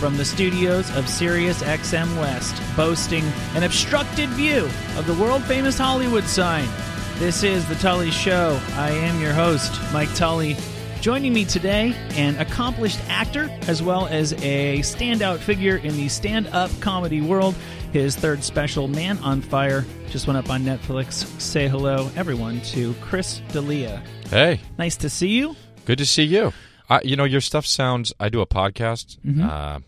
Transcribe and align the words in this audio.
From 0.00 0.16
the 0.16 0.24
studios 0.24 0.90
of 0.96 1.06
Sirius 1.08 1.62
XM 1.62 2.18
West, 2.18 2.60
boasting 2.74 3.22
an 3.54 3.64
obstructed 3.64 4.30
view 4.30 4.64
of 4.96 5.06
the 5.06 5.12
world 5.14 5.44
famous 5.44 5.76
Hollywood 5.76 6.24
sign. 6.24 6.66
This 7.18 7.42
is 7.42 7.68
The 7.68 7.74
Tully 7.74 8.10
Show. 8.10 8.58
I 8.76 8.90
am 8.92 9.20
your 9.20 9.34
host, 9.34 9.78
Mike 9.92 10.12
Tully. 10.14 10.56
Joining 11.02 11.34
me 11.34 11.44
today, 11.44 11.94
an 12.12 12.34
accomplished 12.38 12.98
actor 13.08 13.50
as 13.68 13.82
well 13.82 14.06
as 14.06 14.32
a 14.42 14.78
standout 14.78 15.36
figure 15.38 15.76
in 15.76 15.94
the 15.96 16.08
stand 16.08 16.46
up 16.48 16.70
comedy 16.80 17.20
world. 17.20 17.54
His 17.92 18.16
third 18.16 18.42
special, 18.42 18.88
Man 18.88 19.18
on 19.18 19.42
Fire, 19.42 19.84
just 20.08 20.26
went 20.26 20.38
up 20.38 20.48
on 20.48 20.62
Netflix. 20.62 21.24
Say 21.40 21.68
hello, 21.68 22.10
everyone, 22.16 22.62
to 22.62 22.94
Chris 23.02 23.40
D'Elia. 23.52 24.02
Hey, 24.30 24.60
Nice 24.78 24.96
to 24.98 25.10
see 25.10 25.28
you. 25.28 25.56
good 25.84 25.98
to 25.98 26.06
see 26.06 26.24
you. 26.24 26.54
I, 26.88 27.02
you 27.02 27.16
know, 27.16 27.24
your 27.24 27.40
stuff 27.42 27.66
sounds. 27.66 28.14
I 28.18 28.30
do 28.30 28.40
a 28.40 28.46
podcast. 28.46 29.18
Mm-hmm. 29.24 29.42
Uh, 29.48 29.78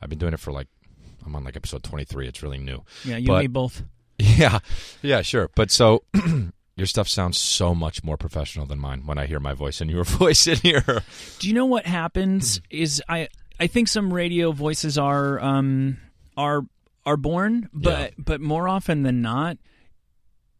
I've 0.00 0.08
been 0.10 0.18
doing 0.18 0.34
it 0.34 0.40
for 0.40 0.52
like. 0.52 0.68
I'm 1.26 1.34
on 1.36 1.44
like 1.44 1.56
episode 1.56 1.82
23. 1.82 2.28
It's 2.28 2.42
really 2.42 2.58
new. 2.58 2.84
Yeah, 3.04 3.16
you 3.16 3.26
But- 3.26 3.34
and 3.34 3.42
me 3.42 3.46
both. 3.48 3.82
Yeah, 4.18 4.58
yeah, 5.02 5.22
sure. 5.22 5.48
But 5.54 5.70
so 5.70 6.02
your 6.76 6.86
stuff 6.86 7.06
sounds 7.08 7.38
so 7.38 7.72
much 7.74 8.02
more 8.02 8.16
professional 8.16 8.66
than 8.66 8.78
mine 8.80 9.02
when 9.06 9.16
I 9.18 9.26
hear 9.26 9.38
my 9.40 9.52
voice 9.52 9.80
and 9.80 9.88
your 9.90 10.04
voice 10.18 10.46
in 10.48 10.56
here. 10.58 11.02
Do 11.38 11.46
you 11.48 11.54
know 11.54 11.66
what 11.66 11.86
happens? 11.86 12.60
Is 12.70 13.00
I 13.08 13.28
I 13.60 13.66
think 13.68 13.86
some 13.88 14.12
radio 14.12 14.50
voices 14.52 14.96
are 14.98 15.38
um 15.40 15.98
are 16.36 16.62
are 17.06 17.16
born, 17.16 17.68
but 17.72 18.14
but 18.18 18.40
more 18.40 18.68
often 18.68 19.02
than 19.02 19.22
not, 19.22 19.56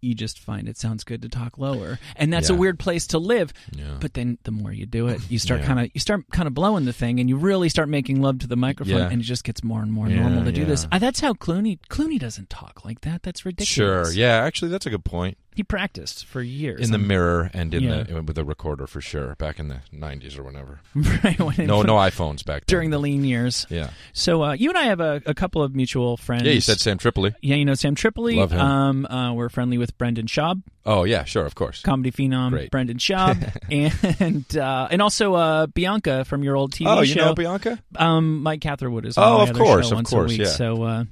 you 0.01 0.15
just 0.15 0.39
find 0.39 0.69
it 0.69 0.77
sounds 0.79 1.05
good 1.05 1.23
to 1.23 1.29
talk 1.29 1.59
lower, 1.59 1.99
and 2.17 2.33
that's 2.33 2.51
a 2.51 2.55
weird 2.55 2.79
place 2.79 3.07
to 3.09 3.19
live. 3.19 3.53
Yeah. 3.73 3.97
But 4.01 4.15
then 4.15 4.39
the 4.45 4.51
more 4.51 4.73
you 4.73 4.87
do 4.87 5.09
it, 5.09 5.21
you 5.31 5.39
start 5.39 5.61
Yeah. 5.61 5.67
kind 5.67 5.81
of 5.81 5.91
you 5.95 6.01
start 6.01 6.25
kind 6.31 6.47
of 6.47 6.55
blowing 6.55 6.85
the 6.85 6.93
thing, 6.93 7.21
and 7.21 7.29
you 7.29 7.37
really 7.37 7.69
start 7.69 7.89
making 7.89 8.21
love 8.23 8.39
to 8.41 8.47
the 8.47 8.57
microphone, 8.57 8.97
Yeah. 8.99 9.09
and 9.11 9.21
it 9.21 9.25
just 9.25 9.45
gets 9.45 9.63
more 9.65 9.83
and 9.83 9.93
more 9.93 10.09
Yeah, 10.09 10.21
normal 10.21 10.45
to 10.45 10.53
do 10.53 10.65
this. 10.65 10.85
yeah. 10.85 10.97
Uh, 10.97 10.99
that's 10.99 11.21
how 11.21 11.33
Clooney 11.35 11.79
Clooney 11.91 12.19
doesn't 12.19 12.49
talk 12.51 12.85
like 12.85 13.01
that. 13.03 13.23
That's 13.23 13.45
ridiculous 13.45 13.69
Sure. 13.69 14.13
Yeah. 14.13 14.37
Actually, 14.45 14.71
that's 14.71 14.87
a 14.87 14.91
good 14.91 15.05
point. 15.05 15.37
He 15.59 15.65
practiced 15.65 16.25
for 16.25 16.41
years 16.41 16.81
In 16.81 16.93
the 16.93 16.99
mirror 16.99 17.51
and 17.53 17.75
in 17.75 17.83
Yeah. 17.83 18.05
the 18.05 18.23
with 18.23 18.39
a 18.39 18.45
recorder 18.45 18.87
for 18.87 19.01
sure. 19.01 19.35
Back 19.39 19.59
in 19.59 19.67
the 19.69 19.81
90s 19.93 20.39
or 20.39 20.45
whenever. 20.45 20.79
right 21.25 21.39
when- 21.41 21.67
No, 21.67 21.83
no 21.83 21.97
iPhones 21.97 22.45
back 22.45 22.65
then. 22.65 22.73
during 22.75 22.91
the 22.91 22.99
lean 22.99 23.25
years. 23.25 23.67
Yeah. 23.69 23.91
So 24.13 24.45
uh, 24.45 24.53
you 24.53 24.69
and 24.71 24.79
I 24.79 24.85
have 24.85 25.01
a, 25.01 25.21
a 25.27 25.35
couple 25.35 25.63
of 25.63 25.75
mutual 25.75 26.17
friends. 26.17 26.45
Yeah. 26.45 26.53
You 26.53 26.61
said 26.61 26.79
Sam 26.79 26.97
Tripoli. 26.97 27.35
Yeah, 27.43 27.57
you 27.57 27.65
know 27.65 27.75
Sam 27.75 27.95
Tripoli. 27.97 28.37
Love 28.37 28.53
him. 28.53 28.61
Um, 28.61 29.07
uh, 29.07 29.33
we're 29.35 29.49
friendly 29.49 29.79
with 29.79 29.99
Brendan 29.99 30.27
Schaub, 30.27 30.63
Oh 30.87 31.03
yeah. 31.05 31.25
Sure. 31.25 31.45
Of 31.45 31.55
course. 31.57 31.83
comedy 31.83 32.11
phenom. 32.13 32.51
Great. 32.51 32.71
Brendan 32.71 32.99
Schaub, 33.07 33.37
and 33.71 34.57
uh, 34.57 34.89
and 34.93 35.03
also 35.03 35.35
uh, 35.35 35.67
Bianca 35.67 36.25
from 36.25 36.43
your 36.45 36.57
old 36.57 36.73
TV 36.73 36.87
Oh, 36.87 37.01
you 37.01 37.15
show. 37.15 37.27
know 37.27 37.35
Bianca? 37.35 37.83
um, 37.97 38.43
Mike 38.45 38.61
Catherwood 38.61 39.05
is 39.07 39.19
on 39.19 39.25
Oh, 39.41 39.43
of 39.43 39.53
course, 39.57 39.91
of 39.91 40.05
course, 40.05 40.33
yeah. 40.33 40.47
So 40.47 40.83
uh, 40.85 41.05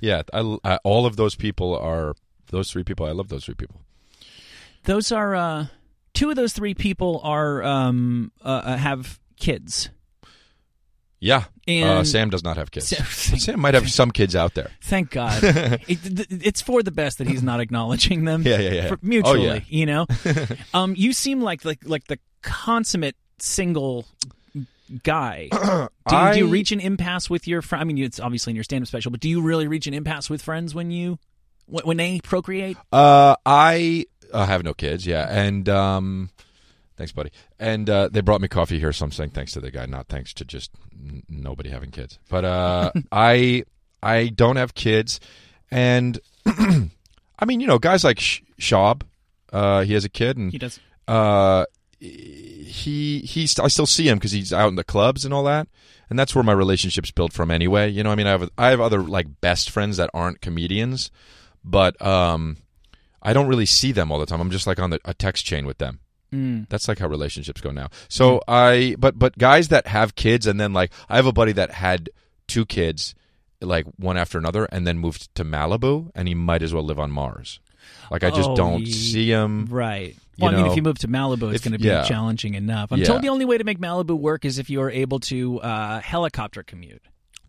Yeah. 0.00 0.22
I, 0.34 0.56
I, 0.64 0.78
all 0.82 1.06
of 1.06 1.14
those 1.16 1.34
people 1.36 1.76
are 1.78 2.14
those 2.50 2.70
three 2.70 2.84
people. 2.84 3.06
I 3.06 3.12
love 3.12 3.28
those 3.28 3.44
three 3.46 3.54
people. 3.54 3.80
Those 4.84 5.12
are 5.12 5.34
uh, 5.34 5.66
two 6.14 6.30
of 6.30 6.36
those 6.36 6.52
three 6.52 6.74
people 6.74 7.20
are 7.24 7.62
um, 7.62 8.32
uh, 8.44 8.48
uh, 8.48 8.76
have 8.76 9.18
kids. 9.38 9.90
Yeah. 11.20 11.44
And 11.68 11.88
uh, 11.88 12.04
Sam 12.04 12.30
does 12.30 12.42
not 12.42 12.56
have 12.56 12.72
kids. 12.72 12.88
Sam- 12.88 13.04
Sam 13.38 13.60
might 13.60 13.74
have 13.74 13.88
some 13.88 14.10
kids 14.10 14.34
out 14.34 14.54
there. 14.54 14.70
Thank 14.82 15.10
God. 15.10 15.38
it, 15.44 15.86
th- 15.86 16.26
it's 16.30 16.60
for 16.60 16.82
the 16.82 16.90
best 16.90 17.18
that 17.18 17.28
he's 17.28 17.44
not 17.44 17.60
acknowledging 17.60 18.24
them. 18.24 18.42
Yeah, 18.42 18.58
yeah, 18.58 18.70
yeah. 18.70 18.88
For- 18.88 18.98
mutually, 19.02 19.48
Oh, 19.48 19.54
yeah. 19.54 19.60
you 19.68 19.86
know. 19.86 20.06
um, 20.74 20.94
you 20.96 21.12
seem 21.12 21.40
like 21.40 21.64
like 21.64 21.78
like 21.84 22.08
the 22.08 22.18
consummate 22.42 23.14
single 23.38 24.04
guy. 25.04 25.48
Do 25.52 25.58
you, 25.58 25.88
I- 26.06 26.32
do 26.32 26.38
you 26.40 26.48
reach 26.48 26.72
an 26.72 26.80
impasse 26.80 27.30
with 27.30 27.46
your 27.46 27.62
friend? 27.62 27.80
I 27.80 27.84
mean, 27.84 27.98
it's 27.98 28.18
obviously 28.18 28.50
in 28.50 28.56
your 28.56 28.64
stand-up 28.64 28.88
special, 28.88 29.12
but 29.12 29.20
do 29.20 29.28
you 29.28 29.40
really 29.42 29.68
reach 29.68 29.86
an 29.86 29.94
impasse 29.94 30.28
with 30.28 30.42
friends 30.42 30.74
when 30.74 30.90
you 30.90 31.20
when 31.66 31.84
when 31.86 31.96
they 31.98 32.18
procreate? 32.20 32.76
Uh, 32.92 33.36
I 33.46 34.06
uh, 34.32 34.46
have 34.46 34.64
no 34.64 34.74
kids. 34.74 35.06
Yeah, 35.06 35.26
and 35.30 35.68
um, 35.68 36.30
thanks, 36.96 37.12
buddy. 37.12 37.30
And 37.58 37.88
uh, 37.88 38.08
they 38.08 38.20
brought 38.20 38.40
me 38.40 38.48
coffee 38.48 38.78
here, 38.78 38.92
so 38.92 39.04
I'm 39.04 39.12
saying 39.12 39.30
thanks 39.30 39.52
to 39.52 39.60
the 39.60 39.70
guy, 39.70 39.86
not 39.86 40.08
thanks 40.08 40.32
to 40.34 40.44
just 40.44 40.70
n- 40.92 41.22
nobody 41.28 41.70
having 41.70 41.90
kids. 41.90 42.18
But 42.28 42.44
uh, 42.44 42.92
I 43.12 43.64
I 44.02 44.28
don't 44.28 44.56
have 44.56 44.74
kids, 44.74 45.20
and 45.70 46.18
I 46.46 47.44
mean, 47.46 47.60
you 47.60 47.66
know, 47.66 47.78
guys 47.78 48.04
like 48.04 48.18
Sh- 48.20 48.40
Schaub, 48.60 49.02
uh, 49.52 49.82
he 49.82 49.94
has 49.94 50.04
a 50.04 50.08
kid, 50.08 50.36
and 50.36 50.50
He 50.52 50.58
does. 50.58 50.78
uh, 51.08 51.64
he 52.00 53.20
he's 53.20 53.58
I 53.58 53.68
still 53.68 53.86
see 53.86 54.08
him 54.08 54.18
because 54.18 54.32
he's 54.32 54.52
out 54.52 54.68
in 54.68 54.76
the 54.76 54.84
clubs 54.84 55.24
and 55.24 55.32
all 55.32 55.44
that, 55.44 55.68
and 56.10 56.18
that's 56.18 56.34
where 56.34 56.44
my 56.44 56.52
relationships 56.52 57.10
built 57.10 57.32
from 57.32 57.50
anyway. 57.50 57.88
You 57.90 58.02
know, 58.02 58.10
I 58.10 58.14
mean, 58.14 58.26
I 58.26 58.30
have 58.30 58.50
I 58.58 58.70
have 58.70 58.80
other 58.80 59.02
like 59.02 59.40
best 59.40 59.70
friends 59.70 59.96
that 59.98 60.10
aren't 60.14 60.40
comedians, 60.40 61.10
but 61.64 62.00
um, 62.04 62.56
I 63.22 63.32
don't 63.32 63.46
really 63.46 63.66
see 63.66 63.92
them 63.92 64.10
all 64.10 64.18
the 64.18 64.26
time. 64.26 64.40
I'm 64.40 64.50
just 64.50 64.66
like 64.66 64.78
on 64.80 64.90
the, 64.90 65.00
a 65.04 65.14
text 65.14 65.44
chain 65.44 65.64
with 65.66 65.78
them. 65.78 66.00
Mm. 66.32 66.68
That's 66.68 66.88
like 66.88 66.98
how 66.98 67.08
relationships 67.08 67.60
go 67.60 67.70
now. 67.70 67.88
So 68.08 68.40
I, 68.48 68.96
but 68.98 69.18
but 69.18 69.36
guys 69.38 69.68
that 69.68 69.86
have 69.86 70.14
kids 70.14 70.46
and 70.46 70.58
then 70.58 70.72
like 70.72 70.90
I 71.08 71.16
have 71.16 71.26
a 71.26 71.32
buddy 71.32 71.52
that 71.52 71.70
had 71.70 72.10
two 72.48 72.64
kids, 72.64 73.14
like 73.60 73.86
one 73.96 74.16
after 74.16 74.38
another, 74.38 74.64
and 74.66 74.86
then 74.86 74.98
moved 74.98 75.34
to 75.36 75.44
Malibu, 75.44 76.10
and 76.14 76.26
he 76.26 76.34
might 76.34 76.62
as 76.62 76.72
well 76.74 76.82
live 76.82 76.98
on 76.98 77.10
Mars. 77.10 77.60
Like 78.10 78.24
I 78.24 78.30
just 78.30 78.48
Oh, 78.50 78.56
don't 78.56 78.86
see 78.86 79.30
him. 79.30 79.66
Right. 79.66 80.16
Well, 80.38 80.52
I 80.52 80.56
mean, 80.56 80.66
if 80.66 80.76
you 80.76 80.82
move 80.82 80.98
to 81.00 81.08
Malibu, 81.08 81.52
it's 81.52 81.62
going 81.62 81.72
to 81.72 81.78
be 81.78 81.86
yeah. 81.86 82.04
challenging 82.04 82.54
enough. 82.54 82.90
I'm 82.90 82.98
Yeah. 82.98 83.04
told 83.04 83.22
the 83.22 83.28
only 83.28 83.44
way 83.44 83.58
to 83.58 83.64
make 83.64 83.78
Malibu 83.78 84.18
work 84.18 84.44
is 84.44 84.58
if 84.58 84.70
you 84.70 84.80
are 84.80 84.90
able 84.90 85.20
to 85.20 85.60
uh, 85.60 86.00
helicopter 86.00 86.62
commute. 86.62 87.02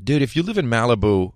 Dude, 0.04 0.22
if 0.22 0.36
you 0.36 0.44
live 0.44 0.58
in 0.58 0.68
Malibu, 0.68 1.32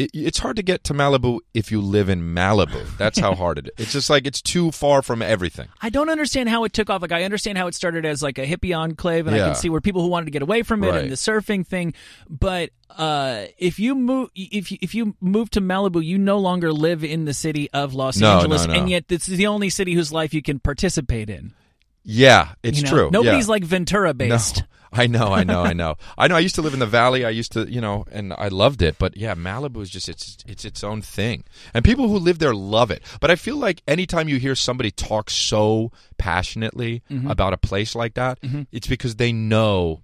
it, 0.00 0.10
it's 0.14 0.38
hard 0.38 0.56
to 0.56 0.62
get 0.62 0.84
to 0.84 0.94
Malibu 0.94 1.40
if 1.54 1.70
you 1.70 1.80
live 1.80 2.08
in 2.08 2.22
Malibu. 2.34 2.84
That's 2.96 3.18
how 3.18 3.34
hard 3.34 3.58
it 3.58 3.66
is. 3.66 3.72
It's 3.84 3.92
just 3.92 4.10
like 4.10 4.26
it's 4.26 4.40
too 4.42 4.70
far 4.72 5.02
from 5.02 5.22
everything. 5.22 5.68
I 5.82 5.90
don't 5.90 6.08
understand 6.08 6.48
how 6.48 6.64
it 6.64 6.72
took 6.72 6.90
off. 6.90 7.02
Like 7.02 7.12
I 7.12 7.24
understand 7.24 7.58
how 7.58 7.66
it 7.66 7.74
started 7.74 8.04
as 8.06 8.22
like 8.22 8.38
a 8.38 8.46
hippie 8.46 8.76
enclave, 8.76 9.26
and 9.26 9.36
I 9.36 9.38
can 9.40 9.54
see 9.54 9.68
where 9.68 9.80
people 9.80 10.02
who 10.02 10.08
wanted 10.08 10.26
to 10.26 10.30
get 10.30 10.42
away 10.42 10.62
from 10.62 10.82
it 10.84 10.88
Right. 10.88 11.02
and 11.02 11.10
the 11.12 11.16
surfing 11.16 11.66
thing. 11.66 11.94
But 12.28 12.70
uh, 12.96 13.46
if 13.58 13.78
you 13.78 13.94
move, 13.94 14.30
if 14.34 14.72
you, 14.72 14.78
if 14.80 14.94
you 14.94 15.14
move 15.20 15.50
to 15.50 15.60
Malibu, 15.60 16.04
you 16.04 16.18
no 16.18 16.38
longer 16.38 16.72
live 16.72 17.04
in 17.04 17.24
the 17.24 17.34
city 17.34 17.70
of 17.72 17.94
Los 17.94 18.16
No, 18.18 18.38
Angeles, 18.38 18.66
no, 18.66 18.72
no. 18.74 18.80
and 18.80 18.90
yet 18.90 19.08
this 19.08 19.28
is 19.28 19.38
the 19.38 19.46
only 19.46 19.70
city 19.70 19.94
whose 19.94 20.12
life 20.12 20.34
you 20.34 20.42
can 20.42 20.58
participate 20.58 21.30
in. 21.30 21.54
Yeah, 22.02 22.52
it's 22.62 22.78
You 22.78 22.84
know? 22.84 22.90
true. 22.90 23.10
Nobody's 23.12 23.46
yeah. 23.46 23.50
like 23.50 23.64
Ventura 23.64 24.14
based. 24.14 24.64
I 24.92 25.06
know, 25.06 25.32
I 25.32 25.44
know, 25.44 25.62
I 25.62 25.72
know. 25.72 25.96
I 26.18 26.26
know. 26.26 26.34
I 26.34 26.40
used 26.40 26.56
to 26.56 26.62
live 26.62 26.74
in 26.74 26.80
the 26.80 26.86
valley. 26.86 27.24
I 27.24 27.30
used 27.30 27.52
to, 27.52 27.70
you 27.70 27.80
know, 27.80 28.04
and 28.10 28.32
I 28.36 28.48
loved 28.48 28.82
it. 28.82 28.96
But 28.98 29.16
yeah, 29.16 29.34
Malibu 29.36 29.82
is 29.82 29.90
just 29.90 30.08
it's 30.08 30.38
it's 30.48 30.64
its 30.64 30.82
own 30.82 31.00
thing, 31.00 31.44
and 31.72 31.84
people 31.84 32.08
who 32.08 32.18
live 32.18 32.38
there 32.40 32.54
love 32.54 32.90
it. 32.90 33.02
But 33.20 33.30
I 33.30 33.36
feel 33.36 33.56
like 33.56 33.82
anytime 33.86 34.28
you 34.28 34.38
hear 34.38 34.54
somebody 34.56 34.90
talk 34.90 35.30
so 35.30 35.92
passionately 36.18 37.02
Mm-hmm. 37.10 37.30
about 37.30 37.52
a 37.52 37.56
place 37.56 37.94
like 37.94 38.14
that, 38.14 38.38
it's 38.72 38.86
because 38.86 39.16
they 39.16 39.32
know 39.32 40.00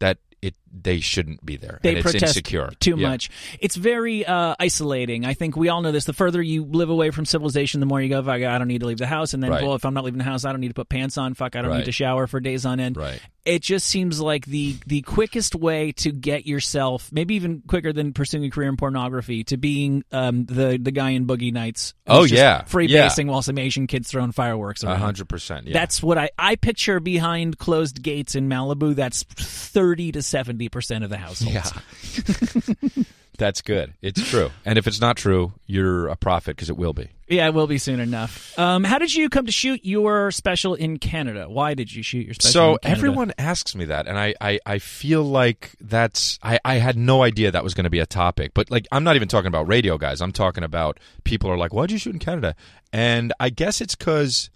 that 0.00 0.18
it 0.42 0.54
they 0.72 1.00
shouldn't 1.00 1.44
be 1.44 1.56
there 1.56 1.78
They 1.82 2.02
protest 2.02 2.24
insecure 2.36 2.70
too 2.80 2.96
Yeah. 2.98 3.08
much. 3.08 3.30
It's 3.60 3.76
very 3.76 4.26
uh, 4.26 4.54
isolating. 4.58 5.24
I 5.24 5.34
think 5.34 5.56
we 5.56 5.68
all 5.68 5.80
know 5.82 5.92
this. 5.92 6.04
The 6.04 6.12
further 6.12 6.42
you 6.42 6.64
live 6.64 6.90
away 6.90 7.10
from 7.10 7.24
civilization, 7.24 7.80
the 7.80 7.86
more 7.86 8.00
you 8.00 8.08
go, 8.08 8.22
"Fuck, 8.22 8.42
I 8.42 8.58
don't 8.58 8.68
need 8.68 8.80
to 8.80 8.86
leave 8.86 8.98
the 8.98 9.06
house. 9.06 9.32
And 9.34 9.42
then, 9.42 9.50
Right. 9.50 9.62
well, 9.62 9.74
if 9.74 9.84
I'm 9.84 9.94
not 9.94 10.04
leaving 10.04 10.18
the 10.18 10.24
house, 10.24 10.44
I 10.44 10.52
don't 10.52 10.60
need 10.60 10.68
to 10.68 10.74
put 10.74 10.88
pants 10.88 11.16
on. 11.18 11.34
Fuck, 11.34 11.56
I 11.56 11.62
don't 11.62 11.76
need 11.76 11.84
to 11.86 11.92
shower 11.92 12.26
for 12.26 12.40
days 12.40 12.66
on 12.66 12.80
end. 12.80 12.96
Right. 12.96 13.20
It 13.44 13.62
just 13.62 13.86
seems 13.86 14.20
like 14.20 14.44
the 14.44 14.74
the 14.86 15.02
quickest 15.02 15.54
way 15.54 15.92
to 15.92 16.10
get 16.10 16.46
yourself, 16.46 17.10
maybe 17.12 17.36
even 17.36 17.62
quicker 17.66 17.92
than 17.92 18.12
pursuing 18.12 18.44
a 18.44 18.50
career 18.50 18.68
in 18.68 18.76
pornography, 18.76 19.44
to 19.44 19.56
being 19.56 20.02
um, 20.10 20.46
the 20.46 20.78
the 20.82 20.90
guy 20.90 21.10
in 21.10 21.26
Boogie 21.28 21.52
Nights. 21.52 21.94
Oh, 22.08 22.22
just 22.22 22.34
yeah. 22.34 22.64
free 22.64 22.86
Yeah. 22.88 23.08
while 23.24 23.42
some 23.42 23.56
Asian 23.58 23.86
kids 23.86 24.10
throwing 24.10 24.32
fireworks 24.32 24.82
around. 24.82 24.98
hundred 24.98 25.28
percent. 25.28 25.68
Yeah. 25.68 25.74
That's 25.74 26.02
what 26.02 26.18
I, 26.18 26.30
I 26.36 26.56
picture 26.56 26.98
behind 26.98 27.56
closed 27.58 28.02
gates 28.02 28.34
in 28.34 28.48
Malibu. 28.48 28.96
That's 28.96 29.22
thirty 29.22 30.10
to 30.10 30.22
seventy 30.22 30.55
percent 30.68 31.04
of 31.04 31.10
the 31.10 31.18
households. 31.18 31.54
yeah. 31.54 33.04
That's 33.38 33.60
good. 33.62 33.92
It's 34.00 34.28
true. 34.30 34.50
And 34.64 34.78
if 34.78 34.86
it's 34.86 35.00
not 35.00 35.16
true, 35.16 35.52
you're 35.66 36.08
a 36.08 36.16
prophet 36.16 36.56
because 36.56 36.70
it 36.70 36.76
will 36.76 36.92
be. 36.92 37.08
Yeah, 37.28 37.46
it 37.46 37.54
will 37.54 37.66
be 37.66 37.78
soon 37.78 38.00
enough. 38.00 38.58
Um, 38.58 38.84
how 38.84 38.98
did 38.98 39.12
you 39.14 39.28
come 39.28 39.46
to 39.46 39.52
shoot 39.52 39.80
your 39.84 40.30
special 40.30 40.74
in 40.74 40.98
Canada? 40.98 41.48
Why 41.48 41.74
did 41.74 41.92
you 41.94 42.02
shoot 42.02 42.24
your 42.24 42.34
special? 42.34 42.52
So 42.52 42.72
in 42.72 42.78
Canada? 42.78 42.98
everyone 42.98 43.32
asks 43.36 43.74
me 43.74 43.84
that, 43.86 44.06
and 44.06 44.18
I, 44.18 44.34
I, 44.40 44.60
I 44.64 44.78
feel 44.78 45.22
like 45.22 45.72
that's 45.80 46.38
I, 46.42 46.58
I 46.64 46.76
had 46.76 46.96
no 46.96 47.22
idea 47.22 47.50
that 47.50 47.64
was 47.64 47.74
going 47.74 47.84
to 47.84 47.90
be 47.90 47.98
a 47.98 48.06
topic. 48.06 48.52
But 48.54 48.70
like, 48.70 48.86
I'm 48.92 49.04
not 49.04 49.16
even 49.16 49.28
talking 49.28 49.48
about 49.48 49.68
radio 49.68 49.98
guys. 49.98 50.20
I'm 50.20 50.32
talking 50.32 50.64
about 50.64 50.98
people 51.24 51.50
are 51.50 51.58
like, 51.58 51.74
"Why'd 51.74 51.90
you 51.90 51.98
shoot 51.98 52.14
in 52.14 52.20
Canada?" 52.20 52.54
And 52.92 53.32
I 53.40 53.50
guess 53.50 53.80
it's 53.80 53.96
because 53.96 54.50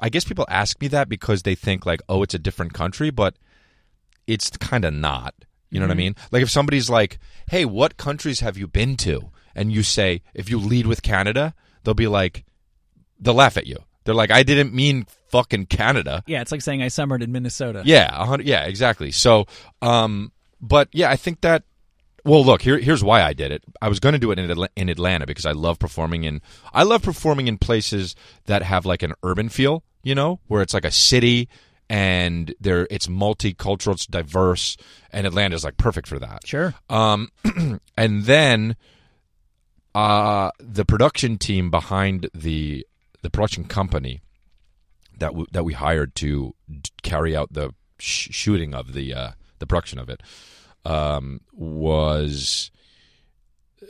I 0.00 0.08
guess 0.08 0.24
people 0.24 0.46
ask 0.48 0.80
me 0.80 0.88
that 0.88 1.08
because 1.08 1.42
they 1.42 1.54
think 1.54 1.86
like, 1.86 2.00
"Oh, 2.08 2.22
it's 2.22 2.34
a 2.34 2.38
different 2.38 2.72
country," 2.72 3.10
but 3.10 3.34
it's 4.30 4.50
kind 4.50 4.84
of 4.84 4.94
not. 4.94 5.34
You 5.70 5.78
know 5.78 5.86
what 5.86 5.92
I 5.92 5.96
mean? 5.96 6.16
Like 6.32 6.42
if 6.42 6.50
somebody's 6.50 6.90
like, 6.90 7.18
"Hey, 7.48 7.64
what 7.64 7.96
countries 7.96 8.40
have 8.40 8.56
you 8.56 8.66
been 8.66 8.96
to?" 8.98 9.30
and 9.54 9.72
you 9.72 9.82
say, 9.82 10.22
if 10.32 10.48
you 10.48 10.58
lead 10.58 10.86
with 10.86 11.02
Canada, 11.02 11.54
they'll 11.82 11.94
be 11.94 12.06
like, 12.06 12.44
they'll 13.18 13.34
laugh 13.34 13.56
at 13.56 13.66
you. 13.66 13.76
They're 14.04 14.14
like, 14.14 14.30
"I 14.30 14.42
didn't 14.42 14.72
mean 14.72 15.06
fucking 15.28 15.66
Canada." 15.66 16.22
yeah, 16.26 16.40
it's 16.40 16.50
like 16.52 16.62
saying 16.62 16.82
I 16.82 16.88
summered 16.88 17.22
in 17.22 17.32
Minnesota. 17.32 17.82
Yeah, 17.84 18.36
yeah, 18.40 18.64
exactly. 18.64 19.10
So, 19.10 19.46
um, 19.82 20.32
but 20.60 20.88
yeah, 20.92 21.10
I 21.10 21.16
think 21.16 21.42
that. 21.42 21.64
Well, 22.24 22.44
look 22.44 22.60
here. 22.62 22.78
Here's 22.78 23.02
why 23.02 23.22
I 23.22 23.32
did 23.32 23.50
it. 23.50 23.64
I 23.80 23.88
was 23.88 23.98
going 23.98 24.12
to 24.12 24.18
do 24.18 24.30
it 24.30 24.38
in 24.38 24.50
Atla- 24.50 24.68
in 24.76 24.88
Atlanta 24.90 25.26
because 25.26 25.46
I 25.46 25.52
love 25.52 25.78
performing 25.78 26.24
in. 26.24 26.42
I 26.72 26.82
love 26.82 27.02
performing 27.02 27.48
in 27.48 27.56
places 27.58 28.14
that 28.46 28.62
have 28.62 28.84
like 28.84 29.02
an 29.02 29.14
urban 29.22 29.48
feel. 29.48 29.84
You 30.02 30.14
know, 30.14 30.40
where 30.46 30.62
it's 30.62 30.74
like 30.74 30.86
a 30.86 30.90
city 30.90 31.48
and 31.90 32.54
there 32.60 32.86
it's 32.88 33.08
multicultural, 33.08 33.94
it's 33.94 34.06
diverse, 34.06 34.76
and 35.12 35.26
Atlanta 35.26 35.56
is 35.56 35.64
like 35.64 35.76
perfect 35.76 36.06
for 36.06 36.20
that. 36.20 36.46
Sure. 36.46 36.72
Um, 36.88 37.30
and 37.96 38.24
then 38.24 38.76
uh, 39.94 40.52
the 40.60 40.84
production 40.84 41.36
team 41.36 41.70
behind 41.70 42.30
the 42.32 42.86
the 43.22 43.28
production 43.28 43.64
company 43.64 44.22
that 45.18 45.30
w- 45.30 45.48
that 45.50 45.64
we 45.64 45.72
hired 45.72 46.14
to 46.14 46.54
d- 46.70 46.90
carry 47.02 47.36
out 47.36 47.52
the 47.52 47.74
sh- 47.98 48.28
shooting 48.30 48.72
of 48.72 48.92
the 48.92 49.12
uh, 49.12 49.30
the 49.58 49.66
production 49.66 49.98
of 49.98 50.08
it 50.08 50.22
um, 50.84 51.40
was 51.52 52.70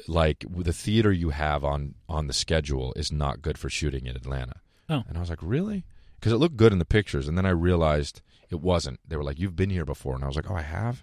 like 0.08 0.46
the 0.48 0.72
theater 0.72 1.12
you 1.12 1.30
have 1.30 1.64
on 1.64 1.96
on 2.08 2.28
the 2.28 2.32
schedule 2.32 2.94
is 2.96 3.12
not 3.12 3.42
good 3.42 3.58
for 3.58 3.68
shooting 3.68 4.06
in 4.06 4.16
Atlanta. 4.16 4.54
Oh. 4.88 5.04
And 5.06 5.18
I 5.18 5.20
was 5.20 5.28
like, 5.28 5.42
really? 5.42 5.84
Because 6.20 6.32
it 6.32 6.36
looked 6.36 6.56
good 6.58 6.72
in 6.72 6.78
the 6.78 6.84
pictures, 6.84 7.26
and 7.26 7.36
then 7.38 7.46
I 7.46 7.50
realized 7.50 8.20
it 8.50 8.60
wasn't. 8.60 9.00
They 9.08 9.16
were 9.16 9.24
like, 9.24 9.38
"You've 9.40 9.56
been 9.56 9.70
here 9.70 9.86
before," 9.86 10.14
and 10.14 10.22
I 10.22 10.26
was 10.26 10.36
like, 10.36 10.50
"Oh, 10.50 10.54
I 10.54 10.60
have," 10.62 11.02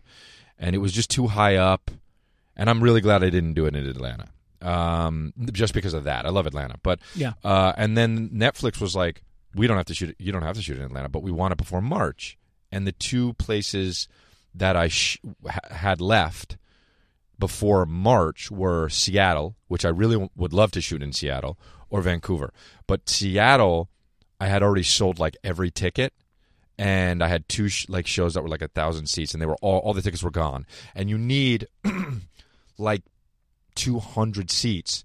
and 0.60 0.76
it 0.76 0.80
was 0.80 0.94
just 0.94 1.10
too 1.10 1.28
high 1.28 1.56
up. 1.56 1.90
And 2.56 2.70
I'm 2.70 2.82
really 2.84 3.02
glad 3.02 3.24
I 3.24 3.30
didn't 3.32 3.54
do 3.54 3.66
it 3.66 3.76
in 3.76 3.86
Atlanta, 3.88 4.30
um, 4.62 5.34
just 5.52 5.74
because 5.74 5.94
of 5.94 6.04
that. 6.06 6.26
I 6.26 6.30
love 6.30 6.46
Atlanta, 6.48 6.76
but 6.84 7.00
Yeah. 7.16 7.34
uh, 7.44 7.74
and 7.78 7.98
then 7.98 8.30
Netflix 8.30 8.80
was 8.80 8.96
like, 8.96 9.24
"We 9.56 9.66
don't 9.68 9.78
have 9.78 9.86
to 9.88 9.94
shoot. 9.94 10.10
It. 10.12 10.16
You 10.20 10.32
don't 10.32 10.44
have 10.44 10.56
to 10.56 10.62
shoot 10.62 10.78
in 10.78 10.84
Atlanta, 10.84 11.10
but 11.10 11.24
we 11.24 11.32
want 11.32 11.52
it 11.52 11.58
before 11.58 11.82
March." 11.82 12.38
And 12.72 12.86
the 12.86 12.92
two 12.92 13.34
places 13.34 14.08
that 14.54 14.76
I 14.76 14.88
sh- 14.88 15.20
ha- 15.48 15.60
had 15.72 16.02
left 16.02 16.58
before 17.40 17.86
March 17.86 18.50
were 18.52 18.90
Seattle, 18.90 19.56
which 19.68 19.86
I 19.86 19.90
really 19.90 20.16
w- 20.16 20.30
would 20.36 20.54
love 20.54 20.72
to 20.72 20.82
shoot 20.82 21.04
in 21.04 21.14
Seattle, 21.14 21.58
or 21.90 22.02
Vancouver. 22.02 22.52
But 22.88 23.08
Seattle, 23.08 23.90
I 24.40 24.48
had 24.48 24.62
already 24.64 24.84
sold 24.84 25.20
like 25.20 25.36
every 25.44 25.72
ticket, 25.72 26.14
and 26.78 27.24
I 27.24 27.28
had 27.28 27.48
two 27.50 27.70
sh- 27.70 27.88
like 27.90 28.06
shows 28.08 28.34
that 28.36 28.44
were 28.44 28.50
like 28.50 28.62
a 28.62 28.68
thousand 28.68 29.08
seats, 29.08 29.34
and 29.34 29.42
they 29.42 29.46
were 29.48 29.58
all 29.62 29.80
all 29.80 29.94
the 29.94 30.02
tickets 30.02 30.24
were 30.24 30.32
gone. 30.32 30.66
And 30.96 31.10
you 31.10 31.18
need 31.18 31.68
like 32.78 33.04
two 33.76 34.00
hundred 34.00 34.52
seats 34.52 35.04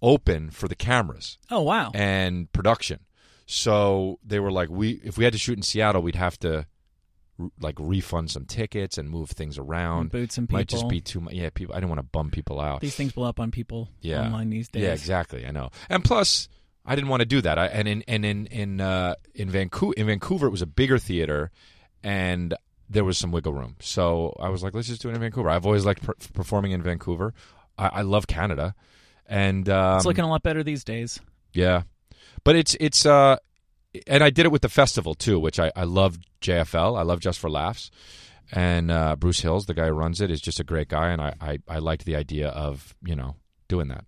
open 0.00 0.50
for 0.50 0.66
the 0.68 0.74
cameras 0.74 1.38
Oh 1.50 1.62
wow. 1.62 1.90
and 1.94 2.50
production. 2.52 3.00
So 3.46 4.18
they 4.24 4.40
were 4.40 4.50
like, 4.52 4.68
we 4.70 5.00
if 5.04 5.16
we 5.18 5.24
had 5.24 5.32
to 5.32 5.38
shoot 5.38 5.56
in 5.58 5.62
Seattle, 5.62 6.02
we'd 6.02 6.14
have 6.16 6.38
to 6.40 6.66
like 7.60 7.74
refund 7.78 8.30
some 8.30 8.44
tickets 8.44 8.98
and 8.98 9.08
move 9.10 9.30
things 9.30 9.58
around. 9.58 10.10
Boots 10.10 10.38
and 10.38 10.48
people. 10.48 10.58
Might 10.60 10.68
just 10.68 10.88
be 10.88 11.00
too 11.00 11.20
much. 11.20 11.34
Yeah, 11.34 11.50
people. 11.52 11.74
I 11.74 11.78
didn't 11.78 11.88
want 11.90 11.98
to 12.00 12.04
bum 12.06 12.30
people 12.30 12.60
out. 12.60 12.80
These 12.80 12.94
things 12.94 13.12
blow 13.12 13.28
up 13.28 13.40
on 13.40 13.50
people 13.50 13.88
Yeah. 14.00 14.22
online 14.24 14.50
these 14.50 14.68
days. 14.68 14.82
Yeah, 14.82 14.92
exactly. 14.92 15.46
I 15.46 15.50
know. 15.50 15.70
And 15.88 16.04
plus, 16.04 16.48
I 16.84 16.94
didn't 16.94 17.10
want 17.10 17.20
to 17.20 17.26
do 17.26 17.40
that. 17.42 17.58
I, 17.58 17.66
and 17.66 17.86
in 17.88 18.02
and 18.08 18.24
in 18.24 18.46
in 18.46 18.80
uh, 18.80 19.14
in 19.34 19.48
Vancouver, 19.50 19.94
in 19.96 20.06
Vancouver, 20.06 20.46
it 20.46 20.50
was 20.50 20.62
a 20.62 20.66
bigger 20.66 20.98
theater, 20.98 21.50
and 22.02 22.54
there 22.90 23.04
was 23.04 23.16
some 23.18 23.30
wiggle 23.32 23.52
room. 23.52 23.76
So 23.80 24.36
I 24.40 24.48
was 24.48 24.62
like, 24.62 24.74
let's 24.74 24.88
just 24.88 25.00
do 25.02 25.08
it 25.08 25.14
in 25.14 25.20
Vancouver. 25.20 25.48
I've 25.48 25.64
always 25.66 25.84
liked 25.86 26.02
per- 26.02 26.14
performing 26.34 26.72
in 26.72 26.82
Vancouver. 26.82 27.32
I, 27.78 27.86
I 27.88 28.02
love 28.02 28.26
Canada, 28.26 28.74
and 29.26 29.68
um, 29.68 29.96
It's 29.96 30.04
looking 30.06 30.24
a 30.24 30.28
lot 30.28 30.42
better 30.42 30.62
these 30.62 30.84
days. 30.84 31.20
yeah, 31.52 31.82
but 32.44 32.56
it's 32.56 32.76
it's 32.80 33.06
uh, 33.06 33.36
and 34.06 34.24
I 34.24 34.30
did 34.30 34.46
it 34.46 34.52
with 34.52 34.62
the 34.62 34.68
festival 34.68 35.14
too, 35.14 35.38
which 35.38 35.60
I 35.60 35.70
I 35.76 35.84
love 35.84 36.18
JFL. 36.40 36.98
I 36.98 37.02
love 37.02 37.20
Just 37.20 37.38
for 37.38 37.48
Laughs, 37.48 37.90
and 38.50 38.90
uh, 38.90 39.14
Bruce 39.16 39.40
Hills, 39.40 39.66
the 39.66 39.74
guy 39.74 39.86
who 39.86 39.92
runs 39.92 40.20
it, 40.20 40.30
is 40.30 40.40
just 40.40 40.58
a 40.60 40.64
great 40.64 40.88
guy, 40.88 41.10
and 41.10 41.22
I 41.22 41.34
I, 41.40 41.58
I 41.68 41.78
liked 41.78 42.04
the 42.06 42.16
idea 42.16 42.48
of 42.48 42.94
you 43.04 43.14
know 43.14 43.36
doing 43.68 43.86
that. 43.88 44.04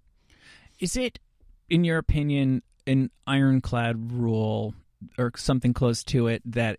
Is 0.80 0.96
it, 0.96 1.20
in 1.68 1.84
your 1.84 1.98
opinion, 1.98 2.62
an 2.86 3.10
ironclad 3.26 4.12
rule 4.12 4.74
or 5.18 5.32
something 5.36 5.72
close 5.72 6.02
to 6.04 6.26
it 6.28 6.42
that 6.44 6.78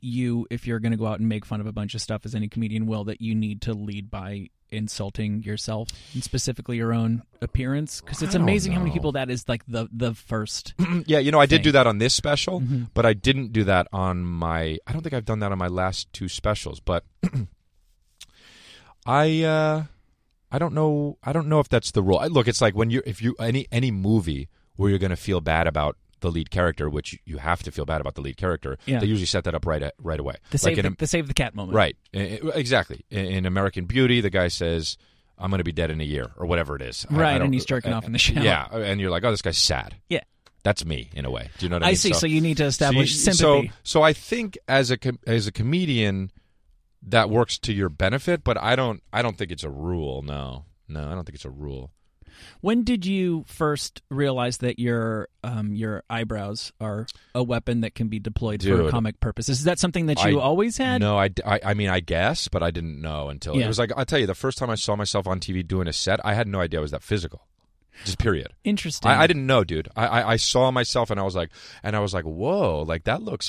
you, 0.00 0.46
if 0.50 0.66
you're 0.66 0.78
going 0.78 0.92
to 0.92 0.98
go 0.98 1.06
out 1.06 1.18
and 1.20 1.28
make 1.28 1.44
fun 1.44 1.60
of 1.60 1.66
a 1.66 1.72
bunch 1.72 1.94
of 1.94 2.00
stuff, 2.00 2.22
as 2.24 2.34
any 2.34 2.48
comedian 2.48 2.86
will, 2.86 3.04
that 3.04 3.20
you 3.20 3.34
need 3.34 3.62
to 3.62 3.72
lead 3.74 4.10
by 4.10 4.48
insulting 4.72 5.42
yourself 5.42 5.88
and 6.14 6.22
specifically 6.22 6.76
your 6.76 6.92
own 6.92 7.22
appearance? 7.40 8.00
Because 8.00 8.22
it's 8.22 8.34
amazing 8.36 8.72
how 8.72 8.78
many 8.80 8.92
people 8.92 9.12
that 9.12 9.30
is 9.30 9.48
like 9.48 9.64
the 9.66 9.88
the 9.92 10.14
first. 10.14 10.74
yeah, 11.06 11.18
you 11.18 11.32
know, 11.32 11.40
I 11.40 11.46
did 11.46 11.56
thing. 11.56 11.64
do 11.64 11.72
that 11.72 11.86
on 11.88 11.98
this 11.98 12.14
special, 12.14 12.60
Mhm. 12.60 12.88
but 12.94 13.04
I 13.04 13.14
didn't 13.14 13.52
do 13.52 13.64
that 13.64 13.88
on 13.92 14.22
my. 14.24 14.78
I 14.86 14.92
don't 14.92 15.02
think 15.02 15.14
I've 15.14 15.24
done 15.24 15.40
that 15.40 15.50
on 15.50 15.58
my 15.58 15.66
last 15.68 16.12
two 16.12 16.28
specials, 16.28 16.78
but 16.78 17.04
I. 19.06 19.42
uh 19.42 19.82
I 20.52 20.58
don't 20.58 20.74
know. 20.74 21.18
I 21.22 21.32
don't 21.32 21.46
know 21.48 21.60
if 21.60 21.68
that's 21.68 21.90
the 21.92 22.02
rule. 22.02 22.18
I, 22.18 22.26
look, 22.26 22.48
it's 22.48 22.60
like 22.60 22.74
when 22.74 22.90
you 22.90 23.02
if 23.06 23.22
you 23.22 23.34
any 23.38 23.66
any 23.70 23.90
movie 23.90 24.48
where 24.76 24.90
you're 24.90 24.98
going 24.98 25.10
to 25.10 25.16
feel 25.16 25.40
bad 25.40 25.66
about 25.66 25.96
the 26.20 26.30
lead 26.30 26.50
character, 26.50 26.90
which 26.90 27.18
you 27.24 27.38
have 27.38 27.62
to 27.62 27.70
feel 27.70 27.84
bad 27.86 28.00
about 28.00 28.14
the 28.14 28.20
lead 28.20 28.36
character. 28.36 28.76
Yeah. 28.86 28.98
They 29.00 29.06
usually 29.06 29.26
set 29.26 29.44
that 29.44 29.54
up 29.54 29.64
right 29.66 29.82
at, 29.82 29.94
right 29.98 30.20
away. 30.20 30.36
The 30.50 30.58
save, 30.58 30.78
in 30.78 30.84
the, 30.84 30.90
the 30.98 31.06
save 31.06 31.28
the 31.28 31.34
cat 31.34 31.54
moment. 31.54 31.74
Right. 31.76 31.96
I- 32.14 32.40
I- 32.44 32.48
exactly. 32.58 33.04
In, 33.10 33.24
in 33.26 33.46
American 33.46 33.86
Beauty, 33.86 34.20
the 34.20 34.28
guy 34.30 34.48
says, 34.48 34.98
"I'm 35.38 35.50
going 35.50 35.58
to 35.58 35.64
be 35.64 35.72
dead 35.72 35.90
in 35.90 36.00
a 36.00 36.04
year," 36.04 36.30
or 36.36 36.46
whatever 36.46 36.76
it 36.76 36.82
is. 36.82 37.06
I- 37.10 37.14
I 37.14 37.18
Right, 37.18 37.40
and 37.42 37.54
he's 37.54 37.64
jerking 37.64 37.92
off 37.92 38.04
in 38.04 38.12
the 38.12 38.18
shower. 38.18 38.44
Yeah, 38.44 38.66
and 38.70 39.00
you're 39.00 39.10
like, 39.10 39.24
"Oh, 39.24 39.30
this 39.30 39.42
guy's 39.42 39.56
sad." 39.58 39.96
Yeah. 40.08 40.20
That's 40.62 40.84
me 40.84 41.08
in 41.14 41.24
a 41.24 41.30
way. 41.30 41.48
Do 41.56 41.64
you 41.64 41.70
know 41.70 41.76
what 41.76 41.84
I 41.84 41.86
mean? 41.86 41.88
I 41.88 41.90
mean? 41.92 41.96
see. 41.96 42.12
So, 42.12 42.26
you 42.26 42.42
need 42.42 42.58
to 42.58 42.64
so 42.64 42.64
you- 42.64 42.68
establish 42.68 43.16
sympathy. 43.16 43.68
So, 43.68 43.74
so 43.82 44.02
I 44.02 44.12
think 44.12 44.58
as 44.68 44.90
a 44.90 44.98
com- 44.98 45.20
as 45.26 45.46
a 45.46 45.52
comedian, 45.52 46.30
that 47.02 47.30
works 47.30 47.58
to 47.60 47.72
your 47.72 47.88
benefit, 47.88 48.44
but 48.44 48.58
I 48.58 48.76
don't. 48.76 49.02
I 49.12 49.22
don't 49.22 49.36
think 49.38 49.50
it's 49.50 49.64
a 49.64 49.70
rule. 49.70 50.22
No, 50.22 50.64
no, 50.88 51.06
I 51.08 51.14
don't 51.14 51.24
think 51.24 51.34
it's 51.36 51.44
a 51.44 51.50
rule. 51.50 51.90
When 52.62 52.84
did 52.84 53.04
you 53.04 53.44
first 53.48 54.00
realize 54.08 54.58
that 54.58 54.78
your 54.78 55.28
um, 55.44 55.74
your 55.74 56.04
eyebrows 56.08 56.72
are 56.80 57.06
a 57.34 57.42
weapon 57.42 57.80
that 57.82 57.94
can 57.94 58.08
be 58.08 58.18
deployed 58.18 58.62
for 58.62 58.68
Dude. 58.68 58.90
comic 58.90 59.20
purposes? 59.20 59.58
Is 59.58 59.64
that 59.64 59.78
something 59.78 60.06
that 60.06 60.22
you 60.24 60.38
I- 60.38 60.42
always 60.42 60.76
had? 60.78 61.00
No, 61.00 61.18
I. 61.18 61.30
I 61.44 61.74
mean, 61.74 61.88
I 61.88 62.00
guess, 62.00 62.48
but 62.48 62.62
I 62.62 62.70
didn't 62.70 63.00
know 63.00 63.28
until 63.28 63.56
Yeah. 63.56 63.64
it 63.64 63.68
was 63.68 63.78
like 63.78 63.92
I'll 63.96 64.04
tell 64.06 64.18
you. 64.18 64.26
The 64.26 64.34
first 64.34 64.58
time 64.58 64.70
I 64.70 64.74
saw 64.76 64.96
myself 64.96 65.26
on 65.26 65.40
TV 65.40 65.66
doing 65.66 65.88
a 65.88 65.92
set, 65.92 66.20
I 66.24 66.34
had 66.34 66.48
no 66.48 66.60
idea 66.60 66.80
I 66.80 66.82
was 66.82 66.92
that 66.92 67.02
physical. 67.02 67.46
Just 68.04 68.18
period. 68.18 68.48
Interesting. 68.64 69.10
I, 69.10 69.22
I 69.22 69.26
didn't 69.26 69.46
know, 69.46 69.62
dude. 69.64 69.88
I, 69.94 70.06
I 70.06 70.30
I 70.32 70.36
saw 70.36 70.70
myself 70.70 71.10
and 71.10 71.20
I 71.20 71.22
was 71.24 71.34
like, 71.34 71.50
and 71.82 71.94
I 71.94 71.98
was 72.00 72.14
like, 72.14 72.24
whoa, 72.24 72.82
like 72.86 73.04
that 73.04 73.20
looks 73.22 73.48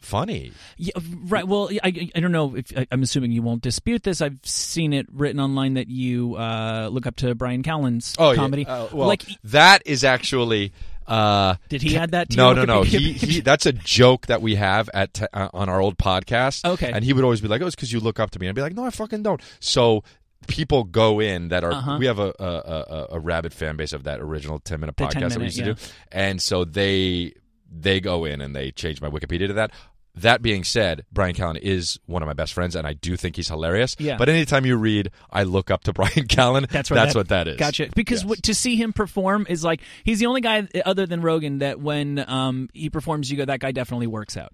funny. 0.00 0.52
Yeah, 0.76 0.92
right. 1.24 1.46
Well, 1.46 1.70
I, 1.82 2.10
I 2.14 2.20
don't 2.20 2.32
know 2.32 2.56
if 2.56 2.76
I, 2.76 2.86
I'm 2.90 3.02
assuming 3.02 3.32
you 3.32 3.42
won't 3.42 3.62
dispute 3.62 4.02
this. 4.02 4.20
I've 4.20 4.38
seen 4.42 4.92
it 4.92 5.06
written 5.12 5.40
online 5.40 5.74
that 5.74 5.88
you 5.88 6.36
uh, 6.36 6.88
look 6.90 7.06
up 7.06 7.16
to 7.16 7.34
Bryan 7.34 7.62
Callen's 7.62 8.14
oh, 8.18 8.34
comedy. 8.34 8.62
Yeah. 8.62 8.74
Uh, 8.74 8.88
well, 8.92 9.08
like, 9.08 9.24
that 9.44 9.82
is 9.86 10.04
actually. 10.04 10.72
Uh, 11.06 11.54
did 11.70 11.80
he 11.80 11.96
add 11.96 12.10
that? 12.10 12.28
to 12.30 12.36
no, 12.36 12.52
no, 12.52 12.64
no. 12.64 12.82
He, 12.82 13.12
he, 13.14 13.40
that's 13.40 13.64
a 13.64 13.72
joke 13.72 14.26
that 14.26 14.42
we 14.42 14.56
have 14.56 14.90
at 14.92 15.14
t- 15.14 15.26
uh, 15.32 15.48
on 15.54 15.70
our 15.70 15.80
old 15.80 15.96
podcast. 15.96 16.64
Okay. 16.68 16.92
and 16.92 17.02
he 17.02 17.14
would 17.14 17.24
always 17.24 17.40
be 17.40 17.48
like, 17.48 17.62
"Oh, 17.62 17.66
it's 17.66 17.74
because 17.74 17.90
you 17.92 18.00
look 18.00 18.20
up 18.20 18.30
to 18.32 18.38
me." 18.38 18.46
And 18.46 18.50
I'd 18.50 18.56
be 18.56 18.62
like, 18.62 18.74
"No, 18.74 18.84
I 18.84 18.90
fucking 18.90 19.22
don't." 19.22 19.40
So 19.58 20.04
people 20.48 20.84
go 20.84 21.20
in 21.20 21.48
that 21.48 21.64
are 21.64 21.72
Uh-huh. 21.72 21.96
we 21.98 22.06
have 22.06 22.18
a 22.18 22.34
a, 22.38 22.44
a 22.44 23.06
a 23.12 23.20
rabid 23.20 23.54
fan 23.54 23.76
base 23.76 23.94
of 23.94 24.04
that 24.04 24.20
original 24.20 24.58
ten 24.58 24.80
minute 24.80 24.96
podcast 24.96 25.12
10 25.12 25.28
that 25.30 25.38
we 25.38 25.44
used 25.44 25.58
to 25.58 25.64
yeah. 25.64 25.72
do, 25.72 25.80
and 26.12 26.42
so 26.42 26.64
they 26.64 27.32
they 27.70 28.00
go 28.00 28.24
in 28.24 28.40
and 28.40 28.56
they 28.56 28.70
change 28.70 29.00
my 29.00 29.08
Wikipedia 29.08 29.46
to 29.46 29.52
that. 29.54 29.72
That 30.22 30.42
being 30.42 30.64
said, 30.64 31.04
Bryan 31.12 31.34
Callen 31.34 31.58
is 31.58 31.98
one 32.06 32.22
of 32.22 32.26
my 32.26 32.32
best 32.32 32.52
friends, 32.52 32.74
and 32.76 32.86
I 32.86 32.92
do 32.94 33.16
think 33.16 33.36
he's 33.36 33.48
hilarious. 33.48 33.96
Yeah. 33.98 34.16
But 34.16 34.28
anytime 34.28 34.66
you 34.66 34.76
read, 34.76 35.10
I 35.30 35.42
look 35.44 35.70
up 35.70 35.84
to 35.84 35.92
Bryan 35.94 36.26
Callen. 36.28 36.68
That's 36.68 36.90
what 36.90 36.96
that's 36.96 37.14
that- 37.14 37.18
what 37.18 37.28
that 37.28 37.48
is. 37.48 37.56
Gotcha. 37.58 37.88
Because 37.94 38.22
Yes. 38.22 38.28
what, 38.28 38.42
to 38.44 38.54
see 38.54 38.76
him 38.76 38.92
perform 38.92 39.46
is 39.48 39.62
like 39.64 39.80
he's 40.04 40.18
the 40.18 40.26
only 40.26 40.40
guy 40.40 40.66
other 40.84 41.06
than 41.06 41.20
Rogan 41.22 41.58
that 41.58 41.80
when 41.80 42.24
um, 42.28 42.68
he 42.72 42.90
performs, 42.90 43.30
you 43.30 43.36
go, 43.36 43.44
that 43.44 43.60
guy 43.60 43.72
definitely 43.72 44.06
works 44.08 44.36
out. 44.36 44.52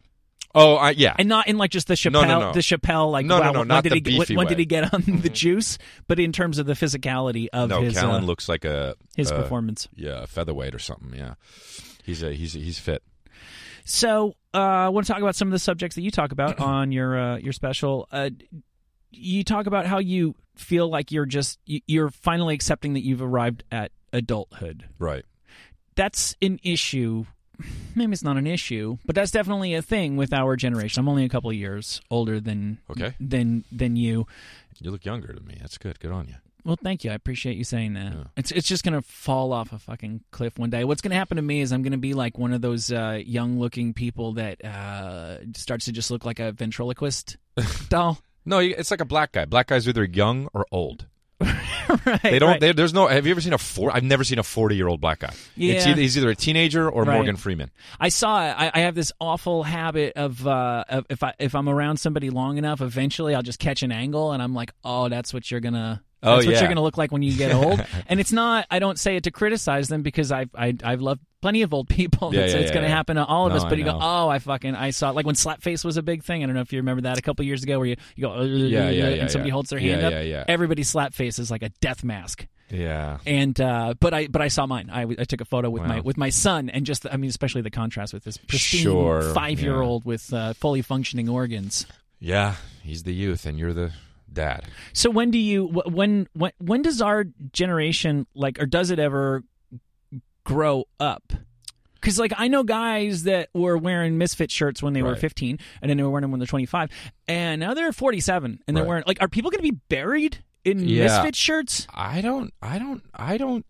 Oh, 0.57 0.77
I, 0.77 0.91
yeah. 0.91 1.17
and 1.19 1.29
not 1.29 1.49
in 1.49 1.59
like 1.59 1.73
just 1.73 1.89
the 1.89 1.95
Chappelle, 1.95 2.13
No, 2.13 2.23
no, 2.25 2.41
no. 2.41 2.53
the 2.53 2.61
Chappelle 2.61 3.11
like 3.11 3.27
No, 3.27 3.39
no, 3.39 3.45
wow, 3.47 3.51
no, 3.53 3.59
when 3.61 3.69
not 3.69 3.83
did 3.83 3.91
the 3.91 3.97
he 3.97 4.01
get, 4.03 4.11
beefy 4.21 4.37
when 4.37 4.47
way. 4.47 4.53
Mm-hmm. 4.53 4.57
did 4.57 4.59
he 4.61 4.67
get 4.67 4.95
on 4.95 5.03
the 5.21 5.29
juice, 5.29 5.79
but 6.07 6.21
in 6.21 6.31
terms 6.31 6.59
of 6.59 6.67
the 6.67 6.75
physicality 6.75 7.49
of 7.53 7.71
no, 7.71 7.81
his 7.83 7.97
Callen 7.97 8.23
uh, 8.23 8.25
looks 8.25 8.49
like 8.49 8.65
a 8.65 8.95
his 9.17 9.33
uh, 9.33 9.37
performance. 9.43 9.89
Yeah, 9.97 10.23
a 10.23 10.27
featherweight 10.29 10.73
or 10.73 10.79
something. 10.79 11.13
Yeah, 11.19 11.35
he's 12.05 12.23
a 12.23 12.33
he's 12.33 12.53
he's 12.53 12.79
fit. 12.79 13.03
So, 13.85 14.35
uh, 14.55 14.59
I 14.59 14.89
want 14.89 15.07
to 15.07 15.13
talk 15.13 15.21
about 15.23 15.37
some 15.37 15.49
of 15.49 15.53
the 15.53 15.59
subjects 15.59 15.95
that 15.97 16.03
you 16.03 16.11
talk 16.11 16.33
about 16.33 16.59
on 16.61 16.91
your 16.93 17.19
uh, 17.19 17.37
your 17.39 17.53
special. 17.53 18.09
Uh, 18.11 18.31
you 19.11 19.45
talk 19.45 19.67
about 19.67 19.87
how 19.87 19.99
you 19.99 20.35
feel 20.57 20.89
like 20.89 21.13
you're 21.13 21.27
just 21.27 21.59
you- 21.67 21.81
you're 21.87 22.11
finally 22.11 22.55
accepting 22.55 22.95
that 22.95 23.05
you've 23.05 23.23
arrived 23.23 23.63
at 23.71 23.93
adulthood. 24.13 24.85
Right. 24.99 25.25
That's 25.97 26.35
an 26.43 26.59
issue. 26.63 27.27
Maybe 27.95 28.13
it's 28.13 28.25
not 28.25 28.37
an 28.37 28.49
issue, 28.49 28.99
but 29.05 29.15
that's 29.15 29.31
definitely 29.31 29.75
a 29.75 29.83
thing 29.83 30.17
with 30.17 30.33
our 30.33 30.57
generation. 30.57 30.99
I'm 31.01 31.09
only 31.09 31.25
a 31.25 31.29
couple 31.29 31.51
of 31.51 31.57
years 31.57 32.01
older 32.11 32.41
than 32.41 32.79
Okay. 32.91 33.15
than 33.21 33.65
than 33.71 33.95
you. 33.95 34.27
You 34.81 34.91
look 34.91 35.05
younger 35.05 35.33
to 35.33 35.41
me. 35.41 35.59
That's 35.61 35.79
good. 35.79 36.01
Good 36.01 36.11
on 36.11 36.27
you. 36.27 36.35
Well, 36.65 36.79
thank 36.83 37.05
you. 37.05 37.11
I 37.11 37.15
appreciate 37.15 37.57
you 37.57 37.65
saying 37.65 37.93
that. 37.95 38.13
Yeah. 38.13 38.25
It's 38.37 38.51
it's 38.51 38.67
just 38.67 38.85
gonna 38.85 39.03
fall 39.03 39.53
off 39.53 39.73
a 39.73 39.79
fucking 39.79 40.23
cliff 40.31 40.59
one 40.59 40.71
day. 40.71 40.85
What's 40.85 41.03
gonna 41.03 41.15
happen 41.15 41.37
to 41.37 41.43
me 41.43 41.61
is 41.61 41.73
I'm 41.73 41.83
gonna 41.83 41.99
be 41.99 42.15
like 42.15 42.39
one 42.39 42.53
of 42.53 42.63
those 42.63 42.91
uh, 42.91 43.21
young 43.25 43.59
looking 43.59 43.93
people 43.93 44.33
that 44.35 44.65
uh, 44.65 45.39
starts 45.55 45.85
to 45.87 45.93
just 45.93 46.11
look 46.11 46.25
like 46.25 46.41
a 46.41 46.53
ventriloquist 46.53 47.37
doll. 47.89 48.19
No, 48.47 48.59
it's 48.59 48.91
like 48.91 49.01
a 49.01 49.07
black 49.07 49.33
guy. 49.33 49.45
Black 49.45 49.67
guys 49.69 49.87
are 49.87 49.91
either 49.91 50.05
young 50.05 50.49
or 50.55 50.67
old. 50.71 51.07
right. 51.41 52.23
They 52.23 52.39
don't. 52.39 52.49
right. 52.51 52.61
They, 52.61 52.73
there's 52.73 52.95
no. 52.95 53.09
Have 53.09 53.27
you 53.27 53.33
ever 53.33 53.41
seen 53.41 53.53
a 53.53 53.59
four? 53.59 53.95
I've 53.95 54.05
never 54.05 54.25
seen 54.25 54.39
a 54.39 54.43
forty 54.43 54.77
year 54.77 54.89
old 54.89 55.01
black 55.01 55.19
guy. 55.19 55.29
It's 55.29 55.49
Yeah. 55.57 55.91
either, 55.91 56.01
he's 56.01 56.17
either 56.17 56.31
a 56.31 56.35
teenager 56.37 56.89
or 56.89 57.03
Right. 57.05 57.15
Morgan 57.15 57.37
Freeman. 57.37 57.71
I 58.01 58.09
saw. 58.09 58.37
I, 58.37 58.71
I 58.73 58.81
have 58.81 58.95
this 58.95 59.13
awful 59.21 59.65
habit 59.65 60.15
of, 60.17 60.47
uh, 60.47 60.85
of 60.89 61.05
if 61.11 61.23
I 61.23 61.35
if 61.39 61.55
I'm 61.55 61.69
around 61.69 61.99
somebody 61.99 62.31
long 62.31 62.57
enough, 62.57 62.81
eventually 62.81 63.35
I'll 63.35 63.43
just 63.43 63.59
catch 63.59 63.83
an 63.83 63.93
angle, 63.93 64.33
and 64.33 64.43
I'm 64.43 64.55
like, 64.55 64.73
oh, 64.85 65.09
that's 65.11 65.35
what 65.35 65.51
you're 65.51 65.61
gonna. 65.61 66.03
Oh, 66.25 66.37
That's 66.37 66.47
what 66.47 66.53
yeah. 66.55 66.61
you're 66.61 66.69
gonna 66.69 66.83
look 66.83 66.97
like 66.99 67.13
when 67.13 67.23
you 67.23 67.37
get 67.37 67.53
old, 67.53 67.85
and 68.09 68.19
it's 68.19 68.33
not. 68.33 68.67
I 68.71 68.79
don't 68.79 68.99
say 68.99 69.17
it 69.17 69.25
to 69.25 69.31
criticize 69.31 69.89
them 69.89 70.03
because 70.03 70.33
I've 70.33 70.51
I, 70.55 70.75
I've 70.83 71.01
loved 71.01 71.21
plenty 71.43 71.63
of 71.63 71.75
old 71.75 71.89
people. 71.91 72.35
Yeah, 72.35 72.41
it's 72.43 72.55
yeah, 72.55 72.61
it's 72.61 72.71
gonna 72.71 72.87
yeah. 72.89 72.95
happen 72.95 73.17
to 73.17 73.25
all 73.25 73.47
of 73.47 73.53
No, 73.53 73.59
us. 73.59 73.65
But 73.65 73.75
I 73.75 73.77
you 73.77 73.85
go, 73.85 73.99
oh, 74.01 74.29
I 74.29 74.39
fucking 74.39 74.75
I 74.75 74.91
saw 74.91 75.11
it. 75.11 75.15
like 75.15 75.27
when 75.27 75.35
slapface 75.35 75.85
was 75.85 75.97
a 75.97 76.03
big 76.03 76.25
thing. 76.25 76.43
I 76.43 76.47
don't 76.47 76.55
know 76.55 76.63
if 76.63 76.73
you 76.73 76.79
remember 76.79 77.03
that 77.03 77.19
a 77.19 77.23
couple 77.23 77.45
years 77.45 77.63
ago, 77.63 77.79
where 77.79 77.89
you, 77.89 77.97
you 78.17 78.23
go, 78.23 78.33
"Uh, 78.33 78.43
Yeah, 78.45 78.89
yeah, 78.91 79.05
and 79.07 79.31
somebody 79.31 79.51
holds 79.51 79.71
their 79.71 79.79
hand 79.79 80.03
up. 80.03 80.13
yeah, 80.13 80.23
yeah. 80.23 80.45
Everybody's 80.49 80.93
slapface 80.93 81.39
is 81.39 81.51
like 81.51 81.63
a 81.63 81.69
death 81.81 82.03
mask. 82.03 82.47
Yeah. 82.71 83.19
And 83.27 83.61
uh, 83.61 83.95
but 84.01 84.15
I 84.15 84.27
but 84.27 84.41
I 84.41 84.49
saw 84.49 84.65
mine. 84.67 84.89
I, 84.91 85.03
I 85.03 85.25
took 85.25 85.43
a 85.43 85.45
photo 85.45 85.69
with 85.69 85.83
my 85.83 86.01
with 86.01 86.17
my 86.17 86.31
son, 86.31 86.71
and 86.71 86.87
just 86.87 87.07
I 87.11 87.17
mean, 87.19 87.29
especially 87.29 87.61
the 87.61 87.71
contrast 87.71 88.15
with 88.15 88.25
this 88.25 88.39
pristine 88.39 88.81
Sure, 88.81 89.21
five 89.35 89.61
year 89.61 89.81
old 89.83 90.05
with 90.07 90.33
uh, 90.33 90.55
fully 90.55 90.81
functioning 90.81 91.29
organs. 91.29 91.87
Yeah. 92.19 92.55
He's 92.83 93.03
the 93.03 93.13
youth, 93.13 93.45
and 93.45 93.59
you're 93.59 93.75
the 93.75 93.93
dad. 94.35 94.65
So 94.93 95.11
when 95.11 95.31
do 95.31 95.39
you 95.39 95.67
when 95.87 96.29
when 96.35 96.53
when 96.59 96.83
does 96.83 97.01
our 97.01 97.25
generation 97.53 98.27
like 98.35 98.61
or 98.61 98.67
does 98.67 98.91
it 98.91 98.99
ever 98.99 99.43
grow 100.45 100.85
up? 101.01 101.33
Because 101.95 102.19
like 102.19 102.33
I 102.37 102.49
know 102.49 102.65
guys 102.65 103.23
that 103.23 103.49
were 103.55 103.79
wearing 103.79 104.19
misfit 104.19 104.51
shirts 104.51 104.83
when 104.83 104.93
they 104.93 105.03
were 105.03 105.17
15, 105.17 105.59
and 105.81 105.89
then 105.91 105.97
they 105.97 106.03
were 106.03 106.11
wearing 106.11 106.23
them 106.23 106.33
when 106.33 106.41
they're 106.41 106.47
25, 106.47 106.91
and 107.29 107.61
now 107.61 107.73
they're 107.73 107.93
47, 107.93 108.61
and 108.67 108.77
they're 108.77 108.85
Right. 108.85 108.89
wearing 108.89 109.05
like 109.07 109.23
are 109.23 109.29
people 109.29 109.51
going 109.51 109.65
to 109.65 109.71
be 109.73 109.79
buried 109.89 110.45
in 110.67 110.87
Yeah. 110.87 111.05
misfit 111.05 111.35
shirts? 111.37 111.87
I 111.95 112.21
don't. 112.21 112.53
I 112.61 112.79
don't. 112.79 113.03
I 113.15 113.39
don't. 113.39 113.65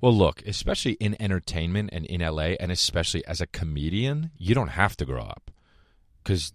Well, 0.00 0.12
look, 0.14 0.42
especially 0.46 0.92
in 0.92 1.14
entertainment 1.22 1.90
and 1.92 2.04
in 2.06 2.20
LA, 2.20 2.56
and 2.58 2.72
especially 2.72 3.24
as 3.26 3.40
a 3.40 3.46
comedian, 3.46 4.30
you 4.38 4.54
don't 4.56 4.68
have 4.68 4.96
to 4.96 5.04
grow 5.04 5.22
up 5.22 5.50
because 6.24 6.52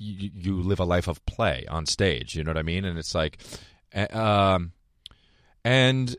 you, 0.00 0.30
you 0.34 0.62
live 0.62 0.80
a 0.80 0.84
life 0.84 1.08
of 1.08 1.24
play 1.26 1.64
on 1.68 1.86
stage. 1.86 2.34
You 2.34 2.44
know 2.44 2.50
what 2.50 2.58
I 2.58 2.62
mean? 2.62 2.84
And 2.84 2.98
it's 2.98 3.14
like, 3.14 3.38
um, 4.12 4.72
and 5.64 6.16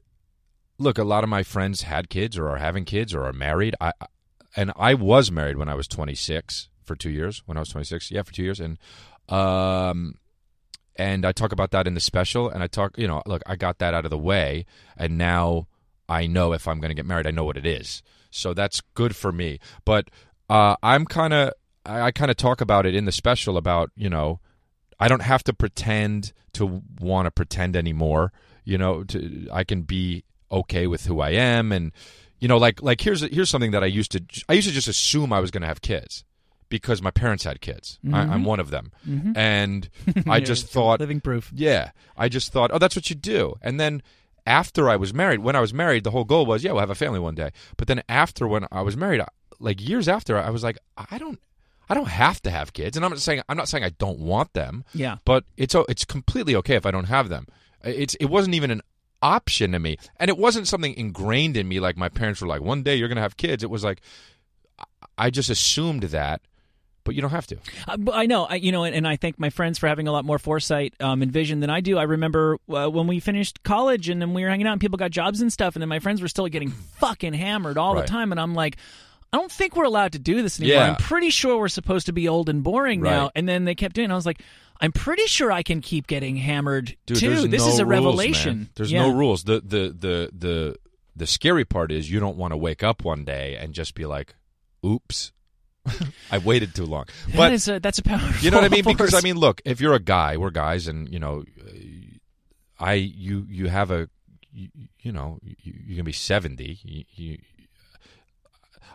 look, 0.77 0.97
a 0.97 1.03
lot 1.03 1.23
of 1.23 1.29
my 1.29 1.43
friends 1.43 1.83
had 1.83 2.09
kids 2.09 2.37
or 2.37 2.49
are 2.49 2.57
having 2.57 2.85
kids 2.85 3.13
or 3.13 3.25
are 3.25 3.33
married. 3.33 3.75
I 3.79 3.93
and 4.55 4.71
I 4.75 4.93
was 4.95 5.31
married 5.31 5.57
when 5.57 5.69
I 5.69 5.75
was 5.75 5.87
26 5.87 6.69
for 6.83 6.95
two 6.95 7.11
years. 7.11 7.43
When 7.45 7.57
I 7.57 7.61
was 7.61 7.69
26, 7.69 8.11
yeah, 8.11 8.23
for 8.23 8.33
two 8.33 8.43
years, 8.43 8.59
and 8.59 8.77
um, 9.29 10.15
and 10.95 11.25
I 11.25 11.31
talk 11.31 11.51
about 11.51 11.71
that 11.71 11.87
in 11.87 11.93
the 11.93 12.01
special. 12.01 12.49
And 12.49 12.63
I 12.63 12.67
talk, 12.67 12.97
you 12.97 13.07
know, 13.07 13.21
look, 13.25 13.41
I 13.45 13.55
got 13.55 13.79
that 13.79 13.93
out 13.93 14.05
of 14.05 14.11
the 14.11 14.17
way, 14.17 14.65
and 14.97 15.17
now 15.17 15.67
I 16.09 16.25
know 16.25 16.53
if 16.53 16.67
I'm 16.67 16.79
going 16.79 16.89
to 16.89 16.95
get 16.95 17.05
married, 17.05 17.27
I 17.27 17.31
know 17.31 17.45
what 17.45 17.57
it 17.57 17.65
is. 17.65 18.01
So 18.31 18.53
that's 18.53 18.81
good 18.95 19.15
for 19.15 19.31
me. 19.31 19.59
But 19.85 20.09
uh, 20.49 20.75
I'm 20.81 21.05
kind 21.05 21.33
of, 21.33 21.53
I, 21.85 22.01
I 22.01 22.11
kind 22.11 22.31
of 22.31 22.37
talk 22.37 22.61
about 22.61 22.85
it 22.85 22.95
in 22.95 23.05
the 23.05 23.11
special 23.11 23.57
about, 23.57 23.91
you 23.95 24.09
know, 24.09 24.39
I 24.99 25.07
don't 25.07 25.21
have 25.21 25.43
to 25.45 25.53
pretend 25.53 26.33
to 26.53 26.81
want 26.99 27.25
to 27.25 27.31
pretend 27.31 27.75
anymore. 27.75 28.31
You 28.65 28.77
know, 28.77 29.03
to, 29.05 29.47
I 29.51 29.63
can 29.63 29.83
be 29.83 30.23
okay 30.51 30.87
with 30.87 31.05
who 31.05 31.21
I 31.21 31.31
am, 31.31 31.71
and 31.71 31.91
you 32.39 32.47
know, 32.47 32.57
like 32.57 32.81
like 32.83 33.01
here's 33.01 33.21
here's 33.21 33.49
something 33.49 33.71
that 33.71 33.83
I 33.83 33.87
used 33.87 34.11
to 34.11 34.23
I 34.47 34.53
used 34.53 34.67
to 34.67 34.73
just 34.73 34.87
assume 34.87 35.33
I 35.33 35.39
was 35.39 35.49
going 35.49 35.61
to 35.61 35.67
have 35.67 35.81
kids 35.81 36.23
because 36.67 37.01
my 37.01 37.09
parents 37.09 37.43
had 37.45 37.61
kids. 37.61 37.97
I, 38.13 38.19
I'm 38.19 38.29
mm-hmm. 38.29 38.43
one 38.43 38.59
of 38.59 38.69
them, 38.69 38.91
mm-hmm. 39.07 39.35
and 39.35 39.89
I 40.27 40.39
just 40.39 40.67
thought 40.67 40.99
living 40.99 41.19
proof. 41.19 41.51
yeah. 41.53 41.91
I 42.15 42.29
just 42.29 42.51
thought, 42.51 42.69
oh, 42.71 42.77
that's 42.77 42.95
what 42.95 43.09
you 43.09 43.15
do. 43.15 43.55
And 43.61 43.79
then 43.79 44.03
after 44.45 44.89
I 44.89 44.95
was 44.95 45.13
married, 45.13 45.39
when 45.39 45.55
I 45.55 45.61
was 45.61 45.73
married, 45.73 46.03
the 46.03 46.11
whole 46.11 46.25
goal 46.25 46.45
was, 46.45 46.63
yeah, 46.63 46.71
we'll 46.71 46.81
have 46.81 46.89
a 46.89 46.95
family 46.95 47.19
one 47.19 47.35
day. 47.35 47.51
But 47.77 47.87
then 47.87 48.03
after 48.09 48.47
when 48.47 48.67
I 48.71 48.81
was 48.81 48.97
married, 48.97 49.21
like 49.59 49.81
years 49.81 50.07
after, 50.07 50.37
I 50.37 50.49
was 50.49 50.63
like, 50.63 50.77
I 50.97 51.17
don't, 51.17 51.39
I 51.89 51.95
don't 51.95 52.07
have 52.07 52.41
to 52.43 52.51
have 52.51 52.73
kids. 52.73 52.95
And 52.97 53.03
I'm 53.05 53.11
not 53.11 53.19
saying, 53.19 53.41
I'm 53.49 53.57
not 53.57 53.67
saying 53.67 53.83
I 53.83 53.89
don't 53.89 54.19
want 54.19 54.53
them. 54.53 54.83
Yeah. 54.93 55.17
But 55.25 55.43
it's 55.57 55.75
it's 55.87 56.05
completely 56.05 56.55
okay 56.57 56.75
if 56.75 56.85
I 56.85 56.91
don't 56.91 57.05
have 57.05 57.29
them. 57.29 57.47
It's 57.83 58.13
it 58.15 58.25
wasn't 58.25 58.55
even 58.55 58.69
an 58.71 58.81
option 59.21 59.71
to 59.73 59.79
me, 59.79 59.97
and 60.17 60.29
it 60.29 60.37
wasn't 60.37 60.67
something 60.67 60.93
ingrained 60.93 61.57
in 61.57 61.67
me. 61.67 61.79
Like 61.79 61.97
my 61.97 62.09
parents 62.09 62.41
were 62.41 62.47
like, 62.47 62.61
one 62.61 62.83
day 62.83 62.95
you're 62.95 63.07
gonna 63.09 63.21
have 63.21 63.37
kids. 63.37 63.63
It 63.63 63.69
was 63.69 63.83
like, 63.83 64.01
I- 64.77 64.85
I 65.17 65.29
just 65.29 65.49
assumed 65.49 66.03
that, 66.03 66.41
but 67.03 67.15
you 67.15 67.21
don't 67.21 67.31
have 67.31 67.47
to. 67.47 67.57
Uh, 67.87 67.97
but 67.97 68.15
I 68.15 68.25
know, 68.25 68.45
I, 68.45 68.55
you 68.55 68.71
know, 68.71 68.83
and, 68.85 68.95
and 68.95 69.07
I 69.07 69.15
thank 69.17 69.37
my 69.39 69.49
friends 69.49 69.77
for 69.79 69.87
having 69.87 70.07
a 70.07 70.11
lot 70.11 70.23
more 70.25 70.39
foresight 70.39 70.93
um, 71.01 71.21
and 71.21 71.31
vision 71.31 71.59
than 71.59 71.69
I 71.69 71.81
do. 71.81 71.97
I 71.97 72.03
remember 72.03 72.57
uh, 72.69 72.87
when 72.87 73.07
we 73.07 73.19
finished 73.19 73.63
college 73.63 74.07
and 74.09 74.21
then 74.21 74.33
we 74.33 74.43
were 74.43 74.49
hanging 74.49 74.67
out 74.67 74.73
and 74.73 74.81
people 74.81 74.97
got 74.97 75.11
jobs 75.11 75.41
and 75.41 75.51
stuff, 75.51 75.75
and 75.75 75.81
then 75.81 75.89
my 75.89 75.99
friends 75.99 76.21
were 76.21 76.27
still 76.29 76.47
getting 76.47 76.69
fucking 76.69 77.33
hammered 77.33 77.77
all 77.77 77.95
Right. 77.95 78.05
the 78.05 78.07
time, 78.11 78.31
and 78.31 78.39
I'm 78.39 78.53
like. 78.53 78.77
I 79.31 79.37
don't 79.37 79.51
think 79.51 79.75
we're 79.75 79.83
allowed 79.85 80.13
to 80.13 80.19
do 80.19 80.41
this 80.41 80.59
anymore. 80.59 80.77
Yeah. 80.77 80.89
I'm 80.91 80.95
pretty 80.95 81.29
sure 81.29 81.57
we're 81.59 81.67
supposed 81.67 82.07
to 82.07 82.11
be 82.13 82.27
old 82.27 82.49
and 82.49 82.63
boring 82.63 83.01
now. 83.01 83.29
And 83.35 83.47
then 83.47 83.65
they 83.65 83.75
kept 83.75 83.95
doing. 83.95 84.09
it. 84.09 84.13
I 84.13 84.15
was 84.15 84.25
like, 84.25 84.41
I'm 84.81 84.91
pretty 84.91 85.25
sure 85.27 85.51
I 85.51 85.61
can 85.61 85.81
keep 85.81 86.07
getting 86.07 86.35
hammered 86.37 86.95
Dude, 87.05 87.17
too. 87.19 87.47
This 87.47 87.61
no 87.63 87.69
is 87.69 87.79
a 87.79 87.85
rules, 87.85 87.89
revelation. 88.05 88.57
man. 88.57 88.69
There's 88.75 88.91
Yeah. 88.91 89.01
no 89.07 89.13
rules. 89.13 89.43
The 89.43 89.59
the 89.61 89.95
the 89.97 90.29
the 90.37 90.75
the 91.15 91.27
scary 91.27 91.65
part 91.65 91.91
is 91.91 92.09
you 92.09 92.19
don't 92.19 92.37
want 92.37 92.53
to 92.53 92.57
wake 92.57 92.81
up 92.81 93.03
one 93.03 93.23
day 93.25 93.55
and 93.59 93.73
just 93.73 93.93
be 93.93 94.05
like, 94.05 94.35
"Oops, 94.85 95.31
I 96.31 96.37
waited 96.37 96.73
too 96.73 96.85
long." 96.85 97.05
But 97.35 97.51
is 97.53 97.67
a, 97.67 97.79
that's 97.79 97.99
a 97.99 98.03
powerful. 98.03 98.43
you 98.43 98.51
know 98.51 98.57
what 98.57 98.63
I 98.65 98.69
mean? 98.69 98.85
Because 98.85 99.13
I 99.13 99.19
mean, 99.21 99.35
look, 99.35 99.61
if 99.65 99.81
you're 99.81 99.93
a 99.95 99.99
guy, 99.99 100.37
we're 100.37 100.49
guys, 100.49 100.87
and 100.87 101.11
you 101.11 101.19
know, 101.19 101.43
I 102.79 102.93
you 102.93 103.45
you 103.49 103.67
have 103.67 103.91
a 103.91 104.09
you, 104.53 104.69
you 105.01 105.11
know 105.11 105.39
you, 105.43 105.73
you 105.87 105.95
can 105.97 106.05
be 106.05 106.13
seventy. 106.13 106.79
You, 106.83 107.03
you, 107.15 107.37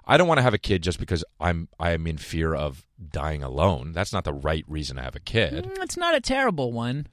I 0.07 0.17
don't 0.17 0.29
want 0.29 0.39
to 0.39 0.43
have 0.43 0.55
a 0.55 0.59
kid 0.59 0.83
just 0.83 0.99
because 1.01 1.25
I'm 1.41 1.69
I 1.79 1.93
am 1.93 2.07
in 2.07 2.19
fear 2.19 2.55
of 2.55 2.85
dying 3.11 3.43
alone. 3.43 3.93
That's 3.93 4.13
not 4.13 4.25
the 4.25 4.35
right 4.35 4.65
reason 4.69 4.97
to 4.97 5.03
have 5.03 5.17
a 5.17 5.21
kid. 5.21 5.65
Mm, 5.65 5.83
it's 5.83 5.97
not 5.97 6.15
a 6.15 6.21
terrible 6.21 6.73
one. 6.73 7.07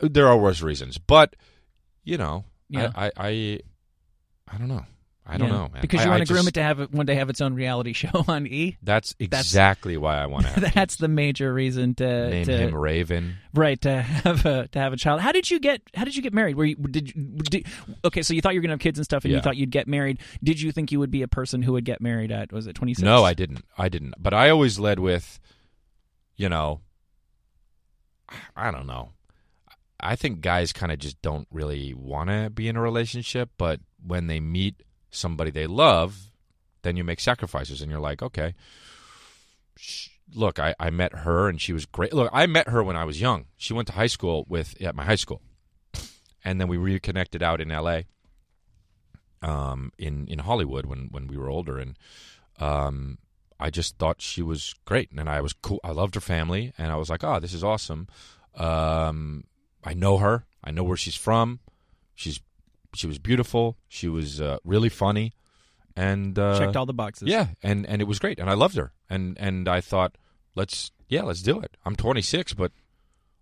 There 0.00 0.26
are 0.26 0.36
worse 0.36 0.60
reasons, 0.60 0.98
but 0.98 1.36
you 2.02 2.18
know, 2.18 2.44
Yeah. 2.68 2.90
I, 2.94 3.06
I, 3.06 3.12
I, 3.16 3.60
I 4.52 4.58
don't 4.58 4.68
know. 4.68 4.84
I 5.26 5.38
don't 5.38 5.48
Yeah. 5.48 5.54
know, 5.54 5.68
man. 5.72 5.80
Because 5.80 6.04
you 6.04 6.10
I 6.10 6.14
want 6.16 6.26
to 6.26 6.32
groom 6.32 6.40
just- 6.44 6.48
it 6.48 6.54
to 6.60 6.62
have 6.62 6.80
it, 6.80 6.92
one 6.92 7.06
day 7.06 7.14
have 7.14 7.30
its 7.30 7.40
own 7.40 7.54
reality 7.54 7.92
show 7.94 8.24
on 8.28 8.46
E. 8.46 8.76
That's 8.82 9.14
That's- 9.18 9.40
exactly 9.46 9.96
why 9.96 10.18
I 10.18 10.26
want 10.26 10.44
to 10.46 10.52
have. 10.60 10.74
That's 10.74 10.96
the 10.96 11.08
major 11.08 11.52
reason 11.54 11.94
to, 11.94 12.28
Name 12.28 12.44
to 12.44 12.56
him 12.58 12.74
Raven. 12.74 13.36
right 13.54 13.80
to 13.80 14.02
have 14.02 14.44
a 14.44 14.68
to 14.68 14.78
have 14.78 14.92
a 14.92 14.96
child. 14.98 15.22
How 15.22 15.32
did 15.32 15.50
you 15.50 15.58
get 15.60 15.80
How 15.94 16.04
did 16.04 16.14
you 16.14 16.20
get 16.20 16.34
married? 16.34 16.56
Were 16.56 16.66
you 16.66 16.76
did, 16.76 17.12
did 17.50 17.66
okay? 18.04 18.20
So 18.20 18.34
you 18.34 18.42
thought 18.42 18.52
you 18.54 18.60
were 18.60 18.62
gonna 18.64 18.74
have 18.74 18.80
kids 18.80 18.98
and 18.98 19.04
stuff, 19.06 19.24
and 19.24 19.32
you 19.32 19.40
thought 19.40 19.56
you'd 19.56 19.70
get 19.70 19.88
married. 19.88 20.18
Did 20.42 20.60
you 20.60 20.72
think 20.72 20.92
you 20.92 20.98
would 21.00 21.10
be 21.10 21.22
a 21.22 21.28
person 21.28 21.62
who 21.62 21.72
would 21.72 21.86
get 21.86 22.02
married 22.02 22.30
at 22.30 22.52
was 22.52 22.66
it 22.66 22.74
twenty 22.74 22.92
six? 22.92 23.02
No, 23.02 23.24
I 23.24 23.32
didn't. 23.32 23.64
I 23.78 23.88
didn't. 23.88 24.14
But 24.18 24.34
I 24.34 24.50
always 24.50 24.78
led 24.78 24.98
with, 24.98 25.40
you 26.36 26.50
know, 26.50 26.80
I 28.56 28.70
don't 28.70 28.86
know. 28.86 29.10
I 30.00 30.16
think 30.16 30.42
guys 30.42 30.72
kind 30.74 30.92
of 30.92 30.98
just 30.98 31.22
don't 31.22 31.48
really 31.50 31.94
want 31.94 32.28
to 32.28 32.50
be 32.50 32.68
in 32.68 32.76
a 32.76 32.80
relationship, 32.82 33.48
but 33.56 33.80
when 34.04 34.26
they 34.26 34.38
meet 34.40 34.82
somebody 35.14 35.50
they 35.50 35.66
love, 35.66 36.30
then 36.82 36.96
you 36.96 37.04
make 37.04 37.20
sacrifices 37.20 37.80
and 37.80 37.90
you're 37.90 38.00
like, 38.00 38.22
okay. 38.22 38.54
Look, 40.34 40.58
I, 40.58 40.74
I 40.78 40.90
met 40.90 41.12
her 41.14 41.48
and 41.48 41.60
she 41.60 41.72
was 41.72 41.86
great. 41.86 42.12
Look, 42.12 42.30
I 42.32 42.46
met 42.46 42.68
her 42.68 42.82
when 42.82 42.96
I 42.96 43.04
was 43.04 43.20
young. 43.20 43.46
She 43.56 43.72
went 43.72 43.88
to 43.88 43.94
high 43.94 44.06
school 44.06 44.46
with 44.48 44.80
at 44.80 44.94
my 44.94 45.04
high 45.04 45.16
school, 45.16 45.42
and 46.44 46.60
then 46.60 46.68
we 46.68 46.76
reconnected 46.76 47.42
out 47.42 47.60
in 47.60 47.70
L.A. 47.70 48.06
Um, 49.42 49.92
in 49.98 50.26
in 50.28 50.38
Hollywood 50.38 50.86
when 50.86 51.08
when 51.10 51.26
we 51.26 51.36
were 51.36 51.50
older, 51.50 51.78
and 51.78 51.98
um, 52.58 53.18
I 53.60 53.70
just 53.70 53.98
thought 53.98 54.22
she 54.22 54.42
was 54.42 54.74
great, 54.84 55.10
and 55.12 55.28
I 55.28 55.40
was 55.40 55.52
cool. 55.52 55.80
I 55.84 55.90
loved 55.90 56.14
her 56.14 56.20
family, 56.20 56.72
and 56.78 56.90
I 56.90 56.96
was 56.96 57.10
like, 57.10 57.22
oh, 57.22 57.38
this 57.40 57.52
is 57.52 57.62
awesome. 57.62 58.08
Um, 58.56 59.44
I 59.84 59.94
know 59.94 60.18
her. 60.18 60.46
I 60.62 60.70
know 60.70 60.84
where 60.84 60.96
she's 60.96 61.16
from. 61.16 61.60
She's 62.14 62.40
she 62.96 63.06
was 63.06 63.18
beautiful. 63.18 63.76
She 63.88 64.08
was 64.08 64.40
uh, 64.40 64.58
really 64.64 64.88
funny, 64.88 65.32
and 65.96 66.38
uh, 66.38 66.58
Checked 66.58 66.76
all 66.76 66.86
the 66.86 66.94
boxes. 66.94 67.28
yeah, 67.28 67.48
and 67.62 67.86
and 67.86 68.00
it 68.02 68.06
was 68.06 68.18
great, 68.18 68.38
and 68.38 68.48
I 68.50 68.54
loved 68.54 68.76
her, 68.76 68.92
and 69.10 69.36
and 69.40 69.68
I 69.68 69.80
thought, 69.80 70.16
let's 70.54 70.90
yeah, 71.08 71.22
let's 71.22 71.42
do 71.42 71.60
it. 71.60 71.76
I'm 71.84 71.96
26, 71.96 72.54
but 72.54 72.72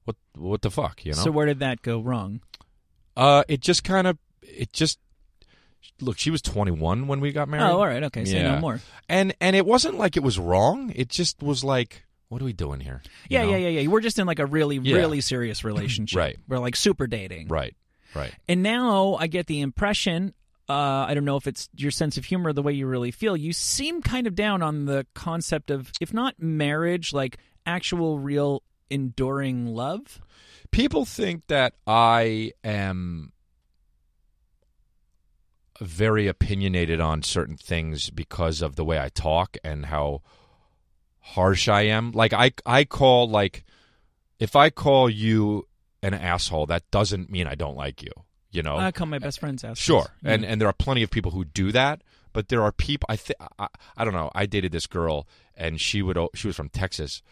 what 0.05 0.17
what 0.37 0.63
the 0.63 0.71
fuck, 0.71 1.05
you 1.05 1.13
know? 1.13 1.19
So 1.19 1.31
where 1.31 1.47
did 1.47 1.61
that 1.61 1.83
go 1.83 2.01
wrong? 2.01 2.41
uh, 3.17 3.45
it 3.49 3.61
just 3.61 3.85
kind 3.85 4.07
of 4.07 4.19
it 4.43 4.73
just 4.73 4.99
look. 6.01 6.19
She 6.19 6.31
was 6.31 6.43
21 6.43 7.07
when 7.07 7.21
we 7.21 7.33
got 7.33 7.49
married. 7.49 7.71
Oh, 7.71 7.79
all 7.81 7.87
right. 7.87 8.03
Okay. 8.05 8.25
Say 8.25 8.37
Yeah. 8.43 8.55
no 8.55 8.61
more. 8.61 8.81
and 9.09 9.35
and 9.41 9.55
it 9.57 9.67
wasn't 9.67 9.99
like 9.99 10.17
it 10.17 10.23
was 10.23 10.39
wrong. 10.39 10.93
It 10.97 11.09
just 11.09 11.43
was 11.43 11.63
like, 11.63 12.05
what 12.29 12.41
are 12.43 12.45
we 12.45 12.53
doing 12.53 12.81
here? 12.81 13.03
You 13.29 13.39
Yeah, 13.39 13.45
know? 13.45 13.51
yeah, 13.51 13.57
yeah, 13.69 13.81
yeah. 13.81 13.89
We're 13.89 14.01
just 14.01 14.19
in 14.19 14.27
like 14.27 14.39
a 14.39 14.47
really, 14.47 14.79
Yeah. 14.79 14.97
really 14.97 15.21
serious 15.21 15.63
relationship. 15.65 16.17
Right. 16.23 16.39
We're 16.49 16.59
like 16.59 16.77
super 16.77 17.07
dating. 17.07 17.49
Right, 17.49 17.77
right. 18.14 18.33
And 18.49 18.62
now 18.62 19.14
I 19.14 19.26
get 19.26 19.47
the 19.47 19.61
impression. 19.61 20.35
Uh, 20.69 21.07
I 21.09 21.14
don't 21.14 21.25
know 21.25 21.37
if 21.37 21.47
it's 21.47 21.69
your 21.76 21.90
sense 21.90 22.16
of 22.16 22.25
humor, 22.25 22.52
the 22.52 22.62
way 22.62 22.73
you 22.73 22.87
really 22.87 23.11
feel. 23.11 23.37
You 23.37 23.52
seem 23.52 24.00
kind 24.02 24.26
of 24.26 24.35
down 24.35 24.62
on 24.62 24.87
the 24.87 25.07
concept 25.14 25.71
of, 25.71 25.90
if 26.00 26.14
not 26.14 26.40
marriage, 26.40 27.12
like 27.12 27.38
actual, 27.66 28.19
real, 28.19 28.62
enduring 28.90 29.66
love. 29.66 30.21
People 30.71 31.04
think 31.04 31.47
that 31.49 31.75
I 31.87 32.52
am 32.64 33.33
very 35.81 36.28
opinionated 36.28 37.00
on 37.00 37.23
certain 37.23 37.57
things 37.57 38.11
because 38.11 38.62
of 38.62 38.76
the 38.76 38.85
way 38.85 38.99
I 39.00 39.09
talk 39.09 39.57
and 39.64 39.87
how 39.87 40.23
harsh 41.21 41.69
I 41.69 41.83
am. 41.83 42.12
Like 42.12 42.33
I 42.33 42.52
I 42.64 42.85
call 42.85 43.28
like 43.28 43.64
if 44.38 44.57
I 44.57 44.71
call 44.71 45.09
you 45.09 45.66
an 46.03 46.15
asshole, 46.15 46.67
that 46.67 46.91
doesn't 46.91 47.31
mean 47.31 47.47
I 47.47 47.55
don't 47.55 47.77
like 47.77 48.03
you. 48.03 48.11
You 48.51 48.63
know, 48.63 48.77
I 48.77 48.93
call 48.93 49.07
my 49.07 49.19
best 49.19 49.41
friends 49.41 49.65
assholes. 49.65 49.79
Sure, 49.79 50.07
Yeah. 50.23 50.33
and 50.35 50.45
and 50.45 50.61
there 50.61 50.69
are 50.69 50.75
plenty 50.75 51.03
of 51.03 51.11
people 51.11 51.31
who 51.31 51.45
do 51.45 51.73
that, 51.73 52.03
but 52.35 52.49
there 52.49 52.63
are 52.63 52.71
people. 52.73 53.07
I 53.09 53.17
think 53.17 53.39
I, 53.59 53.69
I 53.97 54.05
don't 54.05 54.13
know. 54.13 54.31
I 54.35 54.45
dated 54.47 54.73
this 54.73 54.87
girl, 54.87 55.27
and 55.57 55.81
she 55.81 56.03
would 56.03 56.19
she 56.35 56.49
was 56.49 56.57
from 56.57 56.69
Texas, 56.69 57.23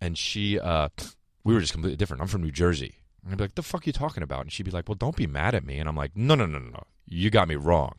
and 0.00 0.18
she 0.18 0.60
uh, 0.60 0.90
we 1.42 1.54
were 1.54 1.60
just 1.60 1.72
completely 1.72 1.96
different. 1.96 2.20
I'm 2.20 2.28
from 2.28 2.42
New 2.42 2.50
Jersey, 2.50 2.96
and 3.24 3.32
I'd 3.32 3.38
be 3.38 3.44
like, 3.44 3.54
"The 3.54 3.62
fuck 3.62 3.82
are 3.82 3.88
you 3.88 3.92
talking 3.94 4.22
about?" 4.22 4.42
And 4.42 4.52
she'd 4.52 4.64
be 4.64 4.70
like, 4.70 4.88
"Well, 4.88 4.94
don't 4.96 5.16
be 5.16 5.26
mad 5.26 5.54
at 5.54 5.64
me." 5.64 5.78
And 5.78 5.88
I'm 5.88 5.96
like, 5.96 6.14
"No, 6.14 6.34
no, 6.34 6.44
no, 6.44 6.58
no, 6.58 6.68
no. 6.70 6.82
You 7.06 7.30
got 7.30 7.48
me 7.48 7.54
wrong. 7.54 7.94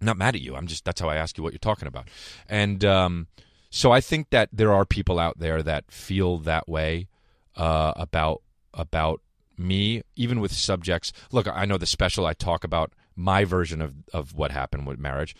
I'm 0.00 0.06
not 0.06 0.18
mad 0.18 0.36
at 0.36 0.42
you. 0.42 0.54
I'm 0.54 0.68
just 0.68 0.84
that's 0.84 1.00
how 1.00 1.08
I 1.08 1.16
ask 1.16 1.36
you 1.36 1.42
what 1.42 1.52
you're 1.52 1.58
talking 1.58 1.88
about." 1.88 2.06
And 2.48 2.84
um, 2.84 3.26
so 3.68 3.90
I 3.90 4.00
think 4.00 4.30
that 4.30 4.48
there 4.52 4.72
are 4.72 4.84
people 4.84 5.18
out 5.18 5.40
there 5.40 5.60
that 5.62 5.90
feel 5.90 6.38
that 6.38 6.68
way 6.68 7.08
uh, 7.56 7.94
about 7.96 8.42
about 8.76 9.20
me, 9.58 10.02
even 10.14 10.40
with 10.40 10.52
subjects. 10.52 11.12
Look, 11.32 11.48
I 11.48 11.64
know 11.64 11.78
the 11.78 11.86
special 11.86 12.26
I 12.26 12.34
talk 12.34 12.62
about 12.62 12.92
my 13.16 13.44
version 13.44 13.80
of, 13.80 13.94
of 14.12 14.34
what 14.34 14.50
happened 14.52 14.86
with 14.86 14.98
marriage. 14.98 15.34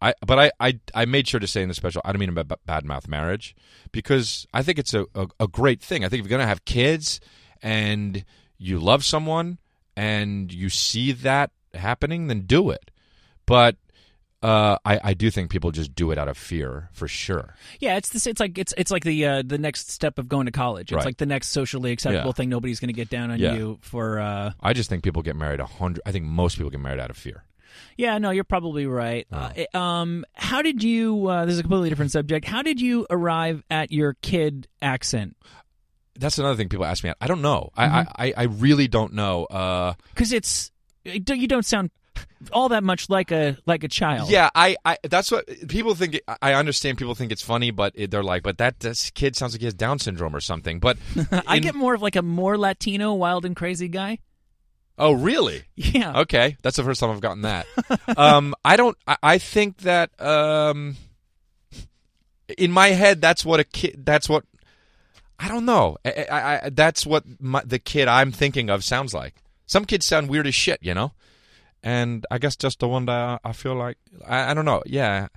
I 0.00 0.14
but 0.26 0.38
I, 0.38 0.50
I 0.60 0.80
I 0.94 1.04
made 1.04 1.28
sure 1.28 1.40
to 1.40 1.46
say 1.46 1.62
in 1.62 1.68
the 1.68 1.74
special 1.74 2.02
I 2.04 2.12
don't 2.12 2.18
mean 2.18 2.34
to 2.34 2.44
b- 2.44 2.54
badmouth 2.68 3.06
marriage 3.06 3.54
because 3.92 4.46
I 4.52 4.62
think 4.62 4.78
it's 4.78 4.94
a, 4.94 5.06
a, 5.14 5.28
a 5.40 5.48
great 5.48 5.80
thing. 5.80 6.04
I 6.04 6.08
think 6.08 6.20
if 6.20 6.26
you're 6.28 6.38
gonna 6.38 6.48
have 6.48 6.64
kids 6.64 7.20
and 7.62 8.24
you 8.58 8.80
love 8.80 9.04
someone 9.04 9.58
and 9.96 10.52
you 10.52 10.70
see 10.70 11.12
that 11.12 11.50
happening, 11.74 12.26
then 12.26 12.42
do 12.42 12.70
it. 12.70 12.90
But 13.46 13.76
uh, 14.42 14.78
I, 14.84 15.00
I 15.04 15.14
do 15.14 15.30
think 15.30 15.50
people 15.50 15.70
just 15.70 15.94
do 15.94 16.10
it 16.10 16.18
out 16.18 16.28
of 16.28 16.36
fear 16.36 16.88
for 16.92 17.06
sure. 17.08 17.54
Yeah, 17.80 17.96
it's 17.96 18.08
this. 18.10 18.26
It's 18.26 18.40
like 18.40 18.58
it's 18.58 18.74
it's 18.76 18.90
like 18.90 19.04
the 19.04 19.24
uh, 19.26 19.42
the 19.46 19.58
next 19.58 19.90
step 19.90 20.18
of 20.18 20.28
going 20.28 20.46
to 20.46 20.52
college. 20.52 20.90
It's 20.92 20.96
Right. 20.96 21.04
like 21.04 21.16
the 21.18 21.26
next 21.26 21.48
socially 21.48 21.92
acceptable 21.92 22.28
Yeah. 22.28 22.32
thing. 22.32 22.48
Nobody's 22.48 22.80
going 22.80 22.88
to 22.88 22.92
get 22.94 23.08
down 23.10 23.30
on 23.30 23.38
Yeah. 23.38 23.54
you 23.54 23.78
for. 23.82 24.18
Uh, 24.20 24.52
I 24.60 24.72
just 24.72 24.88
think 24.90 25.02
people 25.04 25.22
get 25.22 25.36
married 25.36 25.60
a 25.60 25.66
hundred. 25.66 26.02
I 26.06 26.12
think 26.12 26.24
most 26.24 26.56
people 26.56 26.70
get 26.70 26.80
married 26.80 27.00
out 27.00 27.10
of 27.10 27.16
fear. 27.16 27.44
yeah, 27.96 28.18
no, 28.18 28.30
you're 28.30 28.44
probably 28.44 28.86
right. 28.86 29.26
Uh, 29.32 29.50
it- 29.56 29.74
um, 29.74 30.24
how 30.34 30.60
did 30.62 30.82
you? 30.82 31.26
Uh, 31.26 31.44
this 31.46 31.54
is 31.54 31.58
a 31.60 31.62
completely 31.62 31.88
different 31.88 32.10
subject. 32.10 32.46
How 32.46 32.62
did 32.62 32.80
you 32.80 33.06
arrive 33.10 33.62
at 33.70 33.92
your 33.92 34.14
kid 34.22 34.68
accent? 34.82 35.36
That's 36.18 36.36
another 36.38 36.56
thing 36.56 36.68
people 36.68 36.84
ask 36.84 37.02
me. 37.02 37.12
I 37.22 37.26
don't 37.26 37.40
know. 37.40 37.70
I, 37.74 37.84
I, 37.86 38.06
I, 38.18 38.34
I 38.36 38.42
really 38.42 38.86
don't 38.88 39.14
know. 39.14 39.44
Uh, 39.46 39.94
Because 40.14 40.32
it's 40.32 40.70
you 41.04 41.48
don't 41.48 41.64
sound 41.64 41.90
all 42.52 42.68
that 42.70 42.82
much 42.84 43.08
like 43.08 43.30
a 43.30 43.56
like 43.66 43.84
a 43.84 43.88
child. 43.88 44.30
yeah, 44.30 44.50
I, 44.54 44.76
I. 44.84 44.98
That's 45.02 45.30
what 45.30 45.46
people 45.68 45.94
think. 45.94 46.20
I 46.40 46.54
understand 46.54 46.98
people 46.98 47.14
think 47.14 47.32
it's 47.32 47.42
funny, 47.42 47.70
but 47.70 47.92
it, 47.94 48.10
they're 48.10 48.22
like, 48.22 48.42
but 48.42 48.58
that 48.58 48.80
this 48.80 49.10
kid 49.10 49.36
sounds 49.36 49.54
like 49.54 49.60
he 49.60 49.66
has 49.66 49.74
Down 49.74 49.98
syndrome 49.98 50.34
or 50.34 50.40
something. 50.40 50.80
But 50.80 50.98
I 51.46 51.56
in- 51.56 51.62
get 51.62 51.74
more 51.74 51.94
of 51.94 52.02
like 52.02 52.16
a 52.16 52.22
more 52.22 52.58
Latino, 52.58 53.14
wild 53.14 53.44
and 53.44 53.54
crazy 53.56 53.88
guy. 53.88 54.18
oh, 54.98 55.12
really? 55.12 55.62
Yeah. 55.74 56.20
Okay, 56.20 56.56
that's 56.62 56.76
the 56.76 56.84
first 56.84 57.00
time 57.00 57.10
I've 57.10 57.20
gotten 57.20 57.42
that. 57.42 57.66
um, 58.16 58.54
I 58.64 58.76
don't. 58.76 58.96
I, 59.06 59.16
I 59.22 59.38
think 59.38 59.78
that 59.78 60.10
um, 60.20 60.96
in 62.58 62.70
my 62.70 62.88
head, 62.88 63.20
that's 63.20 63.44
what 63.44 63.60
a 63.60 63.64
kid. 63.64 64.04
That's 64.04 64.28
what 64.28 64.44
I 65.38 65.48
don't 65.48 65.64
know. 65.64 65.96
I, 66.04 66.26
I, 66.30 66.66
I, 66.66 66.70
that's 66.70 67.04
what 67.04 67.24
my, 67.40 67.62
the 67.64 67.78
kid 67.78 68.06
I'm 68.08 68.30
thinking 68.30 68.70
of 68.70 68.84
sounds 68.84 69.12
like. 69.12 69.34
Some 69.66 69.86
kids 69.86 70.06
sound 70.06 70.28
weird 70.28 70.46
as 70.46 70.54
shit, 70.54 70.78
you 70.82 70.92
know. 70.94 71.12
And 71.82 72.24
I 72.30 72.38
guess 72.38 72.54
just 72.56 72.78
the 72.80 72.88
one 72.88 73.06
that 73.06 73.40
I, 73.44 73.52
feel 73.52 73.74
like 73.74 73.96
I, 74.26 74.50
I 74.50 74.54
don't 74.54 74.64
know. 74.64 74.82
Yeah, 74.86 75.28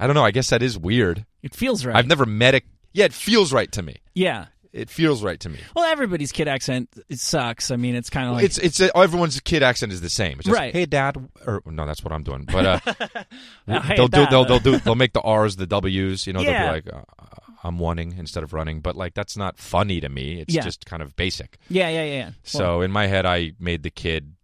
I 0.00 0.06
don't 0.06 0.14
know. 0.14 0.24
I 0.24 0.30
guess 0.32 0.50
that 0.50 0.62
is 0.62 0.76
weird. 0.78 1.24
It 1.42 1.54
feels 1.54 1.84
right. 1.86 1.94
I've 1.94 2.08
never 2.08 2.26
met 2.26 2.54
a. 2.56 2.62
Yeah, 2.92 3.04
it 3.04 3.12
feels 3.12 3.52
right 3.52 3.70
to 3.72 3.82
me. 3.82 3.96
yeah. 4.14 4.46
It 4.72 4.90
feels 4.90 5.22
right 5.22 5.40
to 5.40 5.48
me. 5.48 5.58
Well, 5.74 5.86
everybody's 5.86 6.32
kid 6.32 6.48
accent 6.48 6.90
it 7.08 7.18
sucks. 7.18 7.70
I 7.70 7.76
mean, 7.76 7.94
it's 7.94 8.10
kind 8.10 8.28
of 8.28 8.34
like 8.34 8.44
it's 8.44 8.58
it's 8.58 8.78
everyone's 8.94 9.40
kid 9.40 9.62
accent 9.62 9.90
is 9.90 10.02
the 10.02 10.10
same. 10.10 10.32
It's 10.38 10.44
just, 10.44 10.54
Right. 10.54 10.70
Hey, 10.74 10.84
dad. 10.84 11.16
Or 11.46 11.62
no, 11.64 11.86
that's 11.86 12.04
what 12.04 12.12
I'm 12.12 12.22
doing. 12.22 12.44
But 12.44 12.84
uh, 12.86 13.24
they'll 13.66 14.08
do 14.08 14.24
Dad. 14.24 14.30
they'll 14.30 14.44
they'll 14.44 14.58
do 14.58 14.78
they'll 14.78 14.94
make 14.94 15.14
the 15.14 15.22
R's 15.22 15.56
the 15.56 15.66
W's. 15.66 16.26
You 16.26 16.34
know, 16.34 16.40
Yeah. 16.42 16.72
they'll 16.72 16.82
be 16.82 16.90
like, 16.90 16.94
uh, 17.18 17.24
I'm 17.64 17.78
wanting 17.78 18.16
instead 18.18 18.42
of 18.42 18.52
running. 18.52 18.80
But 18.80 18.96
like 18.96 19.14
that's 19.14 19.34
not 19.34 19.56
funny 19.58 19.98
to 20.00 20.10
me. 20.10 20.42
It's 20.42 20.52
Yeah. 20.54 20.60
just 20.62 20.84
kind 20.84 21.02
of 21.02 21.16
basic. 21.16 21.56
yeah, 21.70 21.88
yeah, 21.88 22.04
yeah. 22.04 22.12
yeah. 22.12 22.24
Well, 22.24 22.32
So 22.44 22.80
in 22.82 22.90
my 22.90 23.06
head, 23.06 23.24
I 23.24 23.52
made 23.58 23.82
the 23.82 23.90
kid 23.90 24.34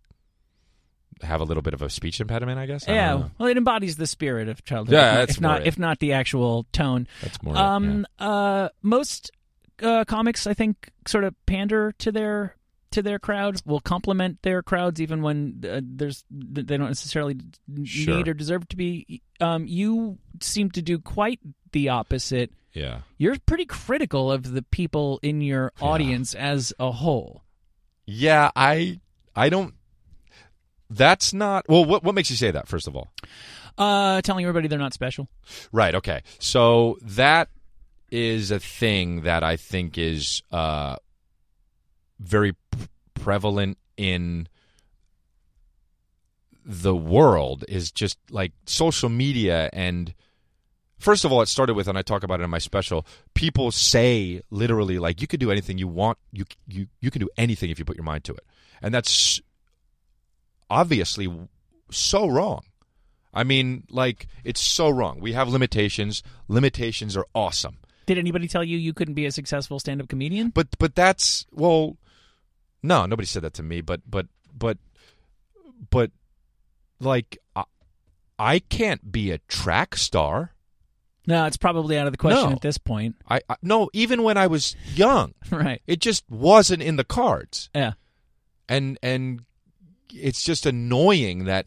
have 1.22 1.40
a 1.40 1.44
little 1.44 1.62
bit 1.62 1.74
of 1.74 1.82
a 1.82 1.90
speech 1.90 2.20
impediment. 2.20 2.58
I 2.58 2.66
guess. 2.66 2.88
I 2.88 2.92
yeah, 2.94 3.28
well, 3.38 3.48
it 3.48 3.56
embodies 3.56 3.96
the 3.96 4.06
spirit 4.06 4.48
of 4.48 4.64
childhood. 4.64 4.94
Yeah, 4.94 5.10
if 5.10 5.14
not, 5.14 5.18
that's 5.26 5.30
if 5.36 5.40
not, 5.40 5.60
it. 5.62 5.66
if 5.68 5.78
not 5.78 5.98
the 6.00 6.12
actual 6.12 6.66
tone. 6.72 7.06
that's 7.20 7.42
more. 7.42 7.56
Um, 7.56 8.06
uh, 8.18 8.68
most 8.82 9.30
uh, 9.82 10.04
comics, 10.04 10.46
I 10.46 10.54
think, 10.54 10.90
sort 11.06 11.24
of 11.24 11.34
pander 11.46 11.92
to 11.98 12.12
their 12.12 12.56
to 12.92 13.00
their 13.02 13.18
crowds, 13.18 13.64
Will 13.64 13.80
compliment 13.80 14.42
their 14.42 14.62
crowds 14.62 15.00
even 15.00 15.22
when 15.22 15.64
uh, 15.68 15.80
there's 15.82 16.24
they 16.30 16.76
don't 16.76 16.88
necessarily 16.88 17.36
Sure. 17.84 18.16
need 18.18 18.28
or 18.28 18.34
deserve 18.34 18.68
to 18.68 18.76
be. 18.76 19.22
Um, 19.40 19.66
you 19.66 20.18
seem 20.40 20.70
to 20.72 20.82
do 20.82 20.98
quite 20.98 21.40
the 21.72 21.88
opposite. 21.88 22.52
yeah. 22.74 22.82
yeah. 22.82 22.98
You're 23.16 23.36
pretty 23.46 23.64
critical 23.64 24.30
of 24.30 24.52
the 24.52 24.60
people 24.62 25.18
in 25.22 25.40
your 25.40 25.72
Yeah. 25.80 25.86
audience 25.88 26.34
as 26.34 26.72
a 26.78 26.92
whole. 26.92 27.42
Yeah. 28.06 28.50
I 28.54 29.00
I 29.34 29.48
don't. 29.48 29.72
That's 30.94 31.32
not 31.32 31.64
well. 31.68 31.84
What 31.84 32.04
what 32.04 32.14
makes 32.14 32.28
you 32.28 32.36
say 32.36 32.50
that? 32.50 32.68
First 32.68 32.86
of 32.86 32.94
all. 32.94 33.12
Uh, 33.78 34.20
telling 34.20 34.44
everybody 34.44 34.68
they're 34.68 34.78
not 34.78 34.92
special. 34.92 35.28
Right. 35.72 35.94
Okay. 35.94 36.22
So 36.38 36.98
that 37.00 37.48
is 38.10 38.50
a 38.50 38.60
thing 38.60 39.22
that 39.22 39.42
I 39.42 39.56
think 39.56 39.96
is 39.96 40.42
uh, 40.52 40.96
very 42.20 42.52
p- 42.52 42.88
prevalent 43.14 43.78
in 43.96 44.48
the 46.66 46.94
world. 46.94 47.64
Is 47.68 47.90
just 47.90 48.18
like 48.30 48.52
social 48.66 49.08
media 49.08 49.70
and. 49.72 50.14
First 50.98 51.24
of 51.24 51.32
all, 51.32 51.42
it 51.42 51.48
started 51.48 51.74
with, 51.74 51.88
and 51.88 51.98
I 51.98 52.02
talk 52.02 52.22
about 52.22 52.38
it 52.38 52.44
in 52.44 52.50
my 52.50 52.60
special. 52.60 53.04
People 53.34 53.72
say 53.72 54.40
literally, 54.50 55.00
like, 55.00 55.20
you 55.20 55.26
could 55.26 55.40
do 55.40 55.50
anything 55.50 55.76
you 55.76 55.88
want. 55.88 56.16
You 56.30 56.44
you 56.68 56.86
you 57.00 57.10
can 57.10 57.20
do 57.20 57.28
anything 57.36 57.70
if 57.70 57.80
you 57.80 57.84
put 57.84 57.96
your 57.96 58.04
mind 58.04 58.22
to 58.24 58.34
it, 58.34 58.46
and 58.80 58.94
that's 58.94 59.40
obviously 60.70 61.28
so 61.90 62.26
wrong. 62.26 62.62
I 63.34 63.44
mean, 63.44 63.84
like, 63.90 64.26
it's 64.44 64.60
so 64.60 64.90
wrong. 64.90 65.18
We 65.20 65.32
have 65.32 65.48
limitations. 65.48 66.22
Limitations 66.48 67.16
are 67.16 67.26
awesome. 67.34 67.78
Did 68.06 68.18
anybody 68.18 68.46
tell 68.48 68.64
you 68.64 68.76
you 68.76 68.92
couldn't 68.92 69.14
be 69.14 69.26
a 69.26 69.32
successful 69.32 69.78
stand-up 69.78 70.08
comedian? 70.08 70.50
But 70.50 70.68
but 70.78 70.94
that's 70.94 71.46
well 71.52 71.96
no, 72.82 73.06
nobody 73.06 73.26
said 73.26 73.42
that 73.42 73.54
to 73.54 73.62
me, 73.62 73.80
but 73.80 74.00
but 74.08 74.26
but 74.56 74.76
but 75.88 76.10
like 77.00 77.38
I, 77.54 77.64
I 78.38 78.58
can't 78.58 79.12
be 79.12 79.30
a 79.30 79.38
track 79.38 79.96
star. 79.96 80.52
No, 81.26 81.46
it's 81.46 81.56
probably 81.56 81.96
out 81.96 82.08
of 82.08 82.12
the 82.12 82.18
question 82.18 82.50
No. 82.50 82.56
at 82.56 82.60
this 82.62 82.78
point. 82.78 83.14
I, 83.30 83.40
I 83.48 83.54
no, 83.62 83.88
even 83.92 84.24
when 84.24 84.36
I 84.36 84.48
was 84.48 84.74
young, 84.94 85.34
right. 85.50 85.80
it 85.86 86.00
just 86.00 86.24
wasn't 86.28 86.82
in 86.82 86.96
the 86.96 87.04
cards. 87.04 87.70
Yeah. 87.74 87.92
and 88.68 88.98
and 89.02 89.42
it's 90.12 90.42
just 90.42 90.66
annoying 90.66 91.44
that 91.44 91.66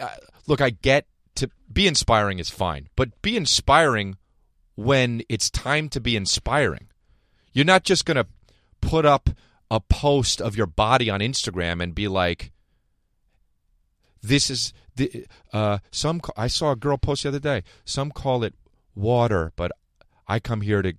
uh, 0.00 0.08
look 0.46 0.60
i 0.60 0.70
get 0.70 1.06
to 1.34 1.50
be 1.72 1.86
inspiring 1.86 2.38
is 2.38 2.50
fine 2.50 2.88
but 2.96 3.20
be 3.22 3.36
inspiring 3.36 4.16
when 4.78 5.22
it's 5.28 5.50
time 5.50 5.88
to 5.88 6.00
be 6.00 6.14
inspiring. 6.14 6.86
You're 7.52 7.64
not 7.64 7.82
just 7.82 8.04
going 8.04 8.16
to 8.16 8.28
put 8.80 9.04
up 9.04 9.28
a 9.72 9.80
post 9.80 10.40
of 10.40 10.56
your 10.56 10.68
body 10.68 11.10
on 11.10 11.18
Instagram 11.18 11.82
and 11.82 11.96
be 11.96 12.06
like, 12.06 12.52
"This 14.22 14.50
is 14.50 14.72
the 14.94 15.26
uh, 15.52 15.78
some." 15.90 16.20
I 16.36 16.46
saw 16.46 16.70
a 16.70 16.76
girl 16.76 16.96
post 16.96 17.24
the 17.24 17.30
other 17.30 17.40
day. 17.40 17.64
Some 17.84 18.12
call 18.12 18.44
it 18.44 18.54
water, 18.94 19.52
but 19.56 19.72
I 20.28 20.38
come 20.38 20.60
here 20.60 20.80
to 20.80 20.94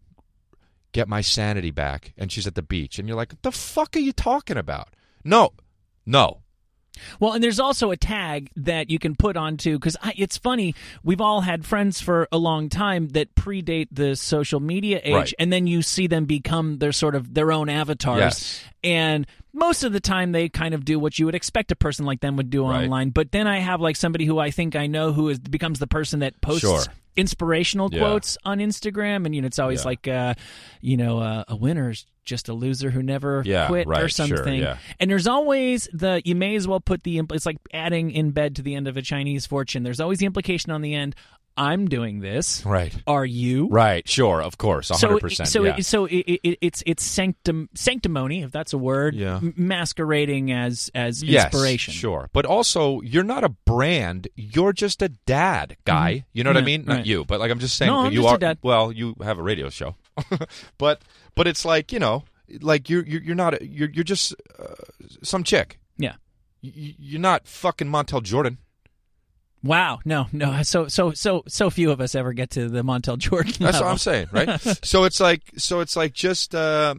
get 0.92 1.08
my 1.08 1.22
sanity 1.22 1.72
back. 1.72 2.14
And 2.18 2.34
she's 2.34 2.48
at 2.48 2.56
the 2.56 2.62
beach, 2.62 3.00
and 3.00 3.08
you're 3.08 3.16
like, 3.16 3.32
"What 3.32 3.44
the 3.44 3.52
fuck 3.54 3.96
are 3.96 4.00
you 4.00 4.12
talking 4.12 4.58
about?" 4.58 4.90
No, 5.24 5.54
no. 6.06 6.42
Well, 7.20 7.34
and 7.34 7.44
there's 7.44 7.60
also 7.60 7.92
a 7.92 7.98
tag 7.98 8.50
that 8.56 8.90
you 8.90 9.00
can 9.00 9.16
put 9.16 9.38
onto 9.38 9.78
because 9.78 9.98
it's 10.16 10.38
funny. 10.38 10.76
We've 11.04 11.22
all 11.22 11.42
had 11.42 11.66
friends 11.66 12.02
for 12.02 12.28
a 12.32 12.38
long 12.38 12.70
time 12.70 13.10
that 13.10 13.36
predate 13.36 13.88
the 13.92 14.16
social 14.16 14.60
media 14.60 15.02
age, 15.04 15.14
Right. 15.14 15.34
and 15.40 15.52
then 15.52 15.68
you 15.68 15.82
see 15.82 16.08
them 16.08 16.26
become 16.26 16.78
their 16.80 16.92
sort 16.92 17.16
of 17.16 17.34
their 17.34 17.52
own 17.52 17.70
avatars. 17.70 18.20
Yes. 18.20 18.64
And 18.84 19.28
most 19.54 19.84
of 19.84 19.92
the 19.94 20.00
time, 20.00 20.32
they 20.32 20.48
kind 20.48 20.74
of 20.74 20.86
do 20.86 21.00
what 21.00 21.20
you 21.20 21.26
would 21.26 21.36
expect 21.36 21.72
a 21.72 21.76
person 21.76 22.06
like 22.06 22.22
them 22.22 22.36
would 22.38 22.50
do 22.50 22.66
Right. 22.66 22.84
online. 22.84 23.10
But 23.10 23.32
then 23.32 23.48
I 23.48 23.60
have 23.60 23.82
like 23.82 23.96
somebody 23.96 24.26
who 24.26 24.38
I 24.40 24.52
think 24.52 24.76
I 24.76 24.88
know 24.88 25.12
who 25.12 25.30
is 25.30 25.40
becomes 25.40 25.80
the 25.80 25.88
person 25.88 26.20
that 26.20 26.40
posts. 26.42 26.62
Sure. 26.62 26.82
Inspirational 27.20 27.90
Yeah. 27.92 28.00
quotes 28.00 28.38
on 28.46 28.60
Instagram, 28.60 29.26
and 29.26 29.36
you 29.36 29.42
know 29.42 29.48
it's 29.48 29.60
always 29.60 29.82
Yeah. 29.82 29.86
like, 29.88 30.08
uh, 30.08 30.34
you 30.82 30.98
know, 30.98 31.20
uh, 31.20 31.44
a 31.48 31.56
winner's 31.56 32.06
just 32.26 32.48
a 32.48 32.54
loser 32.54 32.92
who 32.92 33.02
never 33.02 33.42
Yeah, 33.46 33.68
quit 33.68 33.88
or 33.88 33.90
right, 33.92 34.00
sure, 34.02 34.10
something. 34.10 34.60
yeah. 34.62 34.78
And 35.00 35.10
there's 35.10 35.26
always 35.28 35.90
the 35.94 36.22
you 36.26 36.36
may 36.36 36.56
as 36.56 36.68
well 36.68 36.80
put 36.80 37.04
the 37.04 37.20
it's 37.32 37.46
like 37.46 37.58
adding 37.74 38.12
in 38.12 38.32
bed 38.32 38.56
to 38.58 38.62
the 38.62 38.76
end 38.76 38.88
of 38.88 38.98
a 38.98 39.02
Chinese 39.02 39.46
fortune. 39.48 39.82
There's 39.84 40.00
always 40.00 40.20
the 40.20 40.26
implication 40.28 40.72
on 40.72 40.82
the 40.82 40.94
end. 40.94 41.16
I'm 41.60 41.88
doing 41.90 42.22
this. 42.22 42.66
Right. 42.66 42.96
Are 43.06 43.26
you? 43.26 43.68
Right. 43.68 44.08
Sure. 44.08 44.42
Of 44.42 44.58
course. 44.58 44.90
100%. 44.90 45.46
so, 45.48 45.64
yeah. 45.66 45.80
so 45.82 46.06
it, 46.06 46.16
it, 46.20 46.58
it's 46.62 46.82
it's 46.86 47.04
sanctum 47.04 47.70
sanctimony, 47.76 48.44
if 48.44 48.52
that's 48.52 48.72
a 48.74 48.78
word, 48.78 49.14
Yeah. 49.14 49.38
m- 49.38 49.54
masquerading 49.58 50.52
as 50.52 50.90
as 50.96 51.22
yes, 51.22 51.46
inspiration. 51.46 51.94
Sure. 51.94 52.30
But 52.34 52.46
also, 52.46 53.02
you're 53.02 53.24
not 53.24 53.44
a 53.44 53.50
brand. 53.50 54.28
You're 54.36 54.74
just 54.74 55.02
a 55.02 55.10
dad 55.10 55.76
guy. 55.86 56.26
You 56.34 56.44
know 56.44 56.52
what 56.52 56.58
I 56.58 56.62
Yeah, 56.62 56.66
mean? 56.66 56.86
Not 56.86 56.98
right. 56.98 57.06
you, 57.06 57.26
but 57.26 57.40
like 57.40 57.52
I'm 57.52 57.60
just 57.60 57.76
saying 57.76 57.92
No, 57.92 58.00
I'm 58.06 58.14
you 58.14 58.22
just 58.24 58.42
are 58.44 58.56
well, 58.64 58.92
you 58.92 59.16
have 59.22 59.38
a 59.38 59.44
radio 59.44 59.70
show. 59.70 59.96
but 60.78 61.02
but 61.36 61.48
it's 61.48 61.66
like, 61.66 61.92
you 61.92 62.00
know, 62.00 62.24
like 62.62 62.90
you're 62.90 63.06
you're, 63.06 63.22
you're 63.22 63.36
not 63.36 63.54
a, 63.62 63.68
you're 63.68 63.90
you're 63.90 64.04
just 64.04 64.34
uh, 64.58 64.76
some 65.24 65.44
chick. 65.44 65.78
Yeah. 65.98 66.16
You- 66.62 66.94
You're 66.98 67.22
not 67.22 67.48
fucking 67.48 67.88
Montel 67.88 68.24
Jordan. 68.24 68.58
Wow. 69.64 70.00
No. 70.06 70.28
No. 70.32 70.62
So 70.64 70.88
so 70.88 71.12
so 71.12 71.44
so 71.48 71.70
few 71.70 71.92
of 71.92 72.00
us 72.00 72.16
ever 72.16 72.34
get 72.34 72.52
to 72.52 72.70
the 72.70 72.84
Montel 72.84 73.18
Jordan. 73.20 73.54
That's 73.60 73.80
what 73.80 73.90
I'm 73.90 73.98
saying, 73.98 74.28
right? 74.32 74.60
so 74.84 75.04
it's 75.04 75.20
like, 75.20 75.44
so 75.58 75.80
it's 75.82 75.96
like 75.96 76.14
just 76.14 76.56
uh, 76.56 76.96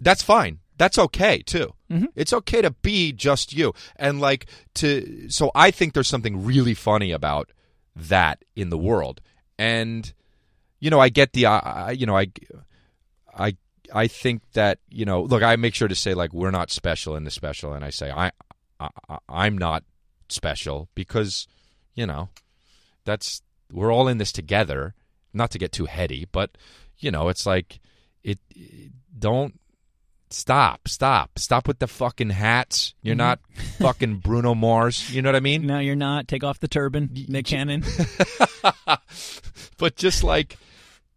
that's 0.00 0.22
fine. 0.22 0.60
That's 0.78 0.98
okay 0.98 1.42
too. 1.42 1.74
Mm-hmm. 1.90 2.06
It's 2.14 2.32
okay 2.32 2.62
to 2.62 2.70
be 2.70 3.12
just 3.12 3.52
you, 3.52 3.74
and 3.96 4.20
like 4.20 4.46
to. 4.74 5.28
So 5.28 5.50
I 5.54 5.70
think 5.70 5.92
there's 5.92 6.08
something 6.08 6.44
really 6.44 6.74
funny 6.74 7.12
about 7.12 7.50
that 7.94 8.44
in 8.56 8.70
the 8.70 8.78
world, 8.78 9.20
and 9.58 10.10
you 10.80 10.88
know, 10.88 10.98
I 10.98 11.10
get 11.10 11.34
the, 11.34 11.46
I 11.46 11.90
you 11.92 12.06
know, 12.06 12.16
I, 12.16 12.28
I, 13.36 13.56
I 13.94 14.06
think 14.06 14.42
that 14.54 14.78
you 14.88 15.04
know, 15.04 15.22
look, 15.22 15.42
I 15.42 15.56
make 15.56 15.74
sure 15.74 15.88
to 15.88 15.94
say 15.94 16.14
like 16.14 16.32
we're 16.32 16.50
not 16.50 16.70
special 16.70 17.14
in 17.14 17.24
the 17.24 17.30
special, 17.30 17.74
and 17.74 17.84
I 17.84 17.90
say 17.90 18.10
I, 18.10 18.32
I 18.80 18.88
I'm 19.28 19.58
not 19.58 19.84
special 20.30 20.88
because, 20.94 21.46
you 21.94 22.06
know, 22.06 22.28
that's 23.04 23.42
we're 23.72 23.92
all 23.92 24.08
in 24.08 24.18
this 24.18 24.32
together. 24.32 24.94
Not 25.32 25.52
to 25.52 25.58
get 25.58 25.70
too 25.72 25.86
heady, 25.86 26.26
but 26.30 26.56
you 26.98 27.10
know, 27.10 27.28
it's 27.28 27.46
like 27.46 27.80
it. 28.22 28.38
it- 28.50 28.92
don't 29.18 29.60
stop, 30.30 30.88
stop, 30.88 31.38
stop 31.38 31.68
with 31.68 31.78
the 31.78 31.86
fucking 31.86 32.30
hats. 32.30 32.94
You're 33.02 33.12
mm-hmm. 33.12 33.18
not 33.18 33.40
fucking 33.80 34.18
Bruno 34.18 34.54
Mars. 34.54 35.14
You 35.14 35.20
know 35.20 35.28
what 35.28 35.36
I 35.36 35.40
mean? 35.40 35.66
No, 35.66 35.78
you're 35.78 35.96
not. 35.96 36.26
Take 36.26 36.42
off 36.42 36.58
the 36.60 36.68
turban, 36.68 37.10
Nick 37.28 37.46
Cannon. 37.46 37.84
But 39.80 39.96
just 39.96 40.22
like, 40.22 40.58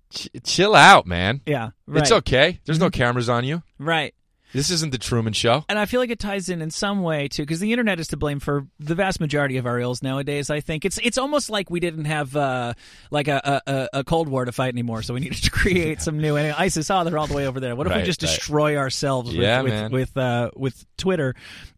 ch- 0.09 0.29
chill 0.45 0.73
out, 0.73 1.05
man. 1.05 1.41
Yeah. 1.45 1.71
Right. 1.85 2.01
It's 2.01 2.13
okay. 2.13 2.61
There's 2.63 2.79
no 2.79 2.85
mm-hmm. 2.85 2.97
cameras 2.97 3.27
on 3.27 3.43
you. 3.43 3.61
Right. 3.77 4.15
This 4.53 4.69
isn't 4.69 4.91
the 4.91 4.99
Truman 4.99 5.33
Show. 5.33 5.65
And 5.67 5.79
I 5.79 5.85
feel 5.85 5.99
like 5.99 6.11
it 6.11 6.19
ties 6.19 6.47
in 6.47 6.61
in 6.61 6.69
some 6.69 7.01
way 7.01 7.27
too, 7.27 7.41
because 7.43 7.59
the 7.59 7.71
internet 7.71 7.99
is 7.99 8.07
to 8.09 8.17
blame 8.17 8.39
for 8.39 8.67
the 8.79 8.95
vast 8.95 9.19
majority 9.19 9.57
of 9.57 9.65
our 9.65 9.79
ills 9.79 10.03
nowadays. 10.03 10.49
I 10.49 10.59
think 10.59 10.85
it's 10.85 10.99
it's 11.03 11.17
almost 11.17 11.49
like 11.49 11.69
we 11.69 11.79
didn't 11.79 12.05
have 12.05 12.35
uh, 12.35 12.73
like 13.09 13.27
a, 13.27 13.61
a 13.65 13.89
a 13.99 14.03
Cold 14.03 14.29
War 14.29 14.45
to 14.45 14.51
fight 14.51 14.73
anymore, 14.73 15.01
so 15.01 15.15
we 15.15 15.21
needed 15.21 15.43
to 15.43 15.51
create 15.51 16.01
some 16.01 16.19
new. 16.19 16.37
And 16.37 16.53
ISIS, 16.53 16.89
oh, 16.91 17.03
they're 17.03 17.17
all 17.17 17.27
the 17.27 17.33
way 17.33 17.47
over 17.47 17.59
there. 17.59 17.75
What 17.75 17.87
if 17.87 17.95
we 17.95 18.03
just 18.03 18.21
right. 18.21 18.29
destroy 18.29 18.77
ourselves 18.77 19.31
with 19.31 19.41
Yeah, 19.41 19.61
with 19.61 19.91
with, 19.91 20.17
uh, 20.17 20.51
with 20.55 20.85
Twitter? 20.97 21.35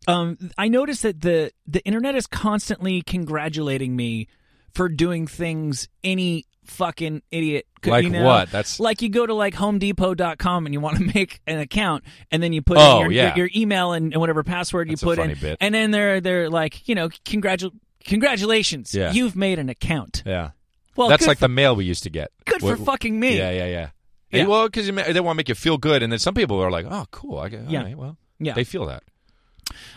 Um, 0.08 0.38
I 0.58 0.68
noticed 0.68 1.04
that 1.04 1.22
the 1.22 1.52
the 1.66 1.84
internet 1.86 2.16
is 2.16 2.28
constantly 2.28 3.02
congratulating 3.02 3.96
me 3.96 4.28
for 4.74 4.90
doing 4.90 5.26
things 5.26 5.88
any 6.04 6.46
fucking 6.65 7.21
idiot 7.32 7.65
could 7.82 7.91
Like 7.91 8.04
you 8.04 8.10
know? 8.10 8.23
what? 8.25 8.51
That's- 8.51 8.80
like 8.80 9.01
you 9.01 9.10
go 9.10 9.25
to 9.25 9.34
like 9.34 9.54
homedepot.com 9.56 10.65
and 10.65 10.73
you 10.73 10.80
want 10.80 10.97
to 10.97 11.04
make 11.15 11.39
an 11.47 11.60
account 11.60 12.04
and 12.32 12.41
then 12.41 12.54
you 12.54 12.62
put 12.62 12.78
Oh, 12.78 12.97
in 12.97 13.01
your, 13.04 13.12
yeah. 13.12 13.36
your, 13.36 13.47
your 13.47 13.62
email 13.62 13.93
and, 13.93 14.12
and 14.13 14.19
whatever 14.19 14.43
password 14.43 14.89
That's 14.89 15.01
you 15.01 15.06
put 15.06 15.19
in 15.19 15.34
bit. 15.39 15.58
and 15.62 15.73
then 15.73 15.91
they're 15.91 16.21
they're 16.21 16.49
like 16.49 16.88
you 16.88 16.95
know 16.95 17.10
congratu- 17.10 17.71
congratulations 18.04 18.93
Yeah. 18.93 19.12
you've 19.12 19.36
made 19.36 19.60
an 19.60 19.69
account 19.69 20.23
Yeah. 20.25 20.51
well 20.95 21.10
That's 21.10 21.28
like 21.28 21.38
for, 21.39 21.45
the 21.45 21.49
mail 21.54 21.75
we 21.75 21.86
used 21.86 22.04
to 22.04 22.10
get. 22.10 22.32
good 22.45 22.62
for 22.62 22.75
fucking 22.78 23.19
me 23.19 23.38
Yeah, 23.38 23.51
yeah, 23.51 23.65
yeah. 23.67 23.89
Yeah. 24.32 24.47
Well, 24.47 24.67
because 24.67 24.88
they 24.88 25.19
want 25.21 25.36
to 25.36 25.38
make 25.38 25.47
you 25.47 25.56
feel 25.56 25.78
good, 25.78 26.04
and 26.04 26.12
then 26.12 26.19
some 26.19 26.34
people 26.34 26.60
are 26.62 26.69
like, 26.69 26.86
"Oh, 26.89 27.06
cool. 27.12 27.38
I 27.39 27.47
Yeah. 27.47 27.80
all 27.80 27.86
right, 27.86 27.97
well, 27.97 28.17
Yeah. 28.38 28.54
they 28.54 28.65
feel 28.65 28.86
that." 28.88 29.04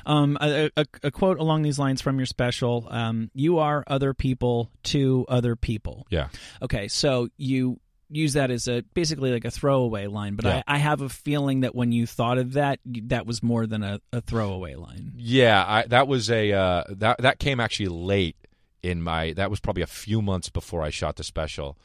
Um 0.07 0.37
a, 0.40 0.70
a, 0.76 0.87
a 1.02 1.11
quote 1.11 1.38
along 1.38 1.62
these 1.62 1.78
lines 1.78 2.00
from 2.00 2.18
your 2.18 2.26
special 2.26 2.87
um 2.90 3.31
you 3.35 3.59
are 3.59 3.85
other 3.87 4.14
people 4.14 4.70
to 4.83 5.24
other 5.28 5.57
people 5.57 6.07
Yeah. 6.11 6.28
okay 6.62 6.88
so 6.88 7.28
you 7.37 7.78
use 8.11 8.33
that 8.33 8.50
as 8.50 8.66
a 8.68 8.83
basically 8.94 9.31
like 9.33 9.44
a 9.44 9.50
throwaway 9.50 10.07
line 10.07 10.35
but 10.35 10.46
Yeah. 10.46 10.62
I, 10.66 10.76
I 10.76 10.78
have 10.78 11.02
a 11.02 11.09
feeling 11.11 11.61
that 11.61 11.74
when 11.74 11.92
you 11.92 12.07
thought 12.07 12.38
of 12.38 12.54
that 12.54 12.81
that 12.87 13.26
was 13.26 13.42
more 13.42 13.66
than 13.66 13.83
a, 13.83 14.00
a 14.12 14.20
throwaway 14.22 14.74
line 14.74 15.12
Yeah, 15.16 15.62
I, 15.66 15.83
that 15.88 16.09
was 16.09 16.31
a 16.31 16.52
uh, 16.52 16.85
that 16.88 17.18
that 17.18 17.38
came 17.38 17.61
actually 17.61 17.88
late 17.88 18.37
in 18.83 19.02
my. 19.02 19.33
That 19.35 19.50
was 19.50 19.59
probably 19.61 19.83
a 19.83 19.87
few 19.88 20.22
months 20.22 20.48
before 20.50 20.83
I 20.83 20.90
shot 20.90 21.16
the 21.16 21.24
special, 21.24 21.76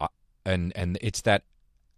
uh, 0.00 0.08
and 0.44 0.70
and 0.76 0.98
it's 1.00 1.22
that 1.22 1.44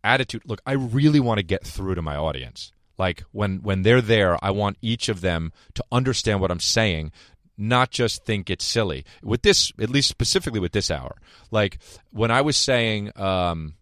attitude. 0.05 0.43
Look, 0.47 0.61
I 0.65 0.73
really 0.73 1.19
want 1.21 1.39
to 1.39 1.43
get 1.43 1.65
through 1.67 1.97
to 1.97 2.03
my 2.03 2.17
audience. 2.17 2.73
Like 2.99 3.25
when 3.33 3.63
when 3.63 3.83
they're 3.83 4.01
there, 4.01 4.43
I 4.45 4.51
want 4.51 4.79
each 4.83 5.09
of 5.09 5.21
them 5.21 5.53
to 5.75 5.85
understand 5.91 6.41
what 6.41 6.51
I'm 6.51 6.61
saying, 6.61 7.13
not 7.57 7.91
just 7.91 8.25
think 8.25 8.51
it's 8.51 8.65
silly. 8.65 9.05
With 9.23 9.43
this, 9.43 9.73
at 9.81 9.91
least 9.91 10.09
specifically 10.09 10.61
with 10.61 10.73
this 10.73 10.91
hour, 10.91 11.17
like 11.51 11.79
when 12.11 12.31
I 12.31 12.41
was 12.41 12.57
saying, 12.57 13.11
um, 13.17 13.75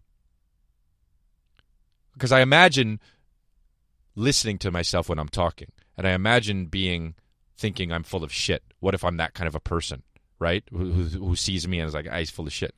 because 2.13 2.31
I 2.31 2.41
imagine 2.41 2.99
listening 4.15 4.57
to 4.59 4.71
myself 4.71 5.09
when 5.09 5.19
I'm 5.19 5.29
talking, 5.29 5.71
and 5.97 6.07
I 6.07 6.11
imagine 6.11 6.65
being 6.65 7.15
thinking 7.57 7.91
I'm 7.91 8.03
full 8.03 8.23
of 8.23 8.33
shit. 8.33 8.63
What 8.79 8.95
if 8.95 9.03
I'm 9.03 9.17
that 9.17 9.33
kind 9.33 9.47
of 9.47 9.55
a 9.55 9.59
person, 9.59 10.03
right? 10.39 10.63
Who, 10.71 10.91
who, 10.91 11.03
who 11.03 11.35
sees 11.35 11.67
me 11.67 11.79
and 11.79 11.87
is 11.87 11.93
like, 11.93 12.07
ah, 12.11 12.23
full 12.25 12.47
of 12.47 12.53
shit. 12.53 12.75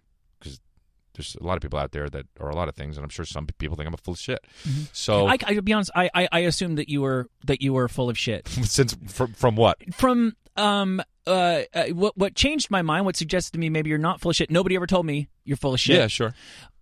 There's 1.14 1.36
a 1.40 1.44
lot 1.44 1.56
of 1.56 1.62
people 1.62 1.80
out 1.80 1.92
there 1.92 2.10
that 2.10 2.26
are 2.40 2.50
a 2.50 2.56
lot 2.56 2.70
of 2.70 2.76
things, 2.76 2.98
and 2.98 3.04
I'm 3.04 3.10
sure 3.10 3.26
some 3.26 3.46
people 3.46 3.76
think 3.76 3.88
I'm 3.88 3.94
a 3.94 3.98
full 3.98 4.14
of 4.14 4.20
shit. 4.20 4.46
So 4.92 5.28
I, 5.28 5.34
I 5.34 5.54
to 5.54 5.62
be 5.62 5.74
honest, 5.74 5.92
I, 5.96 6.10
I 6.14 6.28
I 6.32 6.40
assumed 6.40 6.78
that 6.78 6.90
you 6.90 7.02
were 7.02 7.28
that 7.46 7.62
you 7.62 7.74
were 7.74 7.88
full 7.88 8.10
of 8.10 8.18
shit. 8.18 8.48
since 8.64 8.96
from, 9.08 9.34
from 9.34 9.56
what? 9.56 9.78
From 9.94 10.36
um 10.56 11.02
uh, 11.26 11.62
uh 11.74 11.86
what 11.88 12.18
what 12.18 12.36
changed 12.36 12.70
my 12.72 12.82
mind, 12.82 13.06
what 13.06 13.16
suggested 13.16 13.54
to 13.54 13.60
me 13.60 13.70
maybe 13.70 13.90
you're 13.90 14.00
not 14.00 14.22
full 14.22 14.32
of 14.32 14.36
shit. 14.36 14.52
Nobody 14.52 14.76
ever 14.76 14.88
told 14.88 15.06
me 15.06 15.30
you're 15.46 15.58
full 15.58 15.74
of 15.74 15.80
shit. 15.80 15.98
Yeah, 15.98 16.08
sure. 16.08 16.34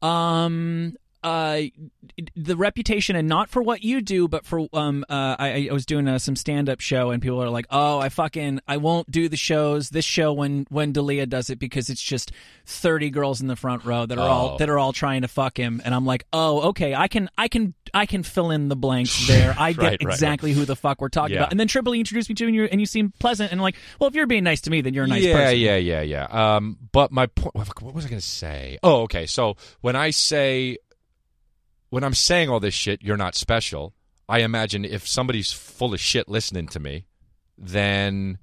Um 0.02 0.96
uh 1.24 1.62
the 2.36 2.56
reputation 2.58 3.16
and 3.16 3.28
not 3.28 3.50
for 3.50 3.62
what 3.62 3.84
you 3.84 4.02
do 4.02 4.28
but 4.28 4.46
for 4.46 4.68
um 4.74 5.06
uh 5.10 5.36
I, 5.38 5.68
I 5.70 5.74
was 5.74 5.86
doing 5.86 6.08
uh, 6.08 6.20
some 6.20 6.36
stand 6.36 6.70
up 6.70 6.80
show 6.80 7.12
and 7.12 7.22
people 7.22 7.42
are 7.44 7.50
like 7.50 7.66
oh 7.70 8.00
I 8.00 8.10
fucking 8.10 8.60
I 8.68 8.78
won't 8.78 9.10
do 9.12 9.30
the 9.30 9.38
shows 9.38 9.90
this 9.90 10.06
show 10.06 10.34
when 10.34 10.66
when 10.70 10.92
D'Elia 10.94 11.26
does 11.26 11.50
it 11.50 11.60
because 11.60 11.90
it's 11.90 12.02
just 12.02 12.32
30 12.66 13.10
girls 13.12 13.42
in 13.42 13.48
the 13.48 13.56
front 13.56 13.86
row 13.86 14.06
that 14.06 14.18
are 14.18 14.28
all 14.28 14.42
Oh. 14.54 14.58
that 14.58 14.70
are 14.70 14.80
all 14.80 14.94
trying 14.94 15.22
to 15.22 15.28
fuck 15.28 15.58
him 15.58 15.82
and 15.86 15.94
I'm 15.94 16.06
like 16.06 16.26
oh 16.34 16.70
okay 16.70 16.96
I 16.96 17.08
can 17.08 17.30
I 17.38 17.48
can 17.48 17.74
I 17.94 18.06
can 18.06 18.24
fill 18.24 18.52
in 18.52 18.70
the 18.70 18.76
blanks 18.76 19.28
there 19.28 19.56
I 19.58 19.74
get 19.74 19.82
Right, 19.82 19.86
right, 19.92 20.04
right. 20.06 20.14
exactly 20.14 20.54
who 20.54 20.66
the 20.66 20.76
fuck 20.76 21.02
we're 21.02 21.10
talking 21.10 21.36
Yeah. 21.36 21.42
about 21.42 21.52
and 21.52 21.60
then 21.60 21.68
Tripoli 21.68 22.00
introduced 22.00 22.30
me 22.30 22.36
to 22.36 22.44
you 22.44 22.48
and 22.48 22.56
you 22.56 22.64
and 22.66 22.80
you 22.82 22.86
seem 22.88 23.12
pleasant 23.20 23.52
and 23.52 23.62
like 23.62 23.76
well 24.00 24.08
if 24.08 24.16
you're 24.16 24.28
being 24.28 24.44
nice 24.44 24.62
to 24.62 24.70
me 24.72 24.82
then 24.82 24.94
you're 24.94 25.06
a 25.06 25.08
nice 25.08 25.24
yeah, 25.24 25.34
person 25.34 25.60
Yeah, 25.60 25.76
yeah, 25.78 26.02
yeah, 26.02 26.26
yeah. 26.30 26.56
Um, 26.56 26.78
but 26.92 27.12
my 27.12 27.28
point. 27.28 27.56
What 27.82 27.94
was 27.94 28.06
I 28.06 28.10
going 28.10 28.20
to 28.20 28.26
say? 28.28 28.78
Oh, 28.84 29.02
okay. 29.04 29.26
So 29.26 29.56
when 29.82 29.96
I 29.96 30.10
say, 30.12 30.78
when 31.92 32.04
I'm 32.04 32.16
saying 32.16 32.50
all 32.50 32.60
this 32.60 32.74
shit, 32.74 33.04
you're 33.04 33.18
not 33.18 33.36
special. 33.36 33.94
I 34.28 34.40
imagine 34.40 34.84
if 34.84 35.08
somebody's 35.08 35.52
full 35.54 35.94
of 35.94 36.00
shit 36.00 36.28
listening 36.28 36.68
to 36.70 36.80
me, 36.80 37.06
then 37.58 38.40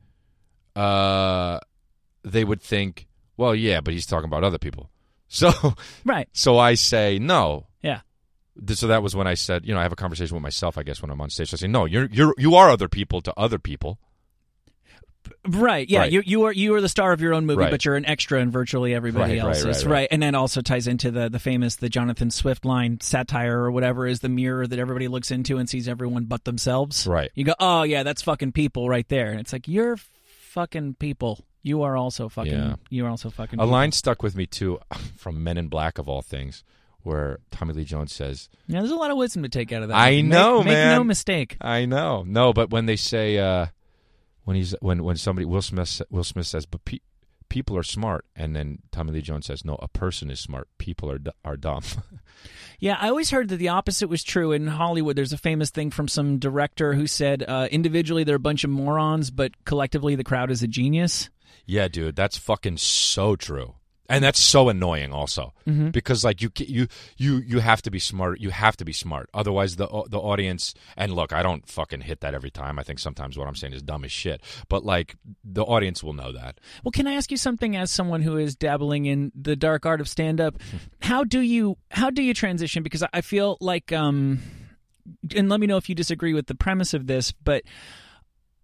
uh, 0.77 1.59
they 2.23 2.45
would 2.45 2.63
think, 2.63 3.09
well, 3.37 3.55
yeah, 3.55 3.81
but 3.81 3.95
he's 3.95 4.07
talking 4.07 4.27
about 4.29 4.45
other 4.45 4.59
people. 4.59 4.91
So 5.31 5.75
Right. 6.07 6.27
so 6.33 6.57
I 6.57 6.73
say 6.75 7.19
no. 7.19 7.67
Yeah. 7.83 8.01
So 8.73 8.87
that 8.87 9.03
was 9.03 9.15
when 9.15 9.27
I 9.27 9.35
said, 9.35 9.67
you 9.67 9.75
know, 9.75 9.79
I 9.81 9.83
have 9.83 9.93
a 9.93 9.97
conversation 9.97 10.35
with 10.35 10.43
myself. 10.43 10.79
I 10.79 10.83
guess 10.85 11.03
when 11.03 11.11
I'm 11.11 11.21
on 11.21 11.29
stage, 11.29 11.53
I 11.53 11.59
say, 11.59 11.69
no, 11.69 11.85
you're 11.85 12.07
you're 12.11 12.35
you 12.39 12.55
are 12.55 12.71
other 12.71 12.89
people 12.89 13.21
to 13.21 13.35
other 13.37 13.59
people. 13.59 13.99
Right. 15.47 15.89
Yeah. 15.89 16.01
Right. 16.01 16.13
You 16.13 16.23
you 16.25 16.45
are 16.45 16.53
you 16.53 16.75
are 16.75 16.81
the 16.81 16.89
star 16.89 17.13
of 17.13 17.21
your 17.21 17.35
own 17.35 17.45
movie, 17.47 17.61
Right. 17.61 17.71
but 17.71 17.85
you're 17.85 17.97
an 17.97 18.07
extra 18.07 18.41
in 18.41 18.51
virtually 18.51 18.95
everybody 18.95 19.39
Right, 19.39 19.45
right, 19.47 19.65
else's. 19.65 19.85
right. 19.87 20.09
And 20.11 20.23
that 20.23 20.35
also 20.35 20.61
ties 20.61 20.87
into 20.87 21.11
the 21.11 21.29
the 21.29 21.39
famous 21.39 21.77
the 21.77 21.89
Jonathan 21.89 22.31
Swift 22.31 22.65
line 22.65 23.01
satire 23.01 23.59
or 23.61 23.71
whatever 23.71 24.07
is 24.07 24.21
the 24.21 24.29
mirror 24.29 24.67
that 24.67 24.79
everybody 24.79 25.09
looks 25.09 25.31
into 25.31 25.59
and 25.59 25.69
sees 25.69 25.89
everyone 25.89 26.25
but 26.25 26.45
themselves. 26.45 27.07
Right. 27.07 27.31
You 27.35 27.45
go, 27.45 27.55
oh 27.61 27.83
yeah, 27.83 28.03
that's 28.03 28.23
fucking 28.23 28.53
people 28.53 28.89
right 28.89 29.09
there, 29.09 29.31
and 29.31 29.41
it's 29.41 29.53
like 29.53 29.69
you're 29.69 29.97
fucking 30.41 30.95
people. 30.95 31.45
You 31.63 31.83
are 31.83 31.97
also 31.97 32.29
fucking. 32.29 32.53
Yeah. 32.53 32.77
You 32.89 33.07
are 33.07 33.11
also 33.11 33.31
fucking. 33.31 33.59
A 33.59 33.63
people. 33.63 33.73
line 33.73 33.93
stuck 33.93 34.23
with 34.23 34.35
me 34.37 34.47
too 34.47 34.79
from 35.17 35.43
Men 35.43 35.59
in 35.59 35.69
Black 35.69 35.99
of 35.99 36.09
all 36.09 36.23
things, 36.23 36.63
where 37.03 37.41
Tommy 37.51 37.75
Lee 37.75 37.85
Jones 37.85 38.13
says, 38.13 38.49
Yeah, 38.67 38.79
there's 38.81 38.93
a 38.93 38.97
lot 38.97 39.11
of 39.11 39.17
wisdom 39.17 39.43
to 39.43 39.49
take 39.49 39.73
out 39.73 39.83
of 39.83 39.89
that. 39.89 39.97
I 39.97 40.11
Make- 40.23 40.27
know, 40.27 40.59
make, 40.59 40.73
man. 40.73 40.97
no 40.97 41.05
mistake. 41.05 41.57
I 41.61 41.85
know. 41.85 42.23
No, 42.27 42.53
but 42.53 42.71
when 42.71 42.87
they 42.87 42.97
say 42.97 43.39
uh, 43.39 43.67
when 44.49 44.57
he's 44.57 44.75
when 44.81 45.05
when 45.05 45.17
somebody 45.19 45.45
Will 45.45 45.61
Smith 45.61 46.01
Will 46.09 46.25
Smith 46.25 46.47
says, 46.47 46.65
but 46.65 46.83
pe- 46.87 47.01
people 47.51 47.77
are 47.77 47.83
smart, 47.83 48.25
and 48.35 48.57
then 48.57 48.79
Tommy 48.91 49.13
Lee 49.13 49.21
Jones 49.21 49.45
says, 49.45 49.63
no, 49.63 49.75
a 49.83 49.89
person 49.89 50.31
is 50.31 50.41
smart. 50.41 50.69
People 50.79 51.11
are 51.11 51.19
d- 51.19 51.31
are 51.45 51.59
dumb. 51.59 51.83
Yeah, 52.81 52.97
I 53.01 53.09
always 53.09 53.31
heard 53.31 53.49
that 53.49 53.57
the 53.57 53.71
opposite 53.71 54.07
was 54.07 54.23
true 54.23 54.53
in 54.53 54.69
Hollywood. 54.69 55.17
There's 55.17 55.33
a 55.33 55.39
famous 55.39 55.71
thing 55.71 55.91
from 55.91 56.07
some 56.07 56.39
director 56.39 56.95
who 56.95 57.09
said, 57.09 57.43
uh, 57.43 57.67
individually 57.73 58.23
they're 58.23 58.37
a 58.37 58.39
bunch 58.39 58.63
of 58.63 58.71
morons, 58.71 59.33
but 59.33 59.51
collectively 59.65 60.15
the 60.15 60.23
crowd 60.23 60.53
is 60.53 60.63
a 60.63 60.69
genius. 60.69 61.29
yeah, 61.67 61.89
dude, 61.89 62.15
that's 62.15 62.39
fucking 62.39 62.77
so 62.77 63.35
true. 63.35 63.75
And 64.11 64.25
that's 64.25 64.39
so 64.41 64.69
annoying, 64.71 65.13
also, 65.13 65.53
Mm-hmm. 65.69 65.91
because 65.91 66.25
like 66.25 66.41
you, 66.41 66.51
you, 66.57 66.89
you, 67.19 67.37
you 67.47 67.59
have 67.59 67.83
to 67.83 67.91
be 67.91 67.99
smart. 67.99 68.41
You 68.41 68.49
have 68.49 68.75
to 68.79 68.85
be 68.87 68.93
smart. 68.95 69.29
Otherwise, 69.35 69.77
the 69.77 69.87
the 70.09 70.19
audience. 70.19 70.73
And 70.97 71.13
look, 71.13 71.33
I 71.35 71.43
don't 71.43 71.69
fucking 71.69 72.01
hit 72.01 72.21
that 72.21 72.33
every 72.33 72.51
time. 72.51 72.79
I 72.79 72.83
think 72.85 73.01
sometimes 73.01 73.37
what 73.37 73.47
I'm 73.47 73.55
saying 73.55 73.75
is 73.75 73.83
dumb 73.83 74.05
as 74.05 74.11
shit. 74.13 74.41
But 74.71 74.83
like, 74.83 75.17
the 75.45 75.63
audience 75.63 76.03
will 76.03 76.15
know 76.15 76.33
that. 76.33 76.59
Well, 76.83 76.93
can 76.93 77.07
I 77.07 77.15
ask 77.15 77.31
you 77.31 77.37
something 77.37 77.77
as 77.77 77.91
someone 77.91 78.23
who 78.23 78.39
is 78.39 78.57
dabbling 78.57 79.05
in 79.05 79.31
the 79.35 79.57
dark 79.57 79.85
art 79.85 80.01
of 80.01 80.09
stand 80.09 80.41
up? 80.41 80.57
how 81.03 81.23
do 81.25 81.41
you 81.41 81.77
how 81.91 82.09
do 82.09 82.23
you 82.23 82.33
transition 82.33 82.83
because 82.83 83.03
I- 83.13 83.21
feel 83.21 83.59
like 83.61 83.93
um 83.93 84.41
and 85.37 85.49
let 85.51 85.61
me 85.61 85.67
know 85.67 85.77
if 85.77 85.89
you 85.91 85.95
disagree 85.95 86.33
with 86.33 86.47
the 86.47 86.55
premise 86.55 86.95
of 86.95 87.07
this, 87.07 87.33
but 87.33 87.63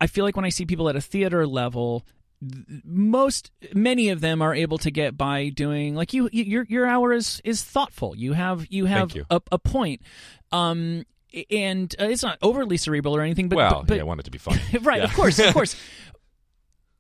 I 0.00 0.06
feel 0.06 0.24
like 0.24 0.36
when 0.36 0.44
I 0.46 0.50
see 0.50 0.64
people 0.64 0.88
at 0.88 0.96
a 0.96 1.00
theater 1.00 1.46
level 1.46 2.06
most 2.84 3.50
many 3.72 4.08
of 4.10 4.20
them 4.20 4.42
are 4.42 4.54
able 4.54 4.78
to 4.78 4.90
get 4.90 5.16
by 5.16 5.48
doing 5.48 5.94
like 5.94 6.12
you 6.12 6.28
you- 6.32 6.44
your 6.44 6.66
your 6.68 6.86
hour 6.86 7.12
is 7.12 7.40
is 7.44 7.62
thoughtful 7.62 8.16
you 8.16 8.32
have 8.32 8.66
you 8.70 8.84
have 8.86 9.14
you. 9.14 9.24
A, 9.30 9.40
a 9.52 9.58
point 9.58 10.02
um 10.52 11.04
and 11.50 11.94
uh, 12.00 12.04
it's 12.04 12.22
not 12.22 12.38
overly 12.42 12.76
cerebral 12.76 13.16
or 13.16 13.20
anything 13.22 13.48
but 13.48 13.56
well, 13.56 13.70
but, 13.80 13.86
but 13.88 13.94
yeah, 13.96 14.02
I 14.02 14.04
want 14.04 14.20
it 14.20 14.24
to 14.24 14.30
be 14.30 14.38
fun 14.38 14.58
right, 14.82 14.98
Yeah. 14.98 15.04
of 15.04 15.14
course, 15.14 15.38
of 15.38 15.52
course. 15.54 15.74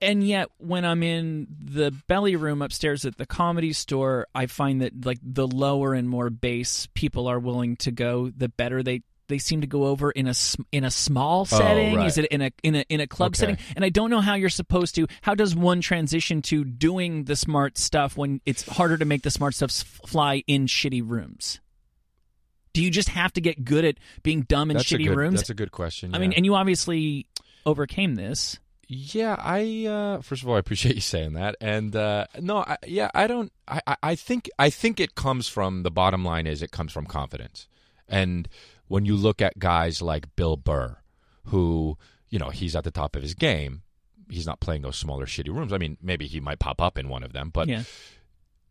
And 0.00 0.26
yet, 0.26 0.48
when 0.58 0.84
I'm 0.84 1.02
in 1.02 1.46
the 1.62 1.90
belly 2.08 2.36
room 2.36 2.60
upstairs 2.60 3.06
at 3.06 3.16
the 3.16 3.24
comedy 3.24 3.72
store, 3.72 4.26
I 4.34 4.46
find 4.46 4.82
that 4.82 5.06
like 5.06 5.18
the 5.22 5.46
lower 5.46 5.94
and 5.94 6.08
more 6.10 6.28
base 6.30 6.88
people 6.94 7.26
are 7.26 7.38
willing 7.38 7.76
to 7.76 7.90
go, 7.90 8.28
the 8.36 8.48
better 8.50 8.82
they 8.82 9.02
they 9.28 9.38
seem 9.38 9.60
to 9.62 9.66
go 9.66 9.84
over 9.86 10.10
in 10.10 10.26
a 10.28 10.34
in 10.72 10.84
a 10.84 10.90
small 10.90 11.44
setting. 11.44 11.94
Oh, 11.94 11.96
right. 11.98 12.06
Is 12.06 12.18
it 12.18 12.26
in 12.26 12.42
a 12.42 12.50
in 12.62 12.74
a 12.76 12.84
in 12.88 13.00
a 13.00 13.06
club 13.06 13.28
Okay. 13.32 13.38
setting? 13.38 13.58
And 13.76 13.84
I 13.84 13.88
don't 13.88 14.10
know 14.10 14.20
how 14.20 14.34
you're 14.34 14.48
supposed 14.50 14.94
to. 14.96 15.06
How 15.22 15.34
does 15.34 15.54
one 15.56 15.80
transition 15.80 16.42
to 16.42 16.64
doing 16.64 17.24
the 17.24 17.36
smart 17.36 17.78
stuff 17.78 18.16
when 18.16 18.40
it's 18.46 18.66
harder 18.68 18.96
to 18.98 19.04
make 19.04 19.22
the 19.22 19.30
smart 19.30 19.54
stuff 19.54 19.70
fly 19.70 20.42
in 20.46 20.66
shitty 20.66 21.02
rooms? 21.08 21.60
Do 22.72 22.82
you 22.82 22.90
just 22.90 23.08
have 23.10 23.32
to 23.34 23.40
get 23.40 23.64
good 23.64 23.84
at 23.84 23.98
being 24.22 24.42
dumb 24.42 24.70
in 24.70 24.76
That's 24.76 24.88
shitty 24.88 25.06
good, 25.06 25.16
rooms? 25.16 25.36
That's 25.36 25.50
a 25.50 25.54
good 25.54 25.70
question. 25.70 26.14
I 26.14 26.18
mean, 26.18 26.32
and 26.32 26.44
you 26.44 26.54
obviously 26.56 27.26
overcame 27.64 28.16
this. 28.16 28.58
Yeah, 28.88 29.36
I 29.38 29.86
uh, 29.86 30.20
first 30.22 30.42
of 30.42 30.48
all 30.48 30.56
I 30.56 30.58
appreciate 30.58 30.94
you 30.96 31.00
saying 31.00 31.34
that, 31.34 31.56
and 31.60 31.94
uh, 31.96 32.26
no, 32.40 32.58
I, 32.58 32.76
yeah, 32.86 33.10
I 33.14 33.26
don't. 33.26 33.52
I, 33.66 33.80
I- 33.86 33.96
I 34.02 34.14
think 34.16 34.50
I 34.58 34.70
think 34.70 35.00
it 35.00 35.14
comes 35.14 35.48
from 35.48 35.84
the 35.84 35.90
bottom 35.90 36.24
line 36.24 36.46
is 36.46 36.62
it 36.62 36.70
comes 36.70 36.92
from 36.92 37.06
confidence, 37.06 37.66
and 38.08 38.46
when 38.88 39.04
you 39.04 39.16
look 39.16 39.40
at 39.42 39.58
guys 39.58 40.02
like 40.02 40.34
Bill 40.36 40.56
Burr, 40.56 40.96
who 41.46 41.96
you 42.28 42.38
know 42.38 42.50
he's 42.50 42.76
at 42.76 42.84
the 42.84 42.90
top 42.90 43.16
of 43.16 43.22
his 43.22 43.34
game, 43.34 43.82
he's 44.30 44.46
not 44.46 44.60
playing 44.60 44.82
those 44.82 44.96
smaller 44.96 45.26
shitty 45.26 45.54
rooms. 45.54 45.72
I 45.72 45.78
mean, 45.78 45.96
maybe 46.02 46.26
he 46.26 46.40
might 46.40 46.58
pop 46.58 46.80
up 46.80 46.98
in 46.98 47.08
one 47.08 47.22
of 47.22 47.32
them, 47.32 47.50
but 47.52 47.68
yeah. 47.68 47.82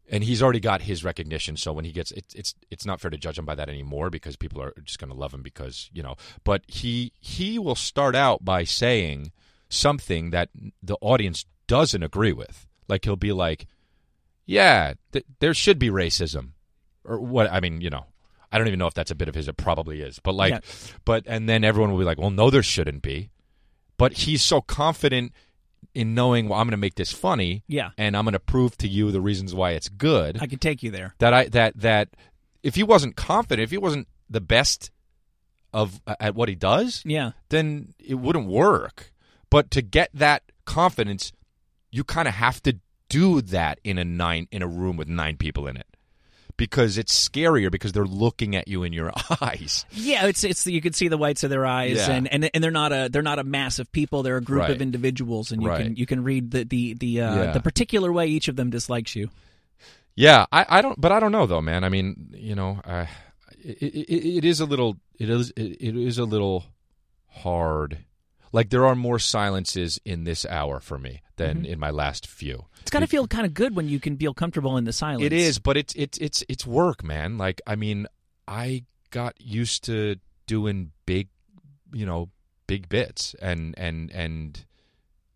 and 0.10 0.24
he's 0.24 0.42
already 0.42 0.60
got 0.60 0.84
his 0.84 1.04
recognition. 1.04 1.58
So 1.58 1.74
when 1.74 1.86
he 1.86 1.92
gets, 1.92 2.12
it's 2.12 2.34
it's 2.34 2.56
it's 2.70 2.86
not 2.86 3.02
fair 3.02 3.12
to 3.12 3.18
judge 3.18 3.38
him 3.38 3.46
by 3.46 3.56
that 3.56 3.70
anymore 3.70 4.10
because 4.10 4.36
people 4.36 4.62
are 4.62 4.74
just 4.84 5.00
going 5.00 5.12
to 5.12 5.18
love 5.18 5.34
him 5.34 5.42
because 5.42 5.90
you 5.94 6.04
know. 6.04 6.16
But 6.44 6.64
he 6.68 7.14
he 7.20 7.60
will 7.60 7.76
start 7.76 8.16
out 8.16 8.44
by 8.44 8.64
saying 8.64 9.32
something 9.70 10.30
that 10.32 10.50
the 10.82 10.98
audience 11.02 11.46
doesn't 11.68 12.04
agree 12.04 12.34
with. 12.34 12.68
Like 12.88 13.06
he'll 13.06 13.16
be 13.16 13.32
like, 13.32 13.66
"Yeah, 14.46 14.94
th- 15.12 15.26
there 15.40 15.54
should 15.54 15.80
be 15.80 15.90
racism," 15.90 16.50
or 17.04 17.20
what? 17.20 17.52
I 17.52 17.60
mean, 17.60 17.82
you 17.82 17.90
know. 17.90 18.06
I 18.54 18.58
don't 18.60 18.68
even 18.68 18.80
know 18.80 18.88
if 18.88 18.94
that's 18.94 19.12
a 19.12 19.16
bit 19.16 19.28
of 19.28 19.36
his. 19.36 19.48
It 19.50 19.58
probably 19.58 20.00
is, 20.02 20.20
but 20.20 20.34
like, 20.36 20.54
Yeah. 20.54 20.60
but 21.04 21.24
and 21.28 21.50
then 21.50 21.64
everyone 21.66 21.92
will 21.92 21.98
be 22.00 22.06
like, 22.06 22.20
"Well, 22.20 22.30
no, 22.32 22.50
there 22.50 22.64
shouldn't 22.64 23.02
be." 23.02 23.30
But 23.98 24.14
he's 24.14 24.42
so 24.44 24.62
confident 24.62 25.34
in 25.94 26.14
knowing, 26.16 26.48
"Well, 26.48 26.60
I'm 26.60 26.68
going 26.68 26.72
to 26.72 26.78
make 26.78 26.96
this 26.96 27.12
funny." 27.12 27.64
Yeah. 27.68 27.90
and 27.98 28.16
I'm 28.16 28.24
going 28.26 28.34
to 28.34 28.40
prove 28.40 28.78
to 28.78 28.88
you 28.88 29.12
the 29.12 29.20
reasons 29.22 29.54
why 29.54 29.72
it's 29.72 29.90
good. 29.90 30.38
I 30.42 30.48
could 30.48 30.62
take 30.62 30.84
you 30.84 30.92
there. 30.92 31.16
that 31.20 31.34
I 31.34 31.50
that 31.50 31.78
that 31.82 32.10
if 32.62 32.76
he 32.76 32.84
wasn't 32.84 33.16
confident, 33.16 33.64
if 33.64 33.72
he 33.72 33.78
wasn't 33.78 34.08
the 34.30 34.40
best 34.42 34.92
of 35.74 36.00
at 36.20 36.36
what 36.36 36.48
he 36.50 36.56
does, 36.56 37.02
Yeah. 37.06 37.32
then 37.50 37.94
it 38.00 38.16
wouldn't 38.16 38.48
work. 38.48 39.12
But 39.50 39.72
to 39.72 39.82
get 39.82 40.10
that 40.14 40.44
confidence, 40.66 41.32
you 41.92 42.04
kind 42.04 42.28
of 42.28 42.36
have 42.36 42.62
to 42.64 42.80
do 43.10 43.42
that 43.42 43.80
in 43.84 43.98
a 43.98 44.04
nine 44.06 44.48
in 44.52 44.62
a 44.62 44.68
room 44.68 44.96
with 44.98 45.08
nine 45.08 45.38
people 45.38 45.68
in 45.68 45.76
it. 45.78 45.88
Because 46.56 46.98
it's 47.00 47.30
scarier 47.30 47.72
because 47.72 47.92
they're 47.94 48.06
looking 48.06 48.56
at 48.56 48.68
you 48.68 48.84
in 48.84 48.94
your 48.94 49.12
eyes. 49.42 49.86
Yeah, 49.92 50.28
it's 50.28 50.44
it's 50.44 50.68
you 50.68 50.82
can 50.82 50.94
see 50.94 51.08
the 51.08 51.18
whites 51.18 51.44
of 51.44 51.50
their 51.50 51.66
eyes 51.66 51.98
Yeah. 51.98 52.12
and, 52.12 52.32
and 52.32 52.50
and 52.54 52.64
they're 52.64 52.70
not 52.72 52.92
a 52.94 53.10
they're 53.12 53.22
not 53.24 53.40
a 53.40 53.44
mass 53.44 53.80
of 53.80 53.92
people, 53.92 54.22
they're 54.24 54.38
a 54.38 54.42
group 54.42 54.62
Right. 54.62 54.72
of 54.72 54.82
individuals 54.82 55.52
and 55.52 55.64
you 55.64 55.70
can 55.70 55.96
you 55.96 56.06
can 56.06 56.24
read 56.24 56.52
the 56.52 56.64
the 56.64 56.94
the 56.94 57.22
uh, 57.22 57.36
Yeah. 57.36 57.52
the 57.54 57.60
particular 57.60 58.12
way 58.14 58.28
each 58.28 58.48
of 58.48 58.56
them 58.56 58.70
dislikes 58.70 59.16
you. 59.16 59.30
Yeah, 60.16 60.46
I, 60.52 60.66
I 60.70 60.82
don't, 60.84 61.00
but 61.02 61.12
I 61.12 61.20
don't 61.20 61.32
know 61.32 61.48
though, 61.48 61.62
man. 61.62 61.84
I 61.84 61.90
mean, 61.90 62.30
you 62.36 62.54
know, 62.54 62.80
uh, 62.86 63.08
it, 63.64 63.82
it, 63.82 64.38
it 64.38 64.46
is 64.46 64.60
a 64.60 64.66
little, 64.66 64.98
it 65.18 65.28
is, 65.28 65.50
it, 65.58 65.78
it 65.82 65.96
is 65.98 66.20
a 66.20 66.24
little 66.26 66.66
hard. 67.30 67.98
Like 68.52 68.70
there 68.70 68.86
are 68.86 68.96
more 68.96 69.18
silences 69.18 70.00
in 70.06 70.24
this 70.24 70.46
hour 70.46 70.80
for 70.80 71.00
me 71.00 71.24
than 71.38 71.66
in 71.66 71.80
my 71.80 71.90
last 71.90 72.28
few. 72.28 72.66
It's 72.84 72.92
got 72.92 73.00
to 73.00 73.08
feel 73.08 73.28
kind 73.28 73.46
of 73.46 73.54
good 73.54 73.78
when 73.78 73.88
you 73.88 73.98
can 73.98 74.18
feel 74.18 74.34
comfortable 74.34 74.76
in 74.76 74.84
the 74.84 74.92
silence. 74.92 75.24
It 75.24 75.32
is, 75.32 75.58
but 75.58 75.78
it's 75.78 75.94
it's 75.96 76.18
it's 76.18 76.44
it's 76.50 76.68
work, 76.68 77.02
man. 77.02 77.38
Like 77.38 77.62
I 77.66 77.78
mean, 77.78 78.08
I 78.46 78.84
got 79.10 79.40
used 79.40 79.86
to 79.86 80.18
doing 80.48 80.92
big, 81.06 81.30
you 81.94 82.06
know, 82.06 82.30
big 82.68 82.90
bits, 82.90 83.36
and 83.42 83.74
and 83.78 84.12
and 84.12 84.66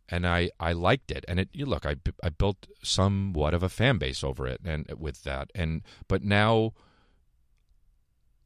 and 0.10 0.28
I 0.28 0.50
I 0.60 0.74
liked 0.74 1.10
it. 1.10 1.24
And 1.30 1.40
it 1.40 1.48
you 1.54 1.66
look, 1.66 1.86
I 1.86 1.96
I 2.22 2.28
built 2.28 2.68
somewhat 2.84 3.54
of 3.54 3.64
a 3.64 3.70
fan 3.70 3.98
base 3.98 4.26
over 4.26 4.46
it, 4.46 4.60
and 4.66 4.86
with 4.98 5.24
that, 5.24 5.50
and 5.56 5.84
but 6.10 6.24
now, 6.24 6.74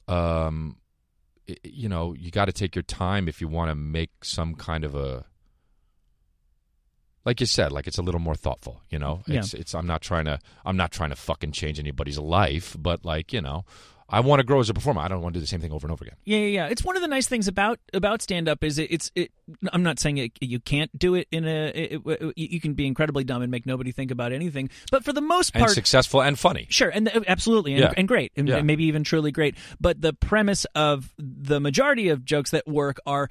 um, 0.07 0.77
you 1.63 1.89
know, 1.89 2.13
you 2.13 2.29
got 2.29 2.45
to 2.45 2.53
take 2.53 2.75
your 2.75 2.83
time 2.83 3.27
if 3.27 3.41
you 3.41 3.47
want 3.47 3.71
to 3.71 3.75
make 3.75 4.23
some 4.23 4.53
kind 4.53 4.83
of 4.83 4.93
a. 4.93 5.25
Like 7.25 7.39
you 7.39 7.45
said, 7.45 7.71
like 7.71 7.87
it's 7.87 7.97
a 7.97 8.01
little 8.01 8.19
more 8.19 8.35
thoughtful, 8.35 8.81
you 8.89 8.97
know. 8.99 9.21
Yeah. 9.27 9.39
It's 9.39 9.53
it's 9.53 9.75
I'm 9.75 9.87
not 9.87 10.01
trying 10.01 10.25
to 10.25 10.39
I'm 10.65 10.77
not 10.77 10.91
trying 10.91 11.11
to 11.11 11.15
fucking 11.15 11.51
change 11.51 11.79
anybody's 11.79 12.17
life, 12.17 12.75
but 12.79 13.05
like 13.05 13.31
you 13.31 13.41
know, 13.41 13.63
I 14.09 14.19
want 14.21 14.39
to 14.39 14.43
grow 14.43 14.59
as 14.59 14.69
a 14.69 14.73
performer. 14.73 15.01
I 15.01 15.07
don't 15.07 15.21
want 15.21 15.33
to 15.35 15.39
do 15.39 15.41
the 15.41 15.47
same 15.47 15.61
thing 15.61 15.71
over 15.71 15.85
and 15.87 15.91
over 15.93 16.03
again. 16.03 16.17
Yeah, 16.25 16.39
yeah, 16.39 16.45
yeah. 16.47 16.67
It's 16.67 16.83
one 16.83 16.95
of 16.95 17.01
the 17.03 17.07
nice 17.07 17.27
things 17.27 17.47
about 17.47 17.79
about 17.93 18.21
stand 18.23 18.49
up 18.49 18.63
is 18.63 18.79
it, 18.79 18.91
it's 18.91 19.11
it. 19.15 19.31
I'm 19.71 19.83
not 19.83 19.99
saying 19.99 20.17
it, 20.17 20.31
you 20.41 20.59
can't 20.59 20.89
do 20.97 21.13
it 21.15 21.27
in 21.31 21.45
a. 21.47 21.67
It, 21.75 22.33
you 22.35 22.59
can 22.59 22.73
be 22.73 22.87
incredibly 22.87 23.23
dumb 23.23 23.41
and 23.43 23.51
make 23.51 23.65
nobody 23.67 23.91
think 23.91 24.09
about 24.09 24.33
anything, 24.33 24.69
but 24.91 25.03
for 25.05 25.13
the 25.13 25.21
most 25.21 25.53
part, 25.53 25.65
And 25.65 25.71
successful 25.71 26.21
and 26.23 26.37
funny. 26.39 26.65
Sure, 26.69 26.89
and 26.89 27.07
uh, 27.07 27.21
absolutely, 27.27 27.73
and, 27.73 27.81
Yeah. 27.81 27.93
and 27.95 28.07
great, 28.07 28.31
and 28.35 28.47
Yeah. 28.49 28.61
maybe 28.63 28.85
even 28.85 29.03
truly 29.03 29.31
great. 29.31 29.55
But 29.79 30.01
the 30.01 30.13
premise 30.13 30.65
of 30.75 31.13
the 31.19 31.59
majority 31.59 32.09
of 32.09 32.25
jokes 32.25 32.49
that 32.51 32.67
work 32.67 32.97
are. 33.05 33.29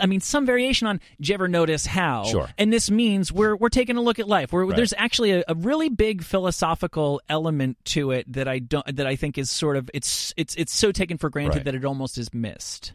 I 0.00 0.06
mean, 0.06 0.20
some 0.20 0.44
variation 0.46 0.86
on. 0.86 1.00
Did 1.18 1.28
you 1.28 1.34
ever 1.34 1.48
notice 1.48 1.86
how? 1.86 2.24
Sure. 2.24 2.48
And 2.58 2.72
this 2.72 2.90
means 2.90 3.32
we're 3.32 3.56
we're 3.56 3.68
taking 3.68 3.96
a 3.96 4.00
look 4.02 4.18
at 4.18 4.26
life. 4.28 4.52
Where 4.52 4.64
Right. 4.66 4.76
there's 4.76 4.92
actually 4.96 5.32
a, 5.32 5.44
a 5.48 5.54
really 5.54 5.88
big 5.88 6.22
philosophical 6.22 7.20
element 7.28 7.76
to 7.86 8.10
it 8.10 8.30
that 8.32 8.48
I 8.48 8.58
don't 8.58 8.84
that 8.96 9.06
I 9.06 9.16
think 9.16 9.38
is 9.38 9.50
sort 9.50 9.76
of 9.76 9.88
it's 9.94 10.34
it's 10.36 10.54
it's 10.56 10.72
so 10.72 10.92
taken 10.92 11.16
for 11.18 11.30
granted 11.30 11.56
Right. 11.58 11.64
that 11.66 11.74
it 11.74 11.84
almost 11.84 12.18
is 12.18 12.32
missed. 12.34 12.92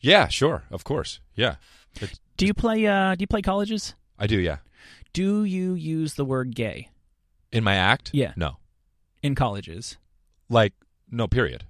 Yeah, 0.00 0.28
sure, 0.28 0.64
of 0.70 0.84
course. 0.84 1.20
Yeah, 1.34 1.56
It's- 1.96 2.18
Do 2.36 2.46
you 2.46 2.54
play? 2.54 2.86
Uh, 2.86 3.14
do 3.16 3.22
you 3.22 3.26
play 3.26 3.42
colleges? 3.42 3.94
I 4.18 4.26
do. 4.26 4.38
Yeah, 4.38 4.58
Do 5.12 5.44
you 5.44 5.74
use 5.74 6.14
the 6.14 6.24
word 6.24 6.54
gay? 6.54 6.88
in 7.50 7.64
my 7.64 7.74
act. 7.76 8.10
Yeah. 8.12 8.32
No, 8.36 8.58
in 9.22 9.34
colleges? 9.34 9.96
Like 10.50 10.74
no 11.10 11.26
period. 11.26 11.64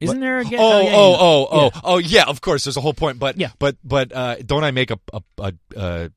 Isn't 0.00 0.20
there 0.20 0.38
a 0.38 0.44
gay? 0.44 0.56
Oh, 0.58 0.62
oh, 0.62 0.80
yeah. 0.82 0.94
oh, 0.94 1.48
oh, 1.50 1.64
Yeah. 1.74 1.80
oh, 1.84 1.98
yeah. 1.98 2.24
Of 2.26 2.40
course, 2.40 2.64
there's 2.64 2.76
a 2.76 2.80
whole 2.80 2.94
point, 2.94 3.18
but 3.18 3.38
Yeah. 3.38 3.50
but 3.58 3.76
but 3.82 4.12
uh, 4.12 4.36
don't 4.44 4.62
I 4.64 4.70
make 4.70 4.90
a 4.90 4.98
a, 5.12 5.22
a, 5.38 5.52
a 5.76 6.10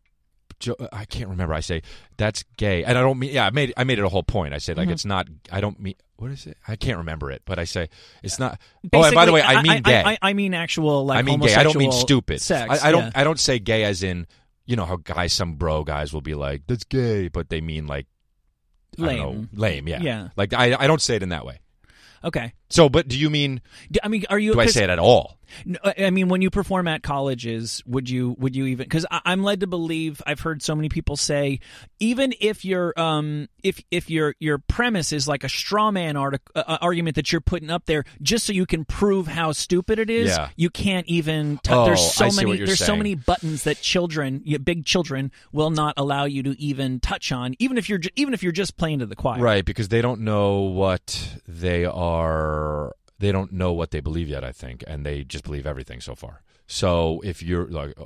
jo- 0.59 0.75
I 0.91 1.05
can't 1.05 1.29
remember. 1.29 1.53
I 1.53 1.61
say 1.61 1.81
that's 2.17 2.43
gay, 2.57 2.83
and 2.83 2.97
I 2.97 3.01
don't 3.01 3.17
mean. 3.19 3.31
Yeah, 3.31 3.45
I 3.45 3.51
made 3.51 3.73
I 3.77 3.83
made 3.85 3.97
it 3.99 4.03
a 4.05 4.09
whole 4.09 4.23
point. 4.23 4.53
I 4.53 4.57
said 4.57 4.75
Mm-hmm. 4.75 4.87
like 4.87 4.93
it's 4.93 5.05
not. 5.05 5.27
I 5.51 5.61
don't 5.61 5.79
mean. 5.79 5.95
What 6.17 6.31
is 6.31 6.45
it? 6.47 6.57
I 6.67 6.75
can't 6.75 6.97
remember 6.97 7.31
it, 7.31 7.43
but 7.45 7.57
I 7.59 7.63
say 7.63 7.87
it's 8.21 8.39
not. 8.39 8.59
oh, 8.91 9.03
and 9.03 9.15
by 9.15 9.25
the 9.25 9.31
way, 9.31 9.41
I 9.41 9.61
mean 9.61 9.81
gay. 9.81 10.03
I, 10.05 10.17
I 10.21 10.33
mean 10.33 10.53
actual 10.53 11.05
like 11.05 11.17
I 11.19 11.21
mean 11.21 11.39
gay. 11.39 11.55
I 11.55 11.63
don't 11.63 11.77
mean 11.77 11.93
stupid. 11.93 12.41
Sex. 12.41 12.83
I, 12.83 12.89
I 12.89 12.91
don't. 12.91 13.03
yeah. 13.05 13.11
I 13.15 13.23
don't 13.23 13.39
say 13.39 13.57
gay 13.59 13.85
as 13.85 14.03
in 14.03 14.27
you 14.65 14.75
know 14.75 14.83
how 14.85 14.97
guys, 14.97 15.31
some 15.31 15.53
bro 15.55 15.85
guys 15.85 16.11
will 16.13 16.19
be 16.19 16.35
like 16.35 16.63
that's 16.67 16.83
gay, 16.83 17.29
but 17.29 17.47
they 17.47 17.61
mean 17.61 17.87
like 17.87 18.07
I 18.99 19.01
don't 19.05 19.15
know, 19.17 19.29
Lame. 19.29 19.49
lame. 19.53 19.87
Yeah. 19.87 20.01
Yeah. 20.01 20.27
Like 20.35 20.53
I 20.53 20.75
I 20.77 20.87
don't 20.87 21.01
say 21.01 21.15
it 21.15 21.23
in 21.23 21.29
that 21.29 21.45
way. 21.45 21.59
Okay. 22.21 22.51
So, 22.69 22.89
but 22.89 23.07
do 23.07 23.17
you 23.17 23.29
mean 23.29 23.61
I 24.03 24.07
mean, 24.07 24.25
are 24.29 24.39
you? 24.39 24.53
do 24.53 24.59
I 24.59 24.67
say 24.67 24.83
it 24.83 24.89
at 24.89 24.99
all? 24.99 25.37
No, 25.65 25.79
I 25.83 26.11
mean, 26.11 26.29
when 26.29 26.43
you 26.43 26.51
perform 26.51 26.87
at 26.87 27.01
colleges, 27.01 27.81
would 27.87 28.07
you 28.07 28.35
would 28.37 28.55
you 28.55 28.65
even? 28.67 28.85
Because 28.85 29.05
I'm 29.11 29.43
led 29.43 29.61
to 29.61 29.67
believe 29.67 30.21
I've 30.27 30.41
heard 30.41 30.61
so 30.61 30.75
many 30.75 30.89
people 30.89 31.17
say, 31.17 31.59
even 31.99 32.33
if 32.39 32.63
your 32.63 32.93
um 32.99 33.49
if 33.63 33.81
if 33.89 34.11
your 34.11 34.35
your 34.39 34.59
premise 34.59 35.11
is 35.11 35.27
like 35.27 35.43
a 35.43 35.49
straw 35.49 35.89
man 35.89 36.15
artic- 36.15 36.47
uh, 36.55 36.77
argument 36.81 37.15
that 37.15 37.31
you're 37.31 37.41
putting 37.41 37.71
up 37.71 37.85
there 37.85 38.03
just 38.21 38.45
so 38.45 38.53
you 38.53 38.67
can 38.67 38.85
prove 38.85 39.25
how 39.27 39.51
stupid 39.51 39.97
it 39.97 40.11
is, 40.11 40.29
Yeah. 40.29 40.49
you 40.55 40.69
can't 40.69 41.07
even. 41.07 41.57
T- 41.63 41.73
Oh, 41.73 41.85
there's 41.85 42.13
so 42.13 42.25
I 42.25 42.29
see 42.29 42.35
many 42.37 42.49
what 42.49 42.57
you're 42.59 42.67
there's 42.67 42.85
so 42.85 42.95
many 42.95 43.15
buttons 43.15 43.63
that 43.63 43.81
children, 43.81 44.43
big 44.63 44.85
children, 44.85 45.31
will 45.51 45.71
not 45.71 45.93
allow 45.97 46.25
you 46.25 46.43
to 46.43 46.61
even 46.61 46.99
touch 46.99 47.31
on, 47.31 47.55
even 47.57 47.77
if 47.79 47.89
you're 47.89 47.99
even 48.15 48.33
if 48.35 48.43
you're 48.43 48.51
just 48.51 48.77
playing 48.77 48.99
to 48.99 49.05
the 49.07 49.15
choir. 49.15 49.41
Right, 49.41 49.65
because 49.65 49.87
they 49.89 50.01
don't 50.01 50.21
know 50.21 50.59
what 50.61 51.39
they 51.47 51.85
are. 51.85 52.58
They 53.19 53.31
don't 53.31 53.51
know 53.51 53.73
what 53.73 53.91
they 53.91 53.99
believe 53.99 54.29
yet. 54.29 54.43
I 54.43 54.51
think, 54.51 54.83
and 54.87 55.05
they 55.05 55.23
just 55.23 55.43
believe 55.43 55.65
everything 55.65 56.01
so 56.01 56.15
far. 56.15 56.41
So 56.71 57.19
if 57.23 57.41
you're 57.41 57.65
like, 57.65 57.93
uh, 57.99 58.05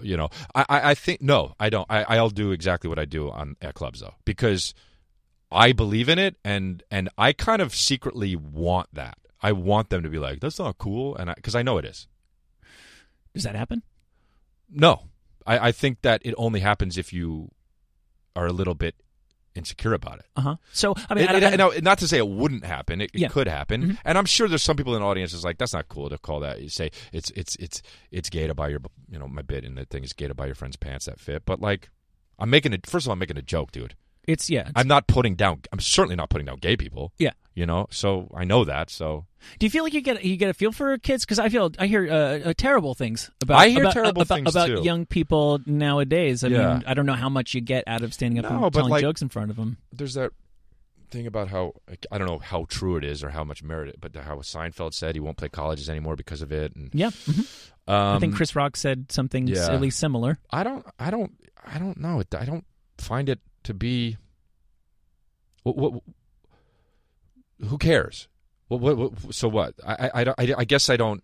you 0.00 0.16
know, 0.16 0.28
I, 0.54 0.64
I, 0.68 0.90
I 0.90 0.94
think 0.94 1.20
no, 1.20 1.54
I 1.58 1.68
don't. 1.68 1.86
I, 1.90 2.04
I'll 2.04 2.30
do 2.30 2.52
exactly 2.52 2.88
what 2.88 2.98
I 2.98 3.04
do 3.04 3.30
on 3.30 3.56
at 3.60 3.74
clubs 3.74 4.00
though, 4.00 4.14
because 4.24 4.72
I 5.50 5.72
believe 5.72 6.08
in 6.08 6.18
it, 6.18 6.36
and 6.44 6.82
and 6.90 7.08
I 7.18 7.32
kind 7.32 7.60
of 7.60 7.74
secretly 7.74 8.36
want 8.36 8.88
that. 8.92 9.18
I 9.42 9.52
want 9.52 9.90
them 9.90 10.02
to 10.02 10.08
be 10.08 10.18
like, 10.18 10.40
that's 10.40 10.58
not 10.58 10.78
cool, 10.78 11.16
and 11.16 11.32
because 11.34 11.54
I, 11.54 11.62
know 11.62 11.76
it 11.76 11.84
is. 11.84 12.06
Does 13.34 13.42
that 13.42 13.54
happen? 13.54 13.82
No, 14.70 15.02
I, 15.44 15.68
I 15.68 15.72
think 15.72 16.02
that 16.02 16.22
it 16.24 16.34
only 16.38 16.60
happens 16.60 16.96
if 16.96 17.12
you 17.12 17.50
are 18.34 18.46
a 18.46 18.52
little 18.52 18.74
bit 18.74 18.94
insecure 19.54 19.92
about 19.94 20.18
it. 20.18 20.26
Uh 20.36 20.40
huh. 20.40 20.56
So 20.72 20.94
I 21.08 21.14
mean, 21.14 21.24
It- 21.24 21.30
I, 21.30 21.36
it- 21.38 21.44
I- 21.44 21.56
no, 21.56 21.72
not 21.82 21.98
to 21.98 22.08
say 22.08 22.18
it 22.18 22.26
wouldn't 22.28 22.64
happen. 22.64 23.00
It, 23.00 23.10
it 23.14 23.30
could 23.30 23.46
happen, 23.48 23.82
Mhm. 23.82 23.98
and 24.04 24.18
I'm 24.18 24.26
sure 24.26 24.48
there's 24.48 24.62
some 24.62 24.76
people 24.76 24.94
in 24.96 25.00
the 25.02 25.06
audience 25.06 25.32
is 25.32 25.44
like, 25.44 25.58
"That's 25.58 25.72
not 25.74 25.88
cool 25.88 26.08
to 26.10 26.18
call 26.18 26.40
that." 26.40 26.60
You 26.60 26.68
say 26.68 26.90
it's 27.12 27.30
it's 27.30 27.56
it's 27.56 27.82
it's 28.10 28.28
gay 28.30 28.46
to 28.46 28.54
buy 28.54 28.68
your, 28.68 28.80
you 29.10 29.18
know, 29.18 29.28
my 29.28 29.42
bit 29.42 29.64
and 29.64 29.76
the 29.78 29.84
thing 29.84 30.04
is 30.04 30.12
gay 30.12 30.28
to 30.28 30.34
buy 30.34 30.46
your 30.46 30.54
friend's 30.54 30.76
pants 30.76 31.06
that 31.06 31.20
fit. 31.20 31.44
But 31.46 31.60
like, 31.60 31.90
I'm 32.38 32.50
making 32.50 32.72
it. 32.72 32.86
First 32.86 33.06
of 33.06 33.10
all, 33.10 33.12
I'm 33.14 33.18
making 33.20 33.38
a 33.38 33.42
joke, 33.42 33.70
dude. 33.72 33.94
it's 34.26 34.48
yeah. 34.50 34.60
it's- 34.60 34.72
I'm 34.76 34.88
not 34.88 35.06
putting 35.06 35.34
down. 35.36 35.60
I'm 35.72 35.80
certainly 35.80 36.16
not 36.16 36.30
putting 36.30 36.46
down 36.46 36.56
gay 36.58 36.76
people. 36.76 37.12
Yeah. 37.18 37.32
You 37.54 37.66
know. 37.66 37.86
So 37.90 38.28
I 38.34 38.44
know 38.44 38.64
that. 38.64 38.90
So 38.90 39.26
Do 39.58 39.66
you 39.66 39.70
feel 39.70 39.84
like 39.84 39.94
you 39.94 40.00
get 40.00 40.24
you 40.24 40.36
get 40.36 40.50
a 40.50 40.54
feel 40.54 40.72
for 40.72 40.96
kids? 40.98 41.24
Because 41.24 41.38
I 41.38 41.48
feel 41.48 41.70
I 41.78 41.86
hear 41.86 42.06
uh, 42.10 42.50
uh, 42.50 42.54
terrible 42.56 42.94
things 42.94 43.30
about 43.42 43.60
I 43.60 43.68
hear 43.68 43.82
about, 43.82 43.92
terrible 43.94 44.22
about, 44.22 44.36
things, 44.36 44.50
about 44.54 44.66
too. 44.66 44.82
young 44.82 45.06
people 45.06 45.60
nowadays. 45.66 46.42
I 46.44 46.48
Yeah. 46.48 46.74
mean, 46.74 46.84
I 46.86 46.94
don't 46.94 47.06
know 47.06 47.14
how 47.14 47.28
much 47.28 47.54
you 47.54 47.60
get 47.60 47.84
out 47.86 48.02
of 48.02 48.12
standing 48.14 48.44
up 48.44 48.50
No, 48.50 48.64
and 48.64 48.74
telling 48.74 48.90
like- 48.90 49.02
jokes 49.02 49.22
in 49.22 49.28
front 49.28 49.50
of 49.50 49.56
them. 49.56 49.76
there's 49.92 50.14
that 50.14 50.32
thing 51.10 51.26
about 51.28 51.46
how 51.48 51.72
I 52.10 52.18
don't 52.18 52.26
know 52.26 52.40
how 52.40 52.66
true 52.68 52.96
it 52.96 53.04
is 53.04 53.22
or 53.22 53.30
how 53.30 53.44
much 53.44 53.62
merit 53.62 53.88
it, 53.88 54.00
but 54.00 54.16
how 54.16 54.36
Seinfeld 54.38 54.94
said 54.94 55.14
he 55.14 55.20
won't 55.20 55.36
play 55.36 55.48
colleges 55.48 55.88
anymore 55.88 56.16
because 56.16 56.42
of 56.42 56.50
it. 56.50 56.74
And 56.74 56.90
Yeah, 56.92 57.10
mhm. 57.10 57.46
um, 57.86 58.16
I 58.16 58.18
think 58.18 58.34
Chris 58.34 58.56
Rock 58.56 58.76
said 58.76 59.12
something 59.12 59.46
yeah. 59.46 59.68
at 59.72 59.80
least 59.80 59.98
similar. 60.00 60.38
I 60.50 60.64
don't. 60.64 60.84
I 60.98 61.10
don't. 61.10 61.32
I 61.64 61.78
don't 61.78 61.98
know. 62.00 62.22
I 62.36 62.44
don't 62.44 62.64
find 62.98 63.28
it 63.28 63.38
to 63.62 63.74
be. 63.74 64.16
What? 65.62 65.76
what 65.76 66.02
who 67.60 67.78
cares? 67.78 68.28
What, 68.68 68.80
what, 68.80 68.96
what? 68.96 69.34
So 69.34 69.48
what? 69.48 69.74
I, 69.86 70.10
I, 70.14 70.22
I, 70.38 70.54
I, 70.58 70.64
guess 70.64 70.88
I 70.88 70.96
don't. 70.96 71.22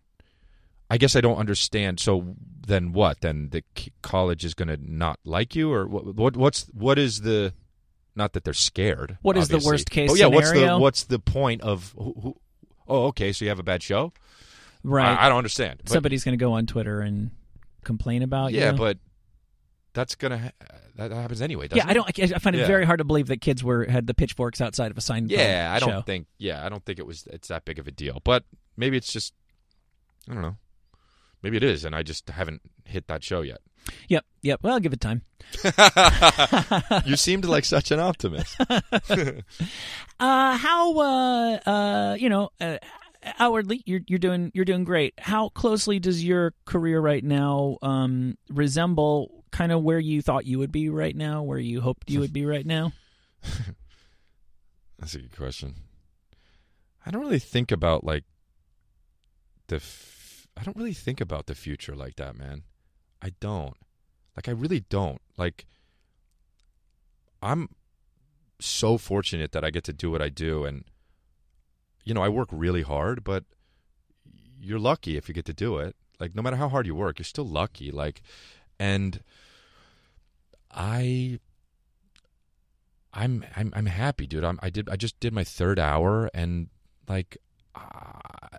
I 0.91 0.99
guess 0.99 1.17
I 1.17 1.21
don't 1.21 1.39
understand. 1.39 2.01
So 2.01 2.35
then 2.67 2.93
what? 2.93 3.21
Then 3.21 3.51
the 3.51 3.63
college 4.03 4.45
is 4.45 4.55
going 4.55 4.69
to 4.69 4.79
not 4.81 5.19
like 5.25 5.55
you, 5.55 5.73
or 5.73 5.87
what? 5.87 6.15
what 6.15 6.37
what's 6.37 6.65
what 6.73 6.99
is 6.99 7.23
the? 7.23 7.55
Not 8.17 8.33
that 8.33 8.45
they're 8.45 8.53
scared. 8.53 9.19
What 9.23 9.37
is 9.37 9.49
the 9.49 9.63
worst 9.65 9.89
case 9.89 10.11
Oh 10.11 10.15
yeah, 10.15 10.27
what's 10.27 10.51
the 10.51 10.77
what's 10.79 11.05
the 11.05 11.19
point 11.19 11.63
of? 11.63 11.95
Who, 11.97 12.15
who, 12.21 12.37
oh, 12.89 13.05
okay. 13.07 13.33
So 13.33 13.45
you 13.45 13.49
have 13.49 13.61
a 13.61 13.65
bad 13.65 13.83
show. 13.83 14.13
Right. 14.83 15.07
I, 15.07 15.27
I 15.27 15.29
don't 15.29 15.39
understand. 15.39 15.81
But- 15.85 15.93
Somebody's 15.93 16.25
going 16.25 16.39
to 16.39 16.43
go 16.43 16.53
on 16.53 16.67
Twitter 16.67 17.01
and 17.01 17.31
complain 17.85 18.23
about 18.23 18.53
yeah, 18.53 18.73
you. 18.73 18.77
but 18.77 18.99
that's 19.93 20.15
gonna 20.15 20.39
ha- 20.39 20.67
that 20.97 21.11
happens 21.13 21.41
anyway. 21.43 21.69
yeah, 21.73 21.85
I 21.87 21.93
don't. 21.95 22.07
I 22.19 22.23
I 22.35 22.39
find 22.39 22.55
it 22.57 22.61
Yeah. 22.61 22.67
very 22.67 22.85
hard 22.85 22.99
to 22.99 23.05
believe 23.05 23.29
that 23.29 23.41
kids 23.41 23.63
were 23.65 23.85
had 23.87 24.07
the 24.07 24.15
pitchforks 24.15 24.61
outside 24.61 24.91
of 24.91 24.99
a 24.99 25.01
sign. 25.01 25.29
Yeah, 25.29 25.73
I 25.75 25.79
don't 25.79 25.89
show. 25.91 26.03
think. 26.03 26.27
Yeah, 26.39 26.65
I 26.65 26.69
don't 26.69 26.85
think 26.85 26.99
it 26.99 27.07
was. 27.07 27.27
It's 27.31 27.49
that 27.49 27.65
big 27.65 27.79
of 27.79 27.87
a 27.87 27.91
deal. 27.91 28.21
But 28.25 28.45
maybe 28.77 28.97
it's 28.97 29.13
just. 29.13 29.33
I 30.29 30.35
don't 30.35 30.43
know. 30.43 30.57
Maybe 31.43 31.57
it 31.57 31.63
is, 31.63 31.85
and 31.87 31.97
I 31.97 32.03
just 32.03 32.29
haven't 32.29 32.61
hit 32.85 33.07
that 33.09 33.25
show 33.25 33.41
yet. 33.41 33.59
Yep. 34.09 34.27
Yep. 34.43 34.61
Well, 34.63 34.75
I'll 34.75 34.81
give 34.81 34.93
it 34.93 35.01
time. 35.01 35.23
you 37.07 37.17
seemed 37.17 37.47
like 37.47 37.65
such 37.65 37.91
an 37.91 38.01
optimist. 38.01 38.57
Uh, 40.21 40.55
how 40.59 40.99
uh, 40.99 41.57
uh, 41.67 42.15
you 42.19 42.29
know, 42.29 42.51
uh, 42.61 42.77
outwardly 43.39 43.83
you're 43.87 44.01
you're 44.07 44.19
doing 44.19 44.51
you're 44.53 44.67
doing 44.67 44.85
great. 44.85 45.15
How 45.19 45.49
closely 45.49 45.99
does 45.99 46.23
your 46.23 46.53
career 46.67 47.01
right 47.01 47.25
now 47.25 47.79
um 47.81 48.37
resemble 48.51 49.40
kind 49.51 49.73
of 49.73 49.83
where 49.83 49.99
you 49.99 50.23
thought 50.23 50.47
you 50.47 50.59
would 50.59 50.73
be 50.73 50.89
right 50.89 51.15
now, 51.15 51.43
where 51.43 51.59
you 51.59 51.81
hoped 51.81 52.11
you 52.11 52.21
would 52.21 52.33
be 52.33 52.45
right 52.45 52.67
now? 52.67 52.93
That's 54.99 55.15
a 55.15 55.19
good 55.19 55.37
question. 55.37 55.75
I 57.05 57.11
don't 57.11 57.23
really 57.23 57.39
think 57.39 57.73
about 57.73 58.05
like 58.05 58.25
the. 59.69 59.77
F- 59.77 60.47
I 60.57 60.63
don't 60.63 60.77
really 60.77 60.93
think 60.93 61.21
about 61.21 61.47
the 61.47 61.55
future 61.55 61.97
like 61.97 62.17
that, 62.17 62.37
man. 62.37 62.63
I 63.23 63.33
don't. 63.41 63.77
Like 64.37 64.49
I 64.49 64.53
really 64.53 64.81
don't. 64.81 65.21
Like 65.37 65.67
I'm 67.43 67.69
so 68.61 68.99
fortunate 68.99 69.53
that 69.53 69.65
I 69.65 69.71
get 69.71 69.85
to 69.85 69.93
do 69.93 70.11
what 70.11 70.21
I 70.21 70.29
do 70.29 70.65
and 70.65 70.85
you 72.05 72.15
know, 72.15 72.23
I 72.23 72.29
work 72.29 72.49
really 72.51 72.83
hard, 72.83 73.23
but 73.25 73.45
you're 74.59 74.79
lucky 74.79 75.17
if 75.17 75.29
you 75.29 75.35
get 75.35 75.45
to 75.47 75.53
do 75.53 75.79
it. 75.79 75.95
Like 76.19 76.35
no 76.35 76.43
matter 76.43 76.57
how 76.57 76.69
hard 76.69 76.87
you 76.87 76.95
work, 76.95 77.19
you're 77.19 77.25
still 77.25 77.47
lucky. 77.47 77.91
Like 77.91 78.23
and 78.79 79.23
I 80.73 81.39
I'm 83.13 83.45
I'm 83.57 83.73
I'm 83.75 83.87
happy, 83.87 84.27
dude. 84.27 84.45
I'm, 84.45 84.59
I 84.63 84.71
did 84.71 84.89
I 84.89 84.97
just 84.97 85.19
did 85.21 85.33
my 85.33 85.45
third 85.45 85.79
hour, 85.79 86.31
and 86.33 86.69
like 87.09 87.39
uh, 87.75 88.59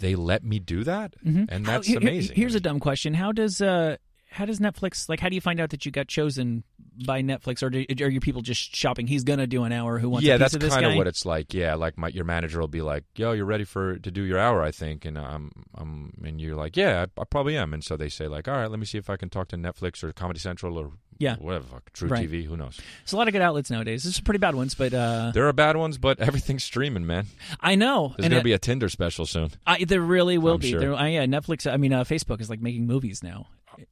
they 0.00 0.14
let 0.14 0.44
me 0.44 0.58
do 0.58 0.84
that, 0.84 1.14
Mhm. 1.24 1.46
and 1.48 1.64
that's 1.66 1.86
here- 1.86 2.00
here- 2.00 2.08
amazing. 2.10 2.36
Here's 2.36 2.54
a 2.54 2.60
dumb 2.60 2.80
question: 2.80 3.14
How 3.14 3.32
does 3.32 3.60
uh 3.62 3.96
how 4.30 4.44
does 4.44 4.58
Netflix 4.60 5.08
like? 5.08 5.20
How 5.20 5.28
do 5.30 5.34
you 5.34 5.40
find 5.40 5.58
out 5.58 5.70
that 5.70 5.86
you 5.86 5.92
got 5.92 6.06
chosen 6.08 6.64
by 7.06 7.22
Netflix, 7.22 7.62
or 7.62 7.70
do, 7.70 7.84
are 8.04 8.08
your 8.10 8.20
people 8.20 8.42
just 8.42 8.74
shopping? 8.74 9.06
He's 9.06 9.24
gonna 9.24 9.46
do 9.46 9.64
an 9.64 9.72
hour. 9.72 9.98
Who 9.98 10.08
wants? 10.10 10.26
yeah, 10.26 10.34
a 10.34 10.36
piece 10.36 10.40
that's 10.40 10.54
of 10.54 10.60
this 10.60 10.74
kind 10.74 10.84
guy? 10.84 10.90
of 10.92 10.96
what 10.96 11.06
it's 11.06 11.24
like. 11.26 11.54
Yeah, 11.54 11.74
like 11.74 11.96
my 11.98 12.08
your 12.08 12.24
manager 12.24 12.60
will 12.60 12.68
be 12.68 12.82
like, 12.82 13.04
"Yo, 13.16 13.32
you're 13.32 13.44
ready 13.46 13.64
for 13.64 13.98
to 13.98 14.10
do 14.10 14.22
your 14.22 14.38
hour, 14.38 14.62
I 14.62 14.70
think," 14.70 15.04
and 15.04 15.18
I'm, 15.18 15.50
I'm, 15.74 16.12
and 16.24 16.40
you're 16.40 16.56
like, 16.56 16.76
"Yeah, 16.76 17.06
I, 17.16 17.20
I 17.20 17.24
probably 17.24 17.56
am," 17.56 17.72
and 17.74 17.82
so 17.84 17.96
they 17.96 18.08
say 18.08 18.28
like, 18.28 18.48
"All 18.48 18.54
right, 18.54 18.70
let 18.70 18.78
me 18.78 18.86
see 18.86 18.98
if 18.98 19.08
I 19.10 19.16
can 19.16 19.28
talk 19.30 19.48
to 19.48 19.56
Netflix 19.56 20.02
or 20.02 20.12
Comedy 20.12 20.40
Central 20.40 20.76
or 20.78 20.92
Yeah. 21.18 21.36
whatever, 21.36 21.64
fuck, 21.66 21.92
True 21.92 22.08
Right. 22.08 22.28
TV, 22.28 22.44
who 22.44 22.56
knows." 22.56 22.76
There's 23.04 23.12
a 23.12 23.16
lot 23.16 23.28
of 23.28 23.32
good 23.32 23.42
outlets 23.42 23.70
nowadays. 23.70 24.04
There's 24.04 24.16
some 24.16 24.24
pretty 24.24 24.38
bad 24.38 24.54
ones, 24.54 24.74
but 24.74 24.92
uh, 24.94 25.30
There 25.34 25.46
are 25.48 25.52
bad 25.52 25.76
ones, 25.76 25.98
but 25.98 26.20
everything's 26.20 26.64
streaming, 26.64 27.06
man. 27.06 27.26
I 27.60 27.74
know. 27.74 28.14
There's 28.16 28.26
and 28.26 28.32
gonna 28.32 28.40
it- 28.40 28.44
be 28.44 28.52
a 28.52 28.58
Tinder 28.58 28.88
special 28.88 29.26
soon. 29.26 29.50
I, 29.66 29.84
there 29.84 30.00
really 30.00 30.38
will 30.38 30.54
I'm 30.54 30.60
be. 30.60 30.70
sure. 30.70 30.80
There, 30.80 30.94
I, 30.94 31.08
yeah, 31.08 31.24
Netflix. 31.26 31.70
I 31.70 31.76
mean, 31.76 31.92
uh, 31.92 32.04
Facebook 32.04 32.40
is 32.40 32.50
like 32.50 32.60
making 32.60 32.86
movies 32.86 33.22
now. 33.22 33.46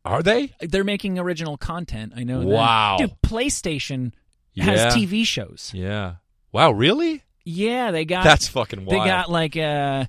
Are 0.04 0.22
they? 0.22 0.54
They're 0.60 0.84
making 0.84 1.18
original 1.18 1.56
content. 1.56 2.12
I 2.16 2.24
know. 2.24 2.40
that. 2.40 2.46
Wow. 2.46 2.96
dude. 2.98 3.12
PlayStation 3.22 4.12
has 4.58 4.80
Yeah. 4.80 4.90
TV 4.90 5.24
shows. 5.26 5.70
Yeah. 5.74 6.16
Wow, 6.52 6.72
really? 6.72 7.22
Yeah, 7.44 7.90
they 7.90 8.04
got. 8.04 8.24
That's 8.24 8.48
fucking 8.48 8.84
they 8.86 8.96
got 8.96 9.30
like 9.30 9.56
uh, 9.56 10.06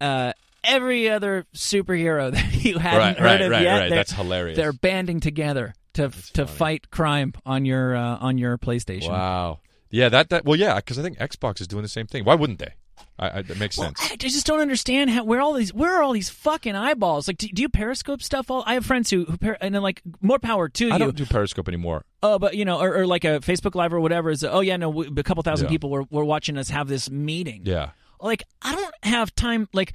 uh, 0.00 0.32
every 0.64 1.10
other 1.10 1.46
superhero 1.54 2.32
that 2.32 2.64
you 2.64 2.78
hadn't 2.78 2.98
right, 2.98 3.16
heard 3.18 3.24
right, 3.24 3.40
of 3.42 3.50
right, 3.50 3.62
yet. 3.62 3.72
right. 3.72 3.88
They're, 3.88 3.98
That's 3.98 4.12
hilarious. 4.12 4.56
they're 4.56 4.72
banding 4.72 5.20
together 5.20 5.74
to 5.94 6.08
to 6.08 6.46
funny. 6.46 6.46
fight 6.46 6.90
crime 6.90 7.32
on 7.44 7.64
your 7.64 7.94
uh, 7.96 8.16
on 8.18 8.38
your 8.38 8.56
PlayStation. 8.58 9.10
Wow. 9.10 9.60
Yeah, 9.90 10.08
that 10.08 10.30
that 10.30 10.44
well, 10.44 10.56
yeah, 10.58 10.76
because 10.76 10.98
I 10.98 11.02
think 11.02 11.18
Xbox 11.18 11.60
is 11.60 11.66
doing 11.66 11.82
the 11.82 11.88
same 11.88 12.06
thing. 12.06 12.24
Why 12.24 12.34
wouldn't 12.36 12.60
they? 12.60 12.74
I, 13.18 13.38
I, 13.38 13.42
that 13.42 13.58
makes 13.58 13.76
Well, 13.76 13.88
sense. 13.88 14.12
I 14.12 14.16
just 14.16 14.46
don't 14.46 14.60
understand 14.60 15.10
how 15.10 15.24
where 15.24 15.40
all 15.40 15.52
these 15.52 15.72
where 15.74 15.92
are 15.94 16.02
all 16.02 16.12
these 16.12 16.30
fucking 16.30 16.74
eyeballs? 16.74 17.28
Like, 17.28 17.38
do, 17.38 17.48
do 17.48 17.62
you 17.62 17.68
Periscope 17.68 18.22
stuff? 18.22 18.50
All 18.50 18.62
I 18.66 18.74
have 18.74 18.86
friends 18.86 19.10
who 19.10 19.24
who 19.24 19.36
per, 19.36 19.56
and 19.60 19.74
then 19.74 19.82
like 19.82 20.02
more 20.20 20.38
power 20.38 20.68
to 20.68 20.86
you. 20.86 20.92
I 20.92 20.98
don't 20.98 21.16
do 21.16 21.26
Periscope 21.26 21.68
anymore. 21.68 22.04
Oh, 22.22 22.38
but 22.38 22.54
you 22.56 22.64
know, 22.64 22.80
or, 22.80 22.94
or 23.00 23.06
like 23.06 23.24
a 23.24 23.40
Facebook 23.40 23.74
Live 23.74 23.92
or 23.92 24.00
whatever 24.00 24.30
is. 24.30 24.42
Oh 24.44 24.60
yeah, 24.60 24.76
no, 24.76 24.88
we, 24.90 25.06
a 25.08 25.22
couple 25.22 25.42
thousand 25.42 25.66
Yeah. 25.66 25.70
people 25.70 25.90
were, 25.90 26.04
were 26.10 26.24
watching 26.24 26.56
us 26.56 26.70
have 26.70 26.88
this 26.88 27.10
meeting. 27.10 27.62
Yeah, 27.64 27.90
Like, 28.20 28.42
I 28.62 28.74
don't 28.74 28.94
have 29.02 29.34
time. 29.34 29.68
Like, 29.72 29.92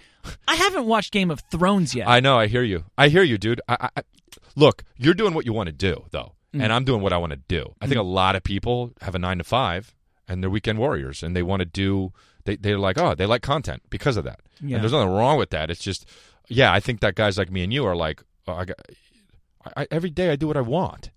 I 0.47 0.55
haven't 0.55 0.85
watched 0.85 1.11
Game 1.11 1.29
of 1.31 1.41
Thrones 1.51 1.93
yet. 1.95 2.07
I 2.07 2.19
know. 2.19 2.37
I 2.39 2.47
hear 2.47 2.63
you. 2.63 2.85
I 2.97 3.09
hear 3.09 3.23
you, 3.23 3.37
dude. 3.37 3.61
I, 3.67 3.89
I, 3.95 4.01
look, 4.55 4.83
you're 4.97 5.13
doing 5.13 5.33
what 5.33 5.45
you 5.45 5.53
want 5.53 5.67
to 5.67 5.73
do, 5.73 6.05
though, 6.11 6.33
Mm. 6.53 6.63
and 6.63 6.71
I'm 6.73 6.85
doing 6.85 7.01
what 7.01 7.11
I 7.13 7.17
want 7.17 7.31
to 7.33 7.39
do. 7.47 7.73
I 7.81 7.87
think 7.87 7.99
a 7.99 8.03
lot 8.03 8.35
of 8.35 8.43
people 8.43 8.93
have 9.01 9.13
a 9.13 9.19
nine 9.19 9.37
to 9.39 9.43
five, 9.43 9.93
and 10.27 10.41
they're 10.41 10.49
weekend 10.49 10.79
warriors, 10.79 11.21
and 11.21 11.35
they 11.35 11.43
want 11.43 11.59
to 11.59 11.65
do. 11.65 12.13
They 12.45 12.55
they're 12.55 12.79
like, 12.79 12.97
oh, 12.97 13.15
they 13.15 13.25
like 13.25 13.41
content 13.41 13.81
because 13.89 14.17
of 14.17 14.23
that. 14.23 14.39
Yeah. 14.61 14.75
And 14.75 14.83
there's 14.83 14.93
nothing 14.93 15.09
wrong 15.11 15.37
with 15.37 15.49
that. 15.49 15.69
It's 15.69 15.81
just, 15.83 16.07
yeah, 16.47 16.71
I 16.71 16.79
think 16.79 17.01
that 17.01 17.15
guys 17.15 17.37
like 17.37 17.51
me 17.51 17.63
and 17.63 17.73
you 17.73 17.85
are 17.85 17.95
like, 17.95 18.23
oh, 18.47 18.53
I 18.53 18.65
got, 18.65 18.77
I, 19.75 19.87
every 19.91 20.09
day 20.11 20.29
I 20.31 20.35
do 20.35 20.47
what 20.47 20.57
I 20.57 20.61
want. 20.61 21.11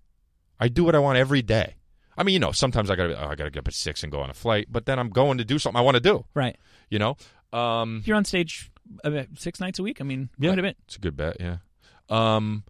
I 0.59 0.67
do 0.67 0.83
what 0.83 0.95
I 0.95 0.99
want 0.99 1.17
every 1.17 1.41
day. 1.41 1.75
I 2.17 2.23
mean, 2.23 2.33
you 2.33 2.39
know, 2.39 2.51
sometimes 2.51 2.89
I 2.89 2.95
gotta, 2.95 3.15
oh, 3.23 3.27
I 3.29 3.35
gotta 3.35 3.49
get 3.51 3.59
up 3.59 3.67
at 3.67 3.73
six 3.73 4.03
and 4.03 4.11
go 4.11 4.19
on 4.19 4.29
a 4.29 4.33
flight, 4.33 4.67
but 4.69 4.85
then 4.85 4.99
I'm 4.99 5.09
going 5.09 5.37
to 5.37 5.45
do 5.45 5.57
something 5.57 5.79
I 5.79 5.83
want 5.83 5.95
to 5.95 6.01
do. 6.01 6.25
right. 6.33 6.57
You 6.89 6.99
know, 6.99 7.15
um, 7.53 8.01
You're 8.05 8.17
on 8.17 8.25
stage 8.25 8.71
six 9.35 9.59
nights 9.59 9.77
a 9.79 9.83
week. 9.83 10.01
I 10.01 10.03
mean, 10.03 10.29
Yeah. 10.39 10.49
quite 10.49 10.59
a 10.59 10.63
bit. 10.63 10.77
It's 10.85 10.95
a 10.95 10.99
good 10.99 11.15
bet, 11.15 11.37
yeah. 11.39 11.57
Um, 12.09 12.63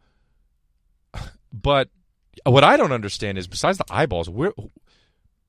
but 1.54 1.90
what 2.46 2.64
I 2.64 2.78
don't 2.78 2.92
understand 2.92 3.38
is, 3.38 3.48
besides 3.48 3.78
the 3.78 3.86
eyeballs, 3.90 4.30
where 4.30 4.52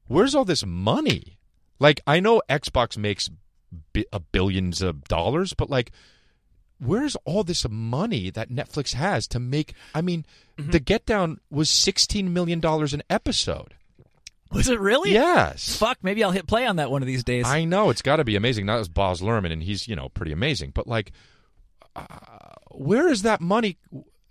where's 0.06 0.34
all 0.34 0.44
this 0.44 0.64
money? 0.64 1.38
Like, 1.80 2.00
I 2.06 2.20
know 2.20 2.40
Xbox 2.48 2.96
makes 2.96 3.28
bi- 3.92 4.04
billions 4.30 4.82
of 4.82 5.04
dollars, 5.08 5.54
but 5.54 5.68
like, 5.70 5.90
where's 6.78 7.16
all 7.24 7.42
this 7.42 7.66
money 7.68 8.30
that 8.30 8.50
Netflix 8.50 8.92
has 8.94 9.26
to 9.28 9.40
make? 9.40 9.74
I 9.94 10.00
mean, 10.02 10.24
Mm-hmm. 10.58 10.72
the 10.72 10.80
Get 10.80 11.06
Down 11.06 11.40
was 11.50 11.70
sixteen 11.70 12.34
million 12.34 12.60
dollars 12.60 12.92
an 12.92 13.02
episode. 13.08 13.72
Was 14.52 14.68
it 14.68 14.78
really? 14.78 15.12
Yes, 15.12 15.74
Fuck. 15.78 15.98
Maybe 16.02 16.22
I'll 16.22 16.32
hit 16.32 16.46
play 16.46 16.66
on 16.66 16.76
that 16.76 16.90
one 16.90 17.02
of 17.02 17.06
these 17.06 17.24
days. 17.24 17.46
I 17.46 17.64
know 17.64 17.88
it's 17.88 18.02
got 18.02 18.16
to 18.16 18.24
be 18.24 18.36
amazing. 18.36 18.66
That 18.66 18.76
was 18.76 18.88
Baz 18.88 19.22
Luhrmann, 19.22 19.52
and 19.52 19.62
he's 19.62 19.88
you 19.88 19.96
know 19.96 20.10
pretty 20.10 20.32
amazing. 20.32 20.72
But 20.74 20.86
like, 20.86 21.12
uh, 21.96 22.04
where 22.72 23.08
is 23.08 23.22
that 23.22 23.40
money? 23.40 23.78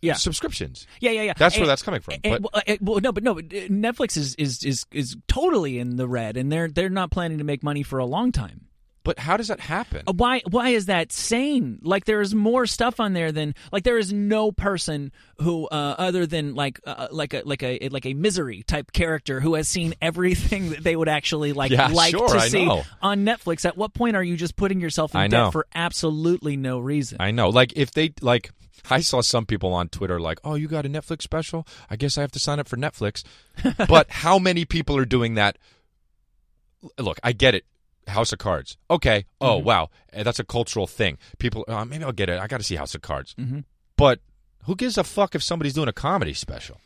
Yeah. 0.02 0.14
subscriptions. 0.14 0.88
yeah, 1.02 1.12
yeah, 1.12 1.22
yeah. 1.24 1.34
That's 1.38 1.58
where 1.58 1.68
that's 1.68 1.82
coming 1.82 2.02
from. 2.02 2.16
and- 2.24 2.42
But 2.42 2.54
well, 2.54 2.64
uh, 2.68 2.78
well, 2.82 3.00
no, 3.02 3.12
but 3.12 3.24
no. 3.24 3.38
uh, 3.40 3.42
Netflix 3.42 4.16
is, 4.18 4.36
is 4.36 4.64
is 4.64 4.86
is 4.92 5.18
totally 5.28 5.78
in 5.80 5.98
the 5.98 6.08
red, 6.08 6.38
and 6.38 6.52
they're 6.52 6.70
they're 6.70 6.90
not 6.90 7.12
planning 7.12 7.38
to 7.40 7.44
make 7.44 7.64
money 7.64 7.84
for 7.84 8.00
a 8.00 8.06
long 8.06 8.32
time. 8.32 8.66
but 9.04 9.18
how 9.18 9.38
does 9.38 9.48
that 9.48 9.60
happen? 9.60 10.04
Uh, 10.08 10.14
Why 10.14 10.42
why 10.50 10.70
is 10.70 10.86
that 10.86 11.12
sane? 11.12 11.80
Like 11.82 12.06
there 12.06 12.22
is 12.22 12.36
more 12.36 12.66
stuff 12.68 13.00
on 13.00 13.14
there 13.14 13.32
than 13.32 13.56
like 13.72 13.84
there 13.84 13.98
is 13.98 14.14
no 14.14 14.52
person 14.52 15.12
who 15.40 15.68
uh, 15.68 15.96
other 15.98 16.26
than 16.28 16.54
like 16.54 16.80
uh, 16.86 17.08
like 17.12 17.34
a 17.34 17.42
like 17.46 17.64
a 17.64 17.90
like 17.90 18.06
a 18.06 18.14
misery 18.14 18.62
type 18.64 18.92
character 18.92 19.40
who 19.40 19.56
has 19.56 19.68
seen 19.68 19.96
everything 20.02 20.70
that 20.72 20.84
they 20.84 20.96
would 20.96 21.10
actually 21.10 21.54
like 21.54 21.72
Yeah, 21.72 21.88
like 21.88 22.12
sure, 22.12 22.28
to 22.30 22.38
I 22.38 22.48
see 22.50 22.66
know. 22.66 22.84
on 23.02 23.26
Netflix. 23.26 23.66
At 23.66 23.76
what 23.78 23.94
point 23.94 24.16
are 24.16 24.24
you 24.24 24.36
just 24.38 24.56
putting 24.56 24.80
yourself 24.80 25.16
in 25.16 25.22
I 25.22 25.28
debt 25.28 25.40
know. 25.40 25.52
for 25.52 25.66
absolutely 25.74 26.56
no 26.58 26.80
reason? 26.80 27.18
I 27.20 27.32
know. 27.32 27.50
Like 27.50 27.74
if 27.76 27.92
they 27.92 28.14
like, 28.22 28.52
I 28.90 29.00
saw 29.02 29.22
some 29.22 29.46
people 29.46 29.74
on 29.74 29.90
Twitter 29.90 30.20
like, 30.20 30.40
"Oh, 30.44 30.56
you 30.56 30.68
got 30.68 30.86
a 30.86 30.90
Netflix 30.90 31.24
special? 31.24 31.66
I 31.90 31.96
guess 31.96 32.18
I 32.18 32.22
have 32.22 32.32
to 32.34 32.40
sign 32.40 32.60
up 32.60 32.68
for 32.68 32.78
Netflix." 32.78 33.24
but 33.88 34.10
how 34.10 34.40
many 34.40 34.66
people 34.66 34.96
are 34.98 35.06
doing 35.06 35.36
that? 35.36 35.58
Look, 36.98 37.20
I 37.24 37.34
get 37.34 37.56
it. 37.56 37.66
House 38.08 38.32
of 38.34 38.40
Cards. 38.40 38.78
Okay. 38.90 39.26
Oh, 39.42 39.58
Mm-hmm. 39.58 39.66
wow. 39.68 39.90
Eh, 40.14 40.24
That's 40.24 40.40
a 40.40 40.44
cultural 40.44 40.88
thing. 40.88 41.18
People, 41.38 41.64
uh, 41.68 41.86
maybe 41.86 42.04
I'll 42.04 42.12
get 42.12 42.30
it. 42.30 42.40
I 42.40 42.48
got 42.48 42.58
to 42.58 42.64
see 42.64 42.76
House 42.76 42.96
of 42.96 43.02
Cards. 43.02 43.36
Mhm. 43.38 43.66
But 43.98 44.20
who 44.64 44.76
gives 44.76 44.98
a 44.98 45.04
fuck 45.04 45.36
if 45.36 45.44
somebody's 45.44 45.74
doing 45.74 45.90
a 45.90 45.94
comedy 45.94 46.34
special? 46.34 46.80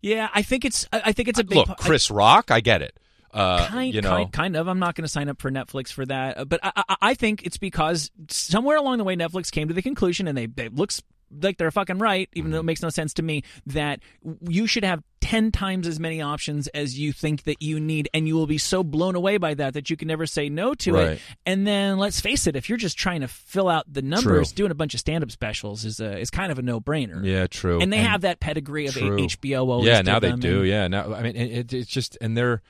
yeah, 0.00 0.28
I 0.34 0.42
think 0.42 0.64
it's 0.64 0.86
I 0.92 1.12
think 1.12 1.28
it's 1.28 1.38
a 1.38 1.44
big 1.44 1.58
Look, 1.58 1.78
Chris 1.78 2.10
Rock, 2.10 2.50
I 2.50 2.60
get 2.60 2.82
it. 2.82 2.98
Uh, 3.32 3.66
kind, 3.66 3.94
you 3.94 4.00
know, 4.02 4.10
kind, 4.10 4.32
kind 4.32 4.56
of. 4.56 4.68
I'm 4.68 4.78
not 4.78 4.94
going 4.94 5.04
to 5.04 5.08
sign 5.08 5.28
up 5.28 5.40
for 5.40 5.50
Netflix 5.50 5.92
for 5.92 6.04
that, 6.06 6.38
Uh, 6.38 6.44
but 6.44 6.60
I, 6.62 6.72
I, 6.88 6.96
I 7.02 7.14
think 7.14 7.44
it's 7.44 7.56
because 7.56 8.10
somewhere 8.28 8.76
along 8.76 8.98
the 8.98 9.04
way 9.04 9.16
Netflix 9.16 9.50
came 9.50 9.68
to 9.68 9.74
the 9.74 9.82
conclusion, 9.82 10.28
and 10.28 10.36
they, 10.36 10.46
they 10.46 10.68
looks 10.68 11.02
like 11.40 11.56
they're 11.56 11.70
fucking 11.70 11.96
right, 11.98 12.28
even 12.34 12.48
Mm-hmm. 12.48 12.52
though 12.52 12.60
it 12.60 12.64
makes 12.64 12.82
no 12.82 12.90
sense 12.90 13.14
to 13.14 13.22
me, 13.22 13.42
that 13.66 14.00
you 14.46 14.66
should 14.66 14.84
have 14.84 15.02
ten 15.22 15.50
times 15.50 15.86
as 15.86 15.98
many 15.98 16.20
options 16.20 16.66
as 16.68 16.98
you 16.98 17.10
think 17.10 17.44
that 17.44 17.62
you 17.62 17.80
need, 17.80 18.06
and 18.12 18.28
you 18.28 18.34
will 18.34 18.46
be 18.46 18.58
so 18.58 18.82
blown 18.82 19.14
away 19.14 19.38
by 19.38 19.54
that 19.54 19.72
that 19.72 19.88
you 19.88 19.96
can 19.96 20.08
never 20.08 20.26
say 20.26 20.50
no 20.50 20.74
to 20.74 20.92
Right. 20.92 21.10
it. 21.12 21.20
And 21.46 21.66
then 21.66 21.96
let's 21.96 22.20
face 22.20 22.46
it, 22.46 22.54
if 22.54 22.68
you're 22.68 22.76
just 22.76 22.98
trying 22.98 23.22
to 23.22 23.28
fill 23.28 23.70
out 23.70 23.90
the 23.90 24.02
numbers, 24.02 24.52
True. 24.52 24.56
doing 24.56 24.72
a 24.72 24.74
bunch 24.74 24.92
of 24.92 25.00
stand-up 25.00 25.30
specials 25.30 25.86
is 25.86 26.00
a, 26.00 26.18
is 26.18 26.28
kind 26.28 26.52
of 26.52 26.58
a 26.58 26.62
no-brainer. 26.62 27.24
yeah, 27.24 27.46
true. 27.46 27.80
And 27.80 27.90
they 27.90 27.96
have 27.98 28.20
that 28.22 28.38
pedigree 28.40 28.88
of 28.88 28.92
True. 28.94 29.16
HBO. 29.16 29.86
Yeah 29.86 30.02
now 30.02 30.18
they 30.18 30.28
them, 30.32 30.40
do 30.40 30.58
and- 30.58 30.68
yeah 30.68 30.88
now 30.88 31.14
i 31.14 31.22
mean 31.22 31.34
it, 31.36 31.72
it's 31.72 31.88
just 31.90 32.18
and 32.20 32.36
they're 32.36 32.60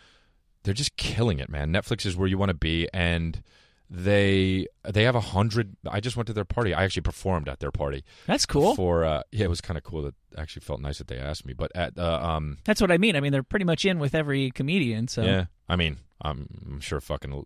they're 0.64 0.74
just 0.74 0.96
killing 0.96 1.38
it 1.38 1.48
man 1.48 1.72
netflix 1.72 2.04
is 2.06 2.16
where 2.16 2.28
you 2.28 2.38
want 2.38 2.48
to 2.50 2.54
be 2.54 2.88
and 2.94 3.42
they 3.90 4.66
they 4.88 5.02
have 5.04 5.14
a 5.14 5.20
hundred 5.20 5.76
i 5.90 6.00
just 6.00 6.16
went 6.16 6.26
to 6.26 6.32
their 6.32 6.44
party 6.46 6.72
i 6.72 6.82
actually 6.82 7.02
performed 7.02 7.46
at 7.48 7.60
their 7.60 7.70
party 7.70 8.02
That's 8.26 8.46
cool. 8.46 8.74
for 8.74 9.04
uh 9.04 9.22
yeah 9.30 9.44
it 9.44 9.50
was 9.50 9.60
kind 9.60 9.76
of 9.76 9.84
cool 9.84 10.02
that 10.02 10.14
actually 10.38 10.60
felt 10.60 10.80
nice 10.80 10.96
that 10.98 11.08
they 11.08 11.18
asked 11.18 11.44
me 11.44 11.52
but 11.52 11.70
at 11.74 11.98
uh, 11.98 12.20
um 12.22 12.56
That's 12.64 12.80
what 12.80 12.90
I 12.90 12.96
mean. 12.96 13.16
I 13.16 13.20
mean, 13.20 13.32
they're 13.32 13.42
pretty 13.42 13.66
much 13.66 13.84
in 13.84 13.98
with 13.98 14.14
every 14.14 14.50
comedian. 14.50 15.08
So 15.08 15.22
yeah 15.22 15.44
i 15.68 15.76
mean 15.76 15.98
i'm, 16.22 16.48
I'm 16.66 16.80
sure 16.80 17.00
fucking 17.02 17.44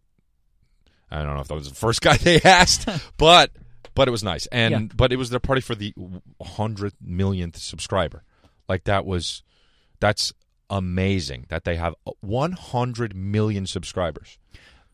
i 1.10 1.22
don't 1.22 1.34
know 1.34 1.40
if 1.40 1.48
that 1.48 1.54
was 1.54 1.68
the 1.68 1.74
first 1.74 2.00
guy 2.06 2.16
they 2.16 2.40
asked 2.42 2.88
but 3.16 3.50
but 3.96 4.06
it 4.06 4.12
was 4.12 4.22
nice 4.22 4.46
and 4.52 4.72
Yeah. 4.72 4.94
but 4.94 5.12
it 5.12 5.16
was 5.16 5.30
their 5.30 5.40
party 5.40 5.60
for 5.62 5.74
the 5.74 5.92
100 5.96 6.92
millionth 7.00 7.56
subscriber 7.56 8.22
like 8.68 8.84
that 8.84 9.04
was 9.04 9.42
that's 9.98 10.32
amazing 10.70 11.46
that 11.48 11.64
they 11.64 11.76
have 11.76 11.94
100 12.20 13.14
million 13.14 13.66
subscribers 13.66 14.38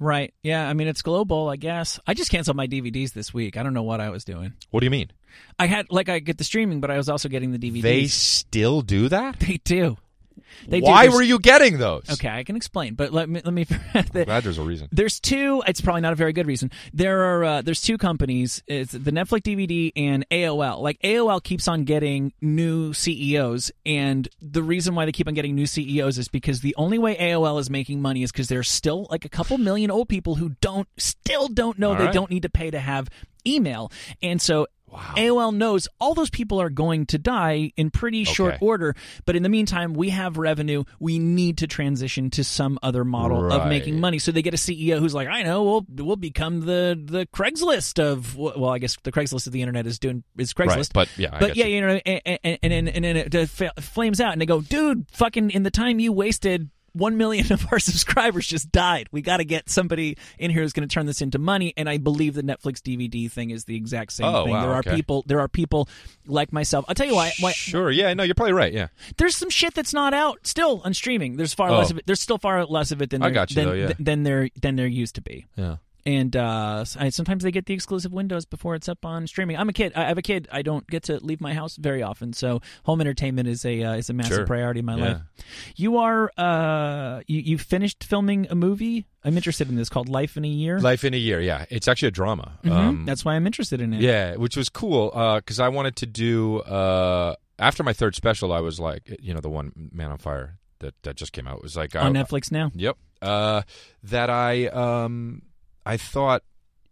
Right. 0.02 0.34
Yeah. 0.42 0.68
I 0.68 0.72
mean, 0.72 0.88
it's 0.88 1.00
global, 1.00 1.48
I 1.48 1.54
guess. 1.54 2.00
I 2.08 2.14
just 2.14 2.28
canceled 2.28 2.56
my 2.56 2.66
DVDs 2.66 3.12
this 3.12 3.32
week. 3.32 3.56
I 3.56 3.62
don't 3.62 3.72
know 3.72 3.84
what 3.84 4.00
I 4.00 4.10
was 4.10 4.24
doing. 4.24 4.52
what 4.70 4.80
do 4.80 4.86
you 4.86 4.90
mean 4.90 5.12
I 5.60 5.66
had 5.66 5.86
like 5.90 6.08
I 6.08 6.18
get 6.18 6.38
the 6.38 6.44
streaming, 6.44 6.80
but 6.80 6.90
I 6.90 6.96
was 6.96 7.08
also 7.08 7.28
getting 7.28 7.52
the 7.52 7.58
DVDs. 7.58 7.82
they 7.82 8.06
still 8.08 8.82
do 8.82 9.08
that 9.10 9.38
They 9.38 9.60
do. 9.64 9.96
They 10.66 10.80
why 10.80 11.08
were 11.08 11.22
you 11.22 11.38
getting 11.38 11.78
those 11.78 12.04
Okay, 12.10 12.28
I 12.28 12.44
can 12.44 12.56
explain, 12.56 12.94
but 12.94 13.12
let 13.12 13.28
me 13.28 13.40
let 13.44 13.54
me. 13.54 13.64
the- 14.12 14.24
glad 14.24 14.44
there's 14.44 14.58
a 14.58 14.62
reason 14.62 14.88
There's 14.92 15.20
two. 15.20 15.62
It's 15.66 15.80
probably 15.80 16.02
not 16.02 16.12
a 16.12 16.16
very 16.16 16.32
good 16.32 16.46
reason. 16.46 16.70
There 16.92 17.22
are 17.22 17.44
uh, 17.44 17.62
there's 17.62 17.80
two 17.80 17.98
companies. 17.98 18.62
It's 18.66 18.92
the 18.92 19.10
Netflix 19.10 19.42
DVD 19.42 19.92
and 19.96 20.28
AOL. 20.30 20.80
Like 20.80 20.98
AOL 21.00 21.42
keeps 21.42 21.68
on 21.68 21.84
getting 21.84 22.32
new 22.40 22.92
CEOs, 22.92 23.70
and 23.86 24.28
the 24.40 24.62
reason 24.62 24.94
why 24.94 25.04
they 25.04 25.12
keep 25.12 25.28
on 25.28 25.34
getting 25.34 25.54
new 25.54 25.66
CEOs 25.66 26.18
is 26.18 26.28
because 26.28 26.60
the 26.60 26.74
only 26.76 26.98
way 26.98 27.16
AOL 27.16 27.58
is 27.60 27.70
making 27.70 28.00
money 28.00 28.22
is 28.22 28.32
because 28.32 28.48
there's 28.48 28.68
still 28.68 29.06
like 29.10 29.24
a 29.24 29.28
couple 29.28 29.58
million 29.58 29.90
old 29.90 30.08
people 30.08 30.36
who 30.36 30.50
don't 30.60 30.88
still 30.98 31.48
don't 31.48 31.78
know 31.78 31.90
All 31.90 31.96
they 31.96 32.04
right. 32.06 32.14
don't 32.14 32.30
need 32.30 32.42
to 32.42 32.50
pay 32.50 32.70
to 32.70 32.78
have 32.80 33.08
email, 33.46 33.90
and 34.22 34.40
so. 34.40 34.66
AOL 34.92 35.54
knows 35.54 35.88
all 36.00 36.14
those 36.14 36.30
people 36.30 36.60
are 36.60 36.70
going 36.70 37.06
to 37.06 37.18
die 37.18 37.72
in 37.76 37.90
pretty 37.90 38.24
short 38.24 38.54
Okay. 38.54 38.66
order, 38.66 38.94
but 39.24 39.36
in 39.36 39.42
the 39.42 39.48
meantime, 39.48 39.94
we 39.94 40.10
have 40.10 40.36
revenue. 40.38 40.84
We 41.00 41.18
need 41.18 41.58
to 41.58 41.66
transition 41.66 42.30
to 42.30 42.44
some 42.44 42.78
other 42.82 43.04
model 43.04 43.52
of 43.52 43.68
making 43.68 44.00
money. 44.00 44.18
So 44.18 44.32
they 44.32 44.42
get 44.42 44.54
a 44.54 44.58
CEO 44.58 44.98
who's 44.98 45.14
like, 45.14 45.28
I 45.28 45.42
know, 45.42 45.62
we'll 45.62 45.86
we'll 46.06 46.16
become 46.16 46.60
the 46.60 46.98
the 47.02 47.26
Craigslist 47.34 47.98
of 48.02 48.36
well, 48.36 48.68
I 48.70 48.78
guess 48.78 48.96
the 49.02 49.12
Craigslist 49.12 49.46
of 49.46 49.52
the 49.52 49.62
internet 49.62 49.86
is 49.86 49.98
doing 49.98 50.24
is 50.36 50.52
Craigslist. 50.52 50.76
right 50.76 50.88
but 50.92 51.08
yeah 51.16 51.30
I 51.32 51.38
but 51.38 51.56
yeah, 51.56 51.66
you. 51.66 51.74
you 51.76 51.80
know, 51.80 52.00
and 52.04 52.20
and 52.26 52.58
and, 52.62 52.72
and, 52.72 52.88
and 52.88 53.04
then 53.04 53.16
it 53.16 53.80
flames 53.80 54.20
out, 54.20 54.32
and 54.32 54.40
they 54.40 54.46
go, 54.46 54.60
dude, 54.60 55.06
fucking, 55.12 55.50
in 55.50 55.62
the 55.62 55.70
time 55.70 55.98
you 56.00 56.12
wasted. 56.12 56.70
One 56.94 57.16
million 57.16 57.52
of 57.52 57.66
our 57.72 57.78
subscribers 57.78 58.46
just 58.46 58.70
died. 58.70 59.08
We 59.12 59.22
got 59.22 59.38
to 59.38 59.44
get 59.44 59.70
somebody 59.70 60.16
in 60.38 60.50
here 60.50 60.62
who's 60.62 60.72
going 60.72 60.86
to 60.88 60.92
turn 60.92 61.06
this 61.06 61.22
into 61.22 61.38
money. 61.38 61.72
And 61.76 61.88
I 61.88 61.96
believe 61.98 62.34
the 62.34 62.42
Netflix 62.42 62.80
DVD 62.80 63.30
thing 63.30 63.50
is 63.50 63.64
the 63.64 63.76
exact 63.76 64.12
same 64.12 64.26
Oh, 64.26 64.44
thing. 64.44 64.52
wow, 64.54 64.62
there 64.62 64.70
are 64.72 64.78
okay. 64.80 64.94
people. 64.96 65.24
There 65.26 65.40
are 65.40 65.48
people 65.48 65.88
like 66.26 66.52
myself. 66.52 66.84
I'll 66.88 66.94
tell 66.94 67.06
you 67.06 67.14
why. 67.14 67.32
why 67.40 67.52
sure 67.52 67.90
yeah 67.90 68.12
no 68.14 68.22
you're 68.22 68.34
probably 68.34 68.52
right 68.52 68.72
yeah 68.72 68.88
there's 69.16 69.36
some 69.36 69.50
shit 69.50 69.74
that's 69.74 69.92
not 69.94 70.14
out 70.14 70.46
still 70.46 70.82
on 70.84 70.94
streaming. 70.94 71.36
There's 71.36 71.54
far 71.54 71.70
Oh. 71.70 71.78
less 71.78 71.90
of 71.90 71.98
it. 71.98 72.06
There's 72.06 72.20
still 72.20 72.38
far 72.38 72.64
less 72.66 72.90
of 72.92 73.00
it 73.02 73.10
than 73.10 73.22
I 73.22 73.30
got 73.30 73.50
you, 73.50 73.54
than, 73.56 73.64
though, 73.66 73.72
yeah. 73.74 73.92
than 73.98 74.22
there 74.22 74.48
than 74.60 74.76
there 74.76 74.86
used 74.86 75.14
to 75.16 75.20
be. 75.22 75.46
yeah 75.56 75.76
And 76.04 76.34
uh, 76.36 76.84
I, 76.98 77.10
sometimes 77.10 77.44
they 77.44 77.52
get 77.52 77.66
the 77.66 77.74
exclusive 77.74 78.12
windows 78.12 78.44
before 78.44 78.74
it's 78.74 78.88
up 78.88 79.04
on 79.04 79.26
streaming. 79.28 79.56
I'm 79.56 79.68
a 79.68 79.72
kid. 79.72 79.92
I 79.94 80.08
have 80.08 80.18
a 80.18 80.22
kid. 80.22 80.48
I 80.50 80.62
don't 80.62 80.84
get 80.88 81.04
to 81.04 81.18
leave 81.24 81.40
my 81.40 81.54
house 81.54 81.76
very 81.76 82.02
often, 82.02 82.32
so 82.32 82.60
home 82.84 83.00
entertainment 83.00 83.46
is 83.48 83.64
a 83.64 83.82
uh, 83.84 83.94
is 83.94 84.10
a 84.10 84.12
massive 84.12 84.34
Sure. 84.38 84.46
priority 84.46 84.80
in 84.80 84.86
my 84.86 84.96
Yeah. 84.96 85.04
life. 85.04 85.20
You 85.76 85.98
are 85.98 86.30
uh, 86.36 87.20
you 87.28 87.40
you 87.40 87.58
finished 87.58 88.02
filming 88.02 88.48
a 88.50 88.54
movie. 88.56 89.06
I'm 89.24 89.36
interested 89.36 89.68
in 89.68 89.76
this 89.76 89.88
called 89.88 90.08
Life 90.08 90.36
in 90.36 90.44
a 90.44 90.48
Year. 90.48 90.80
life 90.80 91.04
in 91.04 91.14
a 91.14 91.16
year 91.16 91.40
yeah 91.40 91.64
it's 91.70 91.86
actually 91.86 92.08
a 92.08 92.10
drama 92.10 92.58
Mhm. 92.64 92.72
um 92.72 93.04
That's 93.06 93.24
why 93.24 93.34
I'm 93.36 93.46
interested 93.46 93.80
in 93.80 93.92
it. 93.94 94.00
Yeah, 94.00 94.34
which 94.34 94.56
was 94.56 94.68
cool 94.68 95.10
because 95.36 95.60
I 95.60 95.68
wanted 95.68 95.94
to 95.96 96.06
do 96.06 96.58
uh, 96.62 97.36
after 97.60 97.84
my 97.84 97.92
third 97.92 98.16
special. 98.16 98.52
I 98.52 98.58
was 98.60 98.80
like, 98.80 99.16
you 99.20 99.32
know, 99.32 99.40
the 99.40 99.48
one 99.50 99.90
Man 99.92 100.10
on 100.10 100.18
Fire 100.18 100.58
that 100.80 100.94
that 101.04 101.14
just 101.16 101.32
came 101.32 101.46
out 101.46 101.58
it 101.58 101.62
was 101.62 101.76
like 101.76 101.94
on 101.94 102.16
I, 102.16 102.22
Netflix 102.24 102.50
now. 102.50 102.72
Yep. 102.74 102.96
Uh, 103.22 103.62
that 104.02 104.28
I 104.30 104.66
um 104.66 105.42
I 105.84 105.96
thought 105.96 106.42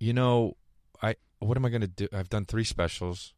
you 0.00 0.12
know, 0.12 0.56
I 1.02 1.14
what 1.38 1.56
am 1.56 1.64
I 1.64 1.68
going 1.68 1.82
to 1.82 1.86
do? 1.86 2.08
I've 2.12 2.30
done 2.30 2.46
three 2.46 2.64
specials. 2.64 3.34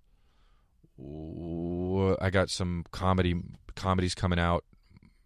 I 0.99 2.31
got 2.31 2.49
some 2.49 2.85
comedy 2.93 3.35
comedies 3.75 4.15
coming 4.15 4.39
out. 4.39 4.65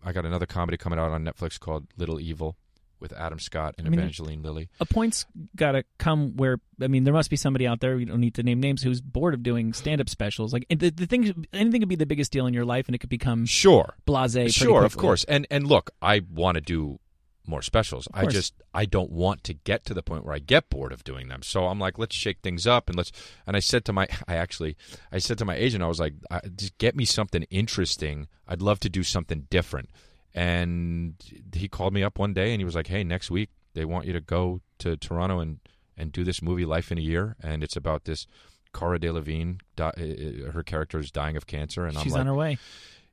I 0.04 0.12
got 0.12 0.24
another 0.24 0.46
comedy 0.46 0.76
coming 0.76 0.98
out 0.98 1.10
on 1.10 1.24
Netflix 1.24 1.60
called 1.60 1.86
Little 1.96 2.20
Evil 2.20 2.56
with 2.98 3.12
Adam 3.12 3.38
Scott 3.38 3.74
and 3.76 3.86
I 3.86 3.90
mean, 3.90 4.00
Evangeline 4.00 4.42
Lilly. 4.42 4.70
A 4.80 4.86
point's 4.86 5.26
got 5.54 5.72
to 5.72 5.84
come 5.98 6.36
where 6.36 6.58
I 6.80 6.86
mean, 6.86 7.04
there 7.04 7.12
must 7.12 7.28
be 7.28 7.36
somebody 7.36 7.66
out 7.66 7.80
there. 7.80 7.96
We 7.96 8.06
don't 8.06 8.20
need 8.20 8.34
to 8.36 8.42
name 8.42 8.60
names 8.60 8.82
who's 8.82 9.02
bored 9.02 9.34
of 9.34 9.42
doing 9.42 9.74
stand-up 9.74 10.08
specials. 10.08 10.52
Like 10.52 10.66
the 10.70 10.90
the 10.90 11.06
thing, 11.06 11.46
anything 11.52 11.82
could 11.82 11.88
be 11.88 11.96
the 11.96 12.06
biggest 12.06 12.32
deal 12.32 12.46
in 12.46 12.54
your 12.54 12.64
life, 12.64 12.86
and 12.86 12.94
it 12.94 12.98
could 12.98 13.10
become 13.10 13.44
Sure, 13.44 13.96
pretty 14.06 14.50
sure, 14.50 14.84
of 14.84 14.96
course. 14.96 15.24
And 15.24 15.46
and 15.50 15.66
look, 15.66 15.90
I 16.00 16.22
want 16.32 16.54
to 16.54 16.60
do 16.62 17.00
more 17.48 17.62
specials. 17.62 18.08
I 18.12 18.26
just 18.26 18.54
I 18.74 18.84
don't 18.84 19.10
want 19.10 19.44
to 19.44 19.54
get 19.54 19.84
to 19.86 19.94
the 19.94 20.02
point 20.02 20.24
where 20.24 20.34
I 20.34 20.38
get 20.38 20.68
bored 20.70 20.92
of 20.92 21.04
doing 21.04 21.28
them. 21.28 21.42
So 21.42 21.66
I'm 21.66 21.78
like, 21.78 21.98
let's 21.98 22.14
shake 22.14 22.38
things 22.42 22.66
up 22.66 22.88
and 22.88 22.96
let's. 22.96 23.12
And 23.46 23.56
I 23.56 23.60
said 23.60 23.84
to 23.86 23.92
my, 23.92 24.06
I 24.28 24.36
actually, 24.36 24.76
I 25.12 25.18
said 25.18 25.38
to 25.38 25.44
my 25.44 25.56
agent, 25.56 25.82
I 25.82 25.88
was 25.88 26.00
like, 26.00 26.14
I, 26.30 26.40
just 26.56 26.76
get 26.78 26.96
me 26.96 27.04
something 27.04 27.42
interesting. 27.44 28.28
I'd 28.46 28.62
love 28.62 28.80
to 28.80 28.88
do 28.88 29.02
something 29.02 29.46
different. 29.50 29.90
And 30.34 31.14
he 31.54 31.66
called 31.68 31.94
me 31.94 32.02
up 32.02 32.18
one 32.18 32.34
day 32.34 32.52
and 32.52 32.60
he 32.60 32.64
was 32.64 32.74
like, 32.74 32.88
hey, 32.88 33.02
next 33.04 33.30
week 33.30 33.50
they 33.74 33.84
want 33.84 34.06
you 34.06 34.12
to 34.12 34.20
go 34.20 34.60
to 34.78 34.96
Toronto 34.96 35.40
and 35.40 35.60
and 35.96 36.12
do 36.12 36.24
this 36.24 36.42
movie 36.42 36.64
Life 36.66 36.92
in 36.92 36.98
a 36.98 37.00
Year, 37.00 37.36
and 37.42 37.62
it's 37.62 37.76
about 37.76 38.04
this. 38.04 38.26
Cara 38.74 38.98
Delevingne, 38.98 39.60
di- 39.74 40.44
uh, 40.46 40.50
her 40.50 40.62
character 40.62 40.98
is 40.98 41.10
dying 41.10 41.36
of 41.36 41.46
cancer, 41.46 41.86
and 41.86 41.96
She's 41.96 42.12
I'm 42.12 42.12
like, 42.12 42.20
on 42.20 42.26
her 42.26 42.34
way. 42.34 42.58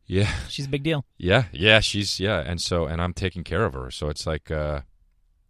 Yeah, 0.05 0.31
She's 0.49 0.65
a 0.65 0.69
big 0.69 0.83
deal. 0.83 1.05
yeah, 1.17 1.45
yeah, 1.51 1.79
she's 1.79 2.19
yeah, 2.19 2.39
and 2.39 2.59
so 2.61 2.85
and 2.85 3.01
I'm 3.01 3.13
taking 3.13 3.43
care 3.43 3.65
of 3.65 3.73
her, 3.73 3.89
so 3.91 4.09
it's 4.09 4.25
like 4.27 4.51
uh 4.51 4.81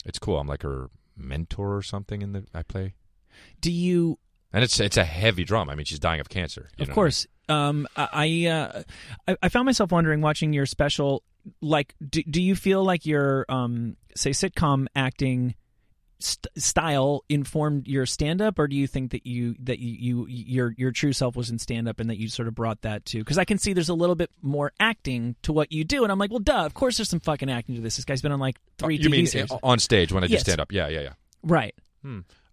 it's 0.06 0.20
cool. 0.20 0.38
I'm 0.40 0.48
like 0.48 0.64
her 0.64 0.90
mentor 1.18 1.76
or 1.78 1.82
something 1.82 2.22
in 2.22 2.34
the 2.34 2.46
I 2.54 2.64
play, 2.64 2.94
Do 3.62 3.72
you 3.72 4.20
and 4.52 4.64
it's 4.64 4.80
it's 4.80 4.98
a 4.98 5.04
heavy 5.04 5.44
drama. 5.44 5.72
I 5.72 5.76
mean, 5.76 5.86
she's 5.86 6.00
dying 6.00 6.20
of 6.22 6.30
cancer. 6.30 6.70
you 6.78 6.84
of 6.84 6.92
course. 6.92 7.26
Um, 7.50 7.88
I 7.98 8.46
uh, 8.48 8.84
I, 9.28 9.36
I 9.44 9.50
found 9.50 9.66
myself 9.66 9.92
wondering 9.92 10.22
watching 10.22 10.54
your 10.54 10.66
special. 10.66 11.24
Like, 11.62 11.94
do, 12.08 12.24
do 12.24 12.42
you 12.42 12.56
feel 12.56 12.86
like 12.86 13.06
your 13.06 13.46
um, 13.50 13.98
say 14.16 14.30
sitcom 14.30 14.88
acting 14.96 15.56
st- 16.20 16.48
style 16.58 17.24
informed 17.30 17.88
your 17.88 18.06
stand 18.06 18.42
up, 18.42 18.60
or 18.60 18.68
do 18.68 18.76
you 18.76 18.88
think 18.88 19.12
that 19.12 19.26
you 19.26 19.56
that 19.60 19.80
you, 19.80 20.26
you 20.28 20.28
your 20.28 20.74
your 20.78 20.92
true 20.92 21.14
self 21.14 21.36
was 21.36 21.50
in 21.50 21.60
stand 21.60 21.88
up 21.88 22.00
and 22.00 22.10
that 22.10 22.18
you 22.18 22.28
sort 22.30 22.48
of 22.48 22.56
brought 22.56 22.82
that 22.82 23.06
to? 23.06 23.20
Because 23.20 23.38
I 23.38 23.46
can 23.46 23.58
see 23.58 23.74
there's 23.74 23.90
a 23.90 23.94
little 23.94 24.16
bit 24.16 24.30
more 24.42 24.72
acting 24.80 25.36
to 25.44 25.52
what 25.54 25.72
you 25.72 25.84
do, 25.84 26.04
and 26.04 26.12
I'm 26.12 26.20
like, 26.20 26.30
well, 26.32 26.40
duh, 26.40 26.66
of 26.66 26.74
course 26.74 26.98
there's 26.98 27.10
some 27.10 27.20
fucking 27.20 27.50
acting 27.50 27.76
to 27.76 27.82
this. 27.82 27.96
This 27.96 28.06
guy's 28.06 28.22
been 28.22 28.32
on 28.32 28.40
like 28.40 28.58
three 28.78 28.96
Uh, 28.98 29.02
you 29.04 29.10
TV 29.10 29.12
mean 29.12 29.28
series, 29.28 29.52
on 29.64 29.80
stage 29.80 30.12
when 30.12 30.24
I 30.24 30.28
do 30.28 30.34
Yes. 30.34 30.42
stand 30.42 30.60
up? 30.60 30.72
Yeah, 30.72 30.88
yeah, 30.88 31.02
yeah. 31.02 31.14
right? 31.44 31.76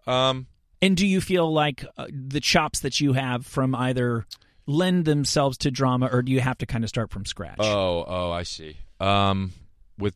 Um, 0.07 0.47
And 0.83 0.97
do 0.97 1.07
you 1.07 1.21
feel 1.21 1.53
like 1.53 1.85
uh, 1.99 2.07
the 2.11 2.41
chops 2.41 2.81
that 2.81 3.01
you 3.01 3.13
have 3.13 3.45
from 3.47 3.75
either 3.75 4.27
lend 4.67 5.05
themselves 5.05 5.59
to 5.59 5.71
drama, 5.71 6.09
or 6.11 6.23
do 6.23 6.33
you 6.33 6.41
have 6.41 6.57
to 6.59 6.67
kind 6.67 6.85
of 6.85 6.89
start 6.89 7.11
from 7.11 7.25
scratch? 7.27 7.59
oh, 7.61 8.05
oh, 8.07 8.31
I 8.31 8.43
see. 8.45 8.77
Um, 8.99 9.53
with 9.99 10.15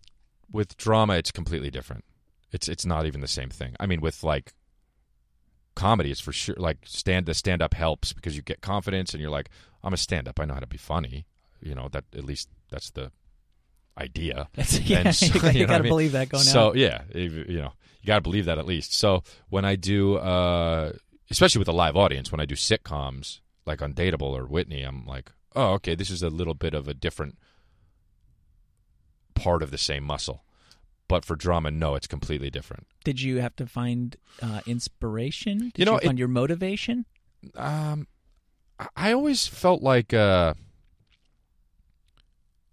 with 0.51 0.77
drama, 0.77 1.15
it's 1.15 1.31
completely 1.33 1.71
different. 1.71 2.05
It's 2.55 2.69
it's 2.69 2.87
not 2.87 3.05
even 3.07 3.21
the 3.21 3.29
same 3.29 3.51
thing. 3.51 3.75
I 3.81 3.87
mean, 3.87 4.01
with 4.01 4.23
like 4.23 4.53
comedy, 5.75 6.11
it's 6.13 6.21
for 6.21 6.33
sure. 6.33 6.55
Like 6.57 6.79
stand 6.85 7.27
the 7.27 7.35
stand 7.35 7.61
up 7.63 7.75
helps 7.75 8.13
because 8.13 8.37
you 8.37 8.43
get 8.43 8.61
confidence, 8.61 9.13
and 9.13 9.21
you're 9.21 9.31
like, 9.39 9.51
I'm 9.83 9.93
a 9.93 9.97
stand 9.97 10.29
up. 10.29 10.39
I 10.39 10.45
know 10.45 10.55
how 10.55 10.61
to 10.61 10.67
be 10.67 10.77
funny. 10.79 11.27
You 11.61 11.75
know 11.75 11.89
that 11.93 12.05
at 12.17 12.25
least 12.25 12.49
that's 12.71 12.91
the 12.93 13.11
idea. 13.99 14.49
That's, 14.55 14.79
yeah, 14.81 14.99
And 15.05 15.15
so- 15.21 15.27
you, 15.27 15.41
gotta- 15.41 15.53
you 15.53 15.59
know 15.61 15.65
what 15.65 15.69
gotta 15.69 15.83
mean? 15.85 15.91
believe 15.91 16.13
that 16.13 16.29
going 16.29 16.43
so 16.45 16.69
out. 16.69 16.77
yeah, 16.77 17.03
you 17.15 17.61
know, 17.61 17.73
you 18.03 18.07
got 18.09 18.17
to 18.17 18.21
believe 18.23 18.47
that 18.47 18.59
at 18.59 18.67
least. 18.67 18.93
So 18.93 19.23
when 19.51 19.65
I 19.65 19.77
do, 19.77 20.17
uh, 20.17 20.93
especially 21.31 21.61
with 21.61 21.69
a 21.69 21.73
live 21.73 21.97
audience, 21.97 22.33
when 22.33 22.41
I 22.41 22.45
do 22.45 22.57
sitcoms 22.57 23.39
like 23.67 23.79
Undateable 23.81 24.33
or 24.33 24.47
Whitney, 24.47 24.83
I'm 24.83 25.07
like, 25.07 25.31
oh, 25.55 25.75
okay, 25.75 25.95
this 25.95 26.11
is 26.11 26.23
a 26.25 26.29
little 26.31 26.55
bit 26.55 26.75
of 26.75 26.89
a 26.89 26.95
different 26.95 27.39
part 29.35 29.63
of 29.63 29.71
the 29.71 29.79
same 29.79 30.05
muscle. 30.05 30.45
But 31.07 31.25
for 31.25 31.37
drama, 31.37 31.71
no, 31.71 31.95
it's 31.97 32.07
completely 32.07 32.49
different. 32.51 32.87
Did 33.05 33.21
you 33.21 33.39
have 33.41 33.55
to 33.57 33.67
find 33.67 34.17
uh, 34.43 34.61
inspiration? 34.67 35.71
Did 35.75 35.79
You 35.79 35.85
know, 35.85 35.99
find 35.99 36.19
it- 36.19 36.19
your 36.19 36.29
motivation? 36.29 37.05
Um, 37.57 38.07
I- 38.97 39.13
always 39.13 39.47
felt 39.47 39.83
like 39.83 40.15
uh, 40.15 40.55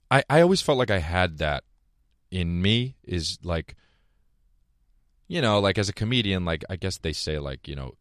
I 0.09 0.23
I 0.29 0.41
always 0.41 0.61
felt 0.61 0.77
like 0.77 0.91
I 0.91 0.99
had 0.99 1.37
that 1.39 1.63
in 2.29 2.61
me. 2.61 2.95
Is 3.03 3.37
like, 3.43 3.75
you 5.27 5.41
know, 5.41 5.59
like 5.59 5.77
as 5.77 5.89
a 5.89 5.93
comedian, 5.93 6.45
like 6.45 6.63
I 6.69 6.75
guess 6.75 6.97
they 6.97 7.13
say 7.13 7.37
like 7.39 7.67
you 7.67 7.75
know, 7.75 7.95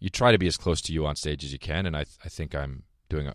you 0.00 0.10
try 0.10 0.32
to 0.32 0.38
be 0.38 0.46
as 0.48 0.56
close 0.56 0.80
to 0.82 0.92
you 0.92 1.06
on 1.06 1.16
stage 1.16 1.44
as 1.44 1.52
you 1.52 1.58
can, 1.58 1.86
and 1.86 1.96
I 1.96 2.04
I 2.24 2.28
think 2.28 2.54
I'm 2.54 2.84
doing 3.08 3.28
a, 3.28 3.34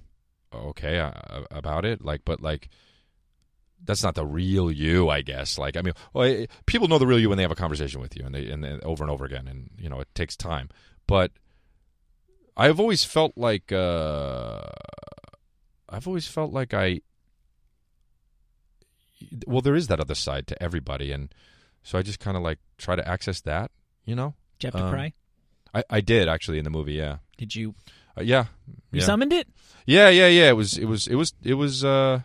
okay 0.53 0.99
uh, 0.99 1.11
about 1.51 1.85
it. 1.85 2.03
Like, 2.03 2.21
but 2.25 2.41
like. 2.41 2.69
That's 3.85 4.03
not 4.03 4.15
the 4.15 4.25
real 4.25 4.71
you, 4.71 5.09
I 5.09 5.21
guess. 5.21 5.57
Like, 5.57 5.75
I 5.75 5.81
mean, 5.81 5.93
well, 6.13 6.25
eh, 6.25 6.45
people 6.65 6.87
know 6.87 6.97
the 6.99 7.07
real 7.07 7.19
you 7.19 7.27
when 7.29 7.37
they 7.37 7.43
have 7.43 7.51
a 7.51 7.55
conversation 7.55 7.99
with 8.01 8.15
you, 8.17 8.25
and 8.25 8.33
they 8.33 8.49
and, 8.49 8.63
and 8.63 8.81
over 8.83 9.03
and 9.03 9.11
over 9.11 9.25
again, 9.25 9.47
and 9.47 9.69
you 9.77 9.89
know, 9.89 9.99
it 9.99 10.07
takes 10.15 10.35
time. 10.37 10.69
But 11.07 11.31
I've 12.55 12.79
always 12.79 13.03
felt 13.03 13.33
like 13.35 13.71
uh, 13.71 14.61
I've 15.89 16.07
always 16.07 16.27
felt 16.27 16.53
like 16.53 16.73
I 16.73 17.01
well 19.47 19.61
there 19.61 19.75
is 19.75 19.87
that 19.87 19.99
other 19.99 20.15
side 20.15 20.47
to 20.47 20.61
everybody 20.61 21.11
and 21.11 21.33
so 21.81 21.97
I 21.97 22.01
just 22.01 22.19
kind 22.19 22.35
of 22.37 22.43
like 22.43 22.59
try 22.77 22.95
to 22.95 23.07
access 23.07 23.41
that, 23.41 23.71
you 24.05 24.15
know? 24.15 24.35
Did 24.59 24.67
you 24.67 24.71
have 24.71 24.81
to 24.81 24.87
Um, 24.87 24.93
cry? 24.93 25.13
I 25.73 25.83
I 25.89 26.01
did 26.01 26.27
actually 26.29 26.57
in 26.57 26.63
the 26.63 26.69
movie, 26.69 26.93
yeah. 26.93 27.17
Did 27.37 27.55
you? 27.55 27.75
Uh, 28.17 28.21
yeah. 28.21 28.45
You 28.91 28.99
yeah. 28.99 29.05
summoned 29.05 29.33
it? 29.33 29.47
Yeah, 29.85 30.09
yeah, 30.09 30.27
yeah. 30.27 30.49
It 30.49 30.55
was, 30.55 30.77
it 30.77 30.85
was, 30.85 31.07
it 31.07 31.15
was, 31.15 31.33
it 31.43 31.55
was. 31.55 31.83
uh 31.83 32.21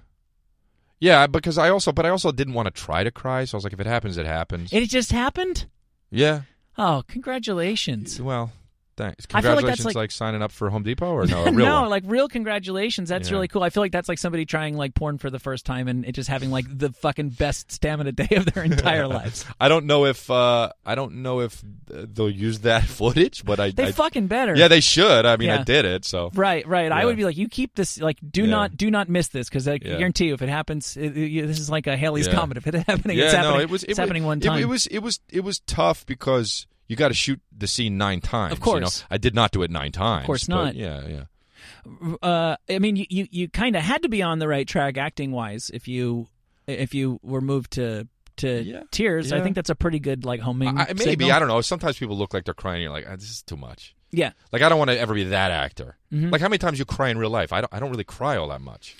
Yeah, 1.00 1.26
because 1.26 1.58
I 1.58 1.68
also, 1.68 1.92
but 1.92 2.04
I 2.04 2.08
also 2.08 2.32
didn't 2.32 2.54
want 2.54 2.66
to 2.66 2.70
try 2.72 3.04
to 3.04 3.10
cry, 3.10 3.44
so 3.44 3.56
I 3.56 3.58
was 3.58 3.64
like, 3.64 3.72
if 3.72 3.80
it 3.80 3.86
happens, 3.86 4.16
it 4.16 4.26
happens. 4.26 4.72
It 4.72 4.86
just 4.88 5.12
happened. 5.12 5.66
yeah. 6.10 6.42
Oh, 6.80 7.02
congratulations! 7.08 8.20
Well, 8.20 8.52
thanks. 8.98 9.26
I 9.32 9.40
feel 9.40 9.52
like 9.54 9.64
that's 9.64 9.80
Congratulations, 9.80 9.94
like- 9.96 10.10
signing 10.10 10.42
up 10.42 10.52
for 10.52 10.68
Home 10.68 10.82
Depot 10.82 11.10
or 11.10 11.24
no? 11.26 11.44
A 11.46 11.52
real 11.52 11.64
no, 11.66 11.80
one? 11.82 11.90
like 11.90 12.02
real 12.06 12.28
congratulations. 12.28 13.08
That's 13.08 13.28
Yeah. 13.30 13.36
really 13.36 13.48
cool. 13.48 13.62
I 13.62 13.70
feel 13.70 13.82
like 13.82 13.92
that's 13.92 14.08
like 14.08 14.18
somebody 14.18 14.44
trying 14.44 14.76
like 14.76 14.94
porn 14.94 15.16
for 15.16 15.30
the 15.30 15.38
first 15.38 15.64
time 15.64 15.88
and 15.88 16.04
it 16.04 16.12
just 16.12 16.28
having 16.28 16.50
like 16.50 16.66
the 16.68 16.92
fucking 16.92 17.30
best 17.30 17.72
stamina 17.72 18.12
day 18.12 18.28
of 18.36 18.44
their 18.52 18.64
entire 18.64 19.06
lives. 19.18 19.46
I 19.58 19.68
don't 19.68 19.86
know 19.86 20.04
if 20.04 20.30
uh 20.30 20.70
I 20.84 20.94
don't 20.94 21.22
know 21.22 21.40
if 21.40 21.62
they'll 21.86 22.28
use 22.28 22.58
that 22.60 22.84
footage, 22.98 23.44
but 23.44 23.58
I, 23.60 23.70
They 23.70 23.84
I 23.86 23.92
fucking 23.92 24.26
better. 24.26 24.54
yeah 24.54 24.68
they 24.68 24.80
should. 24.80 25.24
I 25.24 25.36
mean, 25.38 25.48
Yeah. 25.48 25.60
I 25.60 25.62
did 25.62 25.84
it, 25.86 26.04
so 26.04 26.30
Right, 26.34 26.66
right. 26.66 26.92
I 26.92 27.04
would 27.06 27.16
be 27.16 27.24
like, 27.24 27.36
you 27.36 27.48
keep 27.48 27.74
this, 27.74 28.00
like, 28.00 28.18
do 28.28 28.42
Yeah. 28.42 28.50
not, 28.50 28.76
do 28.76 28.90
not 28.90 29.08
miss 29.08 29.28
this, 29.28 29.48
because 29.48 29.66
I 29.68 29.74
Yeah. 29.74 29.96
guarantee 29.98 30.26
you, 30.26 30.34
if 30.34 30.42
it 30.42 30.48
happens, 30.48 30.96
it, 30.96 31.16
it- 31.16 31.46
this 31.46 31.58
is 31.60 31.70
like 31.70 31.86
a 31.86 31.96
Halley's 31.96 32.26
Yeah. 32.26 32.34
comet. 32.34 32.56
If 32.56 32.66
it's 32.66 32.76
happening, 32.86 33.16
yeah, 33.18 33.24
it's 33.26 33.34
happening. 33.34 33.54
no, 33.56 33.60
it 33.60 33.70
was 33.70 33.84
it 33.84 33.90
it's 33.90 33.98
happening 33.98 34.24
one 34.24 34.38
it- 34.38 34.42
time. 34.42 34.60
It, 34.60 34.66
was 34.68 34.86
it 34.88 34.98
was 34.98 35.20
it 35.30 35.40
was 35.44 35.60
tough 35.60 36.04
because 36.06 36.66
you 36.88 36.96
got 36.96 37.08
to 37.08 37.14
shoot 37.14 37.40
the 37.56 37.66
scene 37.68 37.96
nine 37.96 38.20
times. 38.20 38.52
Of 38.52 38.58
you 38.58 38.64
course. 38.64 39.00
know? 39.02 39.06
I 39.10 39.18
did 39.18 39.34
not 39.34 39.52
do 39.52 39.62
it 39.62 39.70
nine 39.70 39.92
times. 39.92 40.22
Of 40.24 40.26
course 40.26 40.48
not. 40.48 40.74
Yeah, 40.74 41.06
yeah. 41.06 42.14
uh, 42.22 42.56
I 42.68 42.78
mean, 42.78 42.96
you, 42.96 43.06
you, 43.08 43.26
you 43.30 43.48
kind 43.48 43.76
of 43.76 43.82
had 43.82 44.02
to 44.02 44.08
be 44.08 44.22
on 44.22 44.38
the 44.40 44.48
right 44.48 44.66
track 44.66 44.96
acting 44.98 45.30
wise 45.32 45.70
if 45.72 45.86
you, 45.86 46.28
if 46.66 46.94
you 46.94 47.20
were 47.22 47.40
moved 47.40 47.72
to, 47.72 48.08
to 48.38 48.62
Yeah. 48.62 48.82
tears. 48.90 49.32
I 49.32 49.40
think 49.40 49.54
that's 49.54 49.70
a 49.70 49.74
pretty 49.74 49.98
good 49.98 50.24
like 50.24 50.40
homing. 50.40 50.78
I, 50.78 50.86
maybe 50.88 51.02
signal. 51.04 51.32
I 51.32 51.38
don't 51.38 51.48
know. 51.48 51.60
Sometimes 51.60 51.98
people 51.98 52.16
look 52.16 52.32
like 52.34 52.44
they're 52.44 52.54
crying. 52.54 52.82
You're 52.82 52.90
like, 52.92 53.06
ah, 53.08 53.16
this 53.16 53.30
is 53.30 53.42
too 53.42 53.56
much. 53.56 53.94
Yeah, 54.10 54.32
Like 54.52 54.62
I 54.62 54.70
don't 54.70 54.78
want 54.78 54.88
to 54.90 54.98
ever 54.98 55.12
be 55.12 55.24
that 55.24 55.50
actor. 55.50 55.98
Mhm. 56.10 56.32
Like 56.32 56.40
how 56.40 56.48
many 56.48 56.56
times 56.56 56.78
you 56.78 56.86
cry 56.86 57.10
in 57.10 57.18
real 57.18 57.28
life? 57.28 57.52
I 57.52 57.60
don't. 57.60 57.74
I 57.74 57.78
don't 57.78 57.90
really 57.90 58.04
cry 58.04 58.38
all 58.38 58.48
that 58.48 58.62
much. 58.62 58.96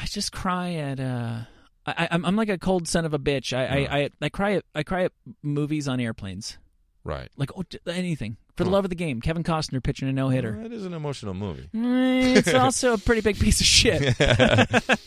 I 0.00 0.04
just 0.06 0.30
cry 0.30 0.74
at. 0.74 1.00
uh 1.00 1.38
I, 1.84 2.06
I'm 2.12 2.24
I'm 2.24 2.36
like 2.36 2.48
a 2.48 2.58
cold 2.58 2.86
son 2.86 3.04
of 3.06 3.12
a 3.14 3.18
bitch. 3.18 3.52
I, 3.56 3.64
I, 3.86 3.98
I, 3.98 4.10
I 4.22 4.28
cry 4.28 4.52
at 4.52 4.64
I 4.72 4.84
cry 4.84 5.02
at 5.04 5.12
movies 5.42 5.88
on 5.88 5.98
airplanes. 5.98 6.58
Right. 7.04 7.28
Like 7.36 7.50
oh, 7.56 7.64
anything 7.86 8.36
for 8.56 8.64
the 8.64 8.70
love 8.70 8.84
of 8.84 8.90
the 8.90 8.96
game. 8.96 9.20
Kevin 9.20 9.44
Costner 9.44 9.82
pitching 9.82 10.08
a 10.08 10.12
no 10.12 10.28
hitter. 10.28 10.60
It 10.62 10.72
is 10.72 10.84
an 10.84 10.92
emotional 10.92 11.34
movie. 11.34 11.68
It's 12.38 12.52
also 12.52 12.94
a 12.94 12.98
pretty 12.98 13.22
big 13.22 13.38
piece 13.38 13.60
of 13.60 13.66
shit. 13.66 14.20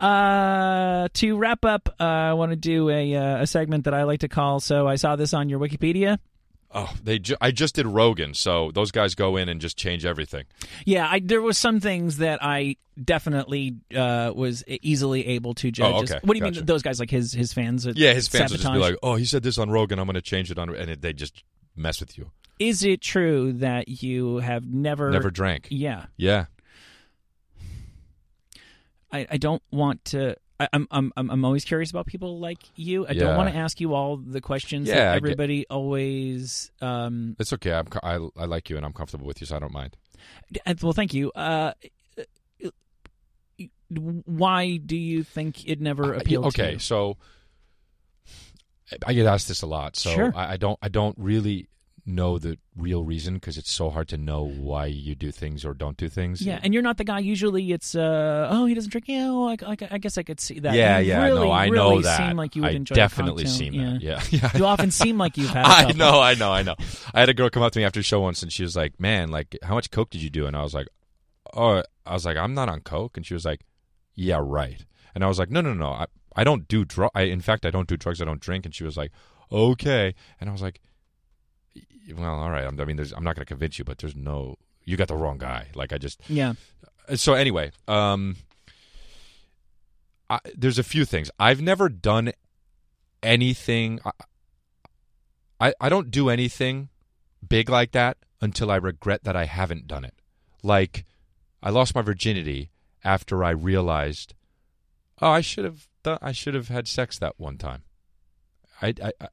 uh, 0.00 1.08
to 1.12 1.36
wrap 1.36 1.64
up, 1.64 1.94
uh, 2.00 2.02
I 2.02 2.32
want 2.32 2.52
to 2.52 2.56
do 2.56 2.90
a 2.90 3.14
uh, 3.14 3.42
a 3.42 3.46
segment 3.46 3.84
that 3.84 3.94
I 3.94 4.04
like 4.04 4.20
to 4.20 4.28
call. 4.28 4.60
So 4.60 4.88
I 4.88 4.96
saw 4.96 5.16
this 5.16 5.34
on 5.34 5.48
your 5.48 5.60
Wikipedia. 5.60 6.18
Oh, 6.76 6.92
they. 7.04 7.20
Ju- 7.20 7.36
I 7.40 7.52
just 7.52 7.76
did 7.76 7.86
Rogan, 7.86 8.34
so 8.34 8.72
those 8.74 8.90
guys 8.90 9.14
go 9.14 9.36
in 9.36 9.48
and 9.48 9.60
just 9.60 9.76
change 9.76 10.04
everything. 10.04 10.44
Yeah, 10.84 11.06
I, 11.08 11.20
there 11.20 11.40
was 11.40 11.56
some 11.56 11.78
things 11.78 12.16
that 12.16 12.40
I 12.42 12.76
definitely 13.02 13.76
uh, 13.94 14.32
was 14.34 14.64
easily 14.66 15.24
able 15.28 15.54
to 15.54 15.70
judge. 15.70 15.94
Oh, 15.94 15.98
okay. 16.02 16.18
What 16.24 16.34
do 16.34 16.38
you 16.38 16.44
Gotcha. 16.44 16.56
mean? 16.60 16.66
Those 16.66 16.82
guys 16.82 16.98
like 16.98 17.10
his 17.10 17.32
his 17.32 17.52
fans? 17.52 17.86
Yeah, 17.86 18.12
his 18.12 18.26
fans 18.26 18.50
will 18.50 18.58
just 18.58 18.72
be 18.72 18.78
like, 18.80 18.96
"Oh, 19.04 19.14
he 19.14 19.24
said 19.24 19.44
this 19.44 19.56
on 19.56 19.70
Rogan. 19.70 20.00
I'm 20.00 20.06
going 20.06 20.14
to 20.14 20.20
change 20.20 20.50
it 20.50 20.58
on," 20.58 20.74
and 20.74 20.90
it, 20.90 21.00
they 21.00 21.12
just 21.12 21.44
mess 21.76 22.00
with 22.00 22.18
you. 22.18 22.32
Is 22.58 22.82
it 22.84 23.00
true 23.00 23.52
that 23.54 24.02
you 24.02 24.38
have 24.38 24.66
never 24.66 25.10
Never 25.10 25.30
drank. 25.30 25.68
Yeah, 25.70 26.06
Yeah. 26.16 26.46
I, 29.12 29.26
I 29.30 29.36
don't 29.36 29.62
want 29.70 30.04
to. 30.06 30.36
I, 30.60 30.68
I'm 30.72 30.86
I'm 30.92 31.12
I'm 31.16 31.44
always 31.44 31.64
curious 31.64 31.90
about 31.90 32.06
people 32.06 32.38
like 32.38 32.58
you. 32.76 33.06
I 33.06 33.12
Yeah. 33.12 33.24
don't 33.24 33.36
want 33.36 33.52
to 33.52 33.56
ask 33.58 33.80
you 33.80 33.92
all 33.94 34.16
the 34.16 34.40
questions 34.40 34.86
Yeah, 34.88 34.94
that 34.94 35.04
get- 35.12 35.16
everybody 35.16 35.66
always. 35.68 36.70
Um, 36.80 37.34
It's 37.40 37.52
okay. 37.54 37.72
I'm, 37.72 37.86
I 38.02 38.14
I 38.36 38.44
like 38.44 38.70
you 38.70 38.76
and 38.76 38.86
I'm 38.86 38.92
comfortable 38.92 39.26
with 39.26 39.40
you, 39.40 39.46
so 39.46 39.56
I 39.56 39.58
don't 39.58 39.72
mind. 39.72 39.96
well, 40.82 40.92
thank 40.92 41.12
you. 41.12 41.32
Uh, 41.32 41.72
why 44.26 44.76
do 44.76 44.96
you 44.96 45.22
think 45.22 45.68
it 45.68 45.80
never 45.80 46.14
appealed 46.14 46.52
to 46.54 46.62
okay, 46.62 46.78
so 46.78 47.16
I 49.06 49.12
get 49.12 49.26
asked 49.26 49.48
this 49.48 49.62
a 49.62 49.66
lot, 49.66 49.96
so 49.96 50.10
Sure. 50.10 50.32
I, 50.34 50.52
I 50.52 50.56
don't 50.56 50.78
I 50.82 50.88
don't 50.88 51.16
really 51.18 51.68
know 52.06 52.38
the 52.38 52.58
real 52.76 53.02
reason 53.02 53.34
because 53.34 53.56
it's 53.56 53.70
so 53.70 53.88
hard 53.88 54.08
to 54.08 54.18
know 54.18 54.44
why 54.44 54.86
you 54.86 55.14
do 55.14 55.30
things 55.32 55.64
or 55.64 55.72
don't 55.72 55.96
do 55.96 56.08
things. 56.08 56.42
Yeah, 56.42 56.60
and 56.62 56.74
you're 56.74 56.82
not 56.82 56.98
the 56.98 57.04
guy. 57.04 57.20
Usually, 57.20 57.72
it's 57.72 57.94
uh, 57.94 58.48
oh, 58.50 58.66
he 58.66 58.74
doesn't 58.74 58.90
drink. 58.90 59.08
Yeah, 59.08 59.30
well, 59.30 59.48
I, 59.48 59.56
I, 59.66 59.76
I 59.92 59.98
guess 59.98 60.18
I 60.18 60.22
could 60.22 60.40
see 60.40 60.60
that. 60.60 60.74
yeah, 60.74 60.98
You 60.98 61.08
yeah. 61.08 61.24
really, 61.24 61.46
no, 61.46 61.50
I 61.50 61.66
really 61.66 61.76
know 61.76 62.02
that. 62.02 62.16
Seem 62.16 62.36
like 62.36 62.56
you 62.56 62.62
would 62.62 62.72
I 62.72 62.74
enjoy 62.74 62.94
definitely 62.94 63.46
seen 63.46 63.72
yeah. 63.72 63.84
that. 63.92 64.02
Yeah, 64.02 64.22
yeah. 64.30 64.50
You 64.58 64.66
often 64.66 64.90
seem 64.90 65.18
like 65.18 65.36
you've 65.36 65.50
had. 65.50 65.64
I 65.64 65.92
know, 65.92 66.20
I 66.20 66.34
know, 66.34 66.52
I 66.52 66.62
know. 66.62 66.74
I 67.14 67.20
had 67.20 67.28
a 67.28 67.34
girl 67.34 67.50
come 67.50 67.62
up 67.62 67.72
to 67.72 67.78
me 67.78 67.84
after 67.84 68.00
the 68.00 68.04
show 68.04 68.20
once, 68.20 68.42
and 68.42 68.52
she 68.52 68.62
was 68.62 68.76
like, 68.76 69.00
"Man, 69.00 69.30
like, 69.30 69.56
how 69.62 69.74
much 69.74 69.90
coke 69.90 70.10
did 70.10 70.22
you 70.22 70.30
do?" 70.30 70.46
And 70.46 70.56
I 70.56 70.62
was 70.62 70.74
like, 70.74 70.88
"Oh, 71.54 71.82
I 72.04 72.12
was 72.12 72.24
like, 72.26 72.36
I'm 72.36 72.54
not 72.54 72.68
on 72.68 72.80
coke." 72.80 73.16
And 73.16 73.24
she 73.24 73.34
was 73.34 73.44
like, 73.44 73.62
"Yeah, 74.14 74.40
right." 74.42 74.84
And 75.14 75.24
I 75.24 75.28
was 75.28 75.38
like, 75.38 75.50
"No, 75.50 75.60
no, 75.60 75.72
no. 75.74 75.88
I, 75.88 76.06
I 76.36 76.44
don't 76.44 76.68
do 76.68 76.84
drug. 76.84 77.10
I, 77.14 77.22
in 77.22 77.40
fact, 77.40 77.64
I 77.64 77.70
don't 77.70 77.88
do 77.88 77.96
drugs. 77.96 78.20
I 78.20 78.24
don't 78.26 78.40
drink." 78.40 78.66
And 78.66 78.74
she 78.74 78.84
was 78.84 78.96
like, 78.96 79.10
"Okay." 79.50 80.14
And 80.40 80.50
I 80.50 80.52
was 80.52 80.62
like, 80.62 80.80
"Well, 82.12 82.34
all 82.34 82.50
right. 82.50 82.64
I'm, 82.64 82.76
mean, 82.86 82.96
there's, 82.96 83.12
I'm 83.12 83.24
not 83.24 83.36
going 83.36 83.44
to 83.44 83.48
convince 83.48 83.78
you, 83.78 83.84
but 83.84 83.98
there's 83.98 84.16
no. 84.16 84.56
You 84.84 84.96
got 84.96 85.08
the 85.08 85.16
wrong 85.16 85.38
guy. 85.38 85.68
Like, 85.74 85.92
I 85.92 85.98
just 85.98 86.20
Yeah. 86.28 86.54
so 87.14 87.34
anyway, 87.34 87.72
um, 87.88 88.36
I, 90.28 90.40
there's 90.54 90.78
a 90.78 90.82
few 90.82 91.04
things. 91.04 91.30
I've 91.38 91.62
never 91.62 91.88
done 91.88 92.32
anything. 93.22 94.00
I, 94.04 94.10
I 95.60 95.74
I 95.80 95.88
don't 95.88 96.10
do 96.10 96.28
anything 96.28 96.88
big 97.46 97.68
like 97.68 97.92
that 97.92 98.18
until 98.40 98.70
I 98.70 98.76
regret 98.76 99.24
that 99.24 99.36
I 99.36 99.44
haven't 99.46 99.86
done 99.86 100.04
it. 100.04 100.14
Like 100.62 101.04
I 101.62 101.70
lost 101.70 101.94
my 101.94 102.02
virginity 102.02 102.70
after 103.02 103.44
I 103.44 103.50
realized, 103.50 104.34
oh, 105.20 105.30
I 105.30 105.40
should 105.40 105.64
have 105.64 105.88
done, 106.02 106.18
I 106.20 106.32
should 106.32 106.54
have 106.54 106.68
had 106.68 106.88
sex 106.88 107.18
that 107.18 107.34
one 107.38 107.58
time. 107.58 107.82
I, 108.82 108.94
I, 109.02 109.12
I 109.20 109.28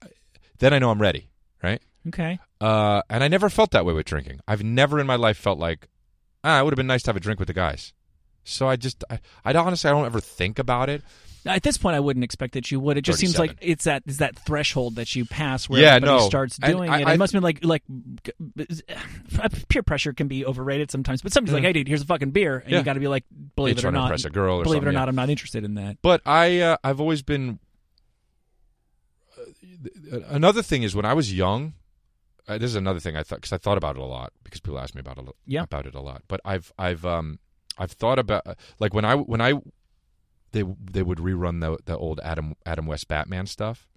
then 0.59 0.74
I 0.74 0.80
know 0.80 0.91
I'm 0.91 1.01
ready, 1.01 1.30
right? 1.63 1.82
Okay. 2.07 2.39
Uh, 2.62 3.01
and 3.09 3.24
I 3.24 3.28
never 3.28 3.49
felt 3.49 3.72
that 3.72 3.86
way 3.86 3.93
with 3.93 4.05
drinking. 4.05 4.39
I've 4.47 4.64
never 4.64 4.99
in 4.99 5.07
my 5.07 5.16
life 5.16 5.38
felt 5.38 5.57
like, 5.59 5.88
ah, 6.43 6.59
it 6.59 6.64
would 6.64 6.72
have 6.74 6.78
been 6.78 6.88
nice 6.88 7.01
to 7.03 7.09
have 7.09 7.18
a 7.18 7.20
drink 7.20 7.39
with 7.39 7.47
the 7.47 7.53
guys. 7.53 7.91
So 8.43 8.68
I 8.68 8.76
just, 8.76 9.03
I, 9.09 9.20
I 9.43 9.53
honestly, 9.53 9.89
I 9.89 9.93
don't 9.93 10.05
ever 10.05 10.20
think 10.20 10.59
about 10.59 10.88
it. 10.89 11.01
At 11.43 11.64
this 11.64 11.80
point, 11.80 11.95
I 11.95 11.99
wouldn't 11.99 12.24
expect 12.24 12.53
that 12.53 12.70
you 12.70 12.80
would. 12.80 12.97
It 12.97 13.01
just 13.01 13.18
seems 13.18 13.39
like 13.39 13.49
37. 13.62 13.72
it's 13.72 13.84
that 13.86 14.03
is 14.05 14.18
that 14.18 14.36
threshold 14.45 14.97
that 14.97 15.16
you 15.16 15.26
pass 15.26 15.68
where 15.68 15.82
Yeah, 15.82 15.95
everybody 15.95 16.20
no. 16.22 16.28
starts 16.28 16.57
doing 16.57 16.88
I- 16.88 16.99
it. 17.01 17.07
I- 17.07 17.14
it 17.14 17.18
must 17.18 17.34
have 17.34 17.41
been 17.41 17.43
like 17.43 17.66
like 17.66 17.82
peer 19.70 19.82
pressure 19.82 20.14
can 20.14 20.28
be 20.28 20.45
overrated 20.45 20.91
sometimes. 20.91 21.24
But 21.24 21.34
somebody's 21.34 21.55
like, 21.55 21.64
"Hey, 21.64 21.74
dude, 21.74 21.88
here's 21.88 22.03
a 22.03 22.05
fucking 22.05 22.30
beer," 22.30 22.59
and 22.59 22.70
Yeah. 22.72 22.78
you 22.78 22.84
got 22.84 22.93
to 22.93 22.99
be 22.99 23.07
like, 23.07 23.24
"Believe 23.55 23.80
it 23.80 23.84
or 23.86 23.91
not, 23.91 24.03
impress 24.03 24.26
a 24.26 24.30
girl 24.30 24.57
or 24.57 24.64
believe 24.64 24.84
it 24.84 24.88
or 24.88 24.91
not, 24.91 25.05
yeah. 25.05 25.09
I'm 25.09 25.16
not 25.16 25.32
interested 25.32 25.64
in 25.64 25.74
that." 25.76 25.97
But 26.03 26.22
I, 26.28 26.59
uh, 26.59 26.78
I've 26.84 26.99
always 27.01 27.24
been. 27.24 27.57
Uh, 30.12 30.20
another 30.28 30.62
thing 30.62 30.84
is 30.84 30.95
when 30.95 31.05
I 31.05 31.14
was 31.16 31.34
young. 31.34 31.74
Uh, 32.47 32.57
this 32.57 32.69
is 32.69 32.75
another 32.75 32.99
thing 32.99 33.15
I 33.15 33.23
thought 33.23 33.37
because 33.37 33.53
I 33.53 33.57
thought 33.57 33.77
about 33.77 33.95
it 33.95 34.01
a 34.01 34.05
lot 34.05 34.33
because 34.43 34.59
people 34.61 34.79
ask 34.79 34.95
me 34.95 34.99
about 35.01 35.17
it. 35.17 35.25
Yeah. 35.45 35.63
about 35.63 35.85
it 35.85 35.95
a 35.95 36.01
lot. 36.01 36.23
But 36.27 36.41
I've, 36.43 36.71
I've, 36.77 37.05
um, 37.05 37.39
I've 37.77 37.91
thought 37.91 38.19
about 38.19 38.45
uh, 38.45 38.55
like 38.79 38.93
when 38.93 39.05
I, 39.05 39.15
when 39.15 39.41
I, 39.41 39.53
they, 40.51 40.63
they 40.79 41.03
would 41.03 41.19
rerun 41.19 41.61
the 41.61 41.77
the 41.85 41.97
old 41.97 42.19
Adam 42.23 42.55
Adam 42.65 42.85
West 42.85 43.07
Batman 43.07 43.47
stuff, 43.47 43.87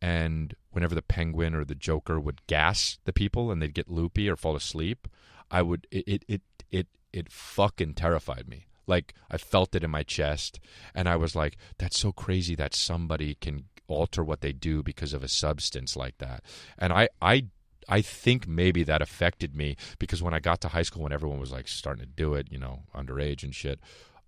and 0.00 0.54
whenever 0.70 0.94
the 0.94 1.02
Penguin 1.02 1.54
or 1.54 1.64
the 1.64 1.74
Joker 1.74 2.18
would 2.18 2.46
gas 2.46 2.98
the 3.04 3.12
people 3.12 3.50
and 3.50 3.60
they'd 3.60 3.74
get 3.74 3.90
loopy 3.90 4.28
or 4.28 4.36
fall 4.36 4.56
asleep, 4.56 5.08
I 5.50 5.62
would 5.62 5.86
it 5.90 6.04
it 6.06 6.24
it 6.26 6.42
it, 6.70 6.86
it 7.12 7.32
fucking 7.32 7.94
terrified 7.94 8.48
me. 8.48 8.66
Like 8.86 9.14
I 9.30 9.36
felt 9.36 9.74
it 9.74 9.84
in 9.84 9.90
my 9.90 10.02
chest, 10.02 10.58
and 10.94 11.08
I 11.08 11.16
was 11.16 11.36
like, 11.36 11.56
"That's 11.78 11.98
so 11.98 12.12
crazy 12.12 12.54
that 12.56 12.74
somebody 12.74 13.34
can 13.34 13.64
alter 13.86 14.24
what 14.24 14.40
they 14.40 14.52
do 14.52 14.82
because 14.82 15.12
of 15.12 15.22
a 15.22 15.28
substance 15.28 15.96
like 15.96 16.18
that." 16.18 16.42
And 16.78 16.92
I 16.92 17.08
I 17.20 17.46
I 17.88 18.00
think 18.02 18.46
maybe 18.46 18.82
that 18.84 19.02
affected 19.02 19.54
me 19.56 19.76
because 19.98 20.22
when 20.22 20.34
I 20.34 20.38
got 20.40 20.60
to 20.62 20.68
high 20.68 20.82
school, 20.82 21.02
when 21.02 21.12
everyone 21.12 21.40
was 21.40 21.52
like 21.52 21.68
starting 21.68 22.04
to 22.04 22.10
do 22.10 22.34
it, 22.34 22.48
you 22.50 22.58
know, 22.58 22.84
underage 22.94 23.42
and 23.42 23.54
shit, 23.54 23.80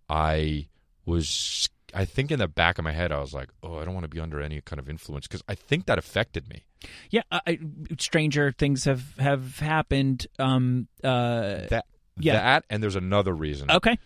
I 0.09 0.68
was. 1.07 1.68
I 1.94 2.07
think 2.07 2.30
in 2.30 2.38
the 2.38 2.48
back 2.48 2.78
of 2.78 2.84
my 2.84 2.92
head, 2.92 3.12
I 3.12 3.20
was 3.20 3.34
like, 3.34 3.50
"Oh, 3.62 3.76
I 3.78 3.84
don't 3.84 3.92
want 3.92 4.05
to 4.05 4.09
be 4.09 4.18
under 4.20 4.40
any 4.40 4.61
kind 4.62 4.78
of 4.80 4.88
influence," 4.88 5.26
because 5.26 5.42
I 5.46 5.55
think 5.55 5.84
that 5.86 5.98
affected 5.98 6.48
me. 6.48 6.64
Yeah, 7.11 7.20
I, 7.30 7.59
stranger 7.98 8.50
things 8.50 8.84
have 8.84 9.16
have 9.18 9.59
happened. 9.59 10.26
Um. 10.38 10.88
Uh. 11.05 11.66
That 11.68 11.84
Yeah. 12.18 12.32
that, 12.34 12.64
and 12.70 12.82
there's 12.82 12.96
another 12.96 13.34
reason. 13.34 13.70
Okay. 13.70 13.98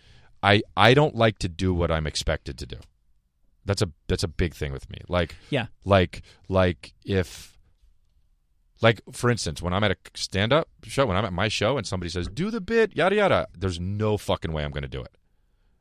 I 0.43 0.63
I 0.77 0.95
don't 0.95 1.15
like 1.15 1.39
to 1.41 1.49
do 1.49 1.73
what 1.73 1.91
I'm 1.93 2.07
expected 2.09 2.59
to 2.59 2.67
do. 2.67 2.77
That's 3.65 3.83
a 3.83 3.91
that's 4.09 4.23
a 4.25 4.29
big 4.29 4.55
thing 4.55 4.73
with 4.73 4.91
me. 4.91 4.99
Like 5.09 5.37
Yeah. 5.51 5.67
like 5.85 6.23
like 6.49 6.93
if 7.05 7.56
like 8.83 9.01
for 9.13 9.31
instance, 9.31 9.63
when 9.63 9.73
I'm 9.73 9.83
at 9.85 9.91
a 9.93 9.97
stand 10.15 10.53
up 10.53 10.69
show, 10.85 11.07
when 11.07 11.17
I'm 11.17 11.25
at 11.25 11.33
my 11.33 11.49
show 11.49 11.79
and 11.79 11.87
somebody 11.87 12.11
says, 12.11 12.29
"Do 12.29 12.51
the 12.51 12.61
bit," 12.61 12.95
yada 12.97 13.17
yada, 13.17 13.47
there's 13.57 13.81
no 13.81 14.17
fucking 14.19 14.53
way 14.53 14.65
I'm 14.65 14.71
going 14.73 14.83
to 14.83 14.89
do 14.89 15.03
it. 15.03 15.17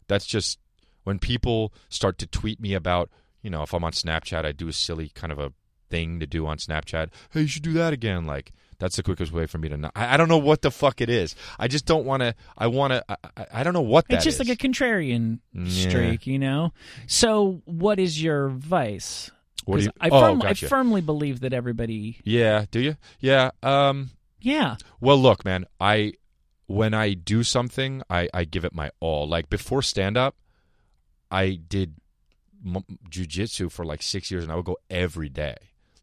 That's 0.08 0.26
just 0.26 0.60
when 1.04 1.20
people 1.20 1.74
start 1.89 2.18
to 2.20 2.28
tweet 2.28 2.60
me 2.60 2.74
about, 2.74 3.10
you 3.41 3.50
know, 3.50 3.64
if 3.64 3.74
I'm 3.74 3.84
on 3.84 3.91
Snapchat, 3.91 4.46
I 4.46 4.52
do 4.52 4.68
a 4.68 4.74
silly 4.74 5.10
kind 5.10 5.32
of 5.32 5.39
a 5.39 5.52
thing 5.89 6.20
to 6.20 6.26
do 6.26 6.48
on 6.48 6.58
Snapchat. 6.58 7.10
Hey, 7.32 7.41
you 7.41 7.48
should 7.48 7.64
do 7.64 7.74
that 7.74 7.93
again. 7.93 8.26
Like 8.26 8.52
that's 8.80 8.96
the 8.96 9.04
quickest 9.04 9.32
way 9.32 9.46
for 9.46 9.58
me 9.58 9.70
to 9.70 9.78
not. 9.78 9.91
I, 9.96 10.14
I 10.16 10.18
don't 10.18 10.28
know 10.30 10.38
what 10.38 10.62
the 10.62 10.72
fuck 10.72 11.00
it 11.02 11.10
is. 11.10 11.36
I 11.60 11.68
just 11.68 11.86
don't 11.86 12.06
want 12.06 12.22
to. 12.24 12.34
I 12.58 12.68
want 12.68 12.93
to. 12.93 13.04
I, 13.10 13.16
I, 13.38 13.46
I 13.54 13.64
don't 13.64 13.74
know 13.74 13.82
what 13.82 14.08
that 14.08 14.16
It's 14.16 14.24
just 14.26 14.39
is. 14.41 14.48
like 14.48 14.58
a 14.58 14.68
contrarian 14.68 15.39
Yeah. 15.54 15.89
streak, 15.89 16.26
you 16.28 16.39
know. 16.39 16.74
So, 17.08 17.62
what 17.66 18.00
is 18.00 18.22
your 18.22 18.50
vice? 18.50 19.32
What 19.66 19.78
do 19.80 19.84
you? 19.86 19.91
I, 19.99 20.09
oh, 20.09 20.36
gotcha. 20.38 20.66
I 20.66 20.70
firmly 20.70 21.01
believe 21.01 21.41
that 21.41 21.53
everybody. 21.53 22.20
yeah. 22.24 22.66
Do 22.72 22.80
you? 22.80 22.95
Yeah. 23.20 23.51
Um. 23.63 24.11
Yeah. 24.41 24.76
Well, 24.99 25.18
look, 25.18 25.43
man. 25.45 25.66
I 25.80 26.13
when 26.68 26.93
I 26.93 27.13
do 27.13 27.43
something, 27.43 28.01
I 28.09 28.30
I 28.34 28.43
give 28.45 28.63
it 28.66 28.74
my 28.74 28.91
all. 28.99 29.28
Like 29.28 29.49
before 29.49 29.82
stand 29.82 30.18
up, 30.18 30.36
I 31.32 31.59
did 31.68 31.95
m- 32.66 32.84
jujitsu 33.09 33.72
for 33.72 33.86
like 33.86 34.01
six 34.01 34.30
years, 34.32 34.43
and 34.43 34.51
I 34.51 34.55
would 34.55 34.66
go 34.66 34.78
every 34.89 35.30
day. 35.30 35.55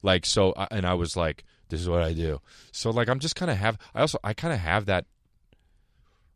Like 0.02 0.26
so, 0.26 0.52
I- 0.56 0.68
and 0.70 0.84
I 0.84 0.94
was 0.94 1.16
like, 1.16 1.44
"This 1.68 1.80
is 1.80 1.88
what 1.88 2.02
I 2.02 2.12
do." 2.12 2.40
So 2.72 2.90
like, 2.90 3.08
I'm 3.08 3.20
just 3.20 3.36
kind 3.36 3.50
of 3.50 3.56
have. 3.58 3.78
I 3.94 4.00
also 4.00 4.18
I 4.24 4.34
kind 4.34 4.52
of 4.52 4.60
have 4.60 4.86
that 4.86 5.06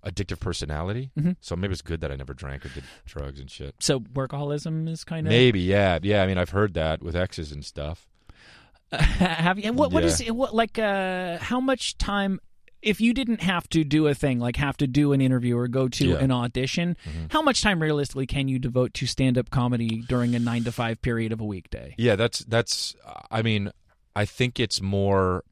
addictive 0.07 0.39
personality. 0.41 1.11
Mhm. 1.19 1.37
So 1.41 1.57
maybe 1.57 1.73
it's 1.73 1.83
good 1.83 2.01
that 2.01 2.13
I 2.13 2.17
never 2.17 2.33
drank 2.33 2.65
or 2.65 2.69
did 2.71 2.85
drugs 3.05 3.41
and 3.41 3.51
shit. 3.51 3.75
So 3.81 4.01
workaholism 4.01 4.89
is 4.89 5.03
kind 5.05 5.27
of. 5.27 5.31
Maybe, 5.31 5.61
yeah, 5.61 5.99
yeah. 6.03 6.23
I 6.23 6.27
mean, 6.27 6.39
I've 6.39 6.51
heard 6.51 6.75
that 6.75 7.03
with 7.03 7.17
exes 7.17 7.51
and 7.53 7.65
stuff. 7.65 8.07
have 8.93 9.59
you? 9.59 9.73
What? 9.73 9.91
What 9.93 10.03
Yeah. 10.05 10.09
is 10.09 10.21
it? 10.21 10.35
What 10.37 10.55
like? 10.55 10.79
Uh, 10.79 11.39
how 11.39 11.61
much 11.61 11.99
time? 11.99 12.41
If 12.83 13.01
you 13.01 13.13
didn't 13.15 13.41
have 13.43 13.69
to 13.71 13.83
do 13.83 14.07
a 14.07 14.15
thing 14.15 14.39
like 14.39 14.55
have 14.57 14.77
to 14.77 14.87
do 14.87 15.13
an 15.13 15.21
interview 15.21 15.57
or 15.57 15.67
go 15.67 15.89
to 15.89 16.07
Yeah. 16.11 16.19
an 16.19 16.31
audition, 16.31 16.97
how 17.31 17.43
much 17.43 17.61
time 17.63 17.83
realistically 17.83 18.27
can 18.27 18.47
you 18.47 18.61
devote 18.61 18.95
to 18.95 19.07
stand-up 19.07 19.51
comedy 19.51 20.03
during 20.09 20.37
a 20.37 20.39
nine 20.39 20.63
to 20.65 20.71
five 20.73 21.03
period 21.03 21.33
of 21.33 21.41
a 21.41 21.45
weekday? 21.45 21.95
Yeah, 21.99 22.15
that's 22.15 22.41
that's. 22.41 22.95
I 23.29 23.43
mean, 23.43 23.73
I 24.15 24.25
think 24.25 24.61
it's 24.61 24.81
more 24.81 25.43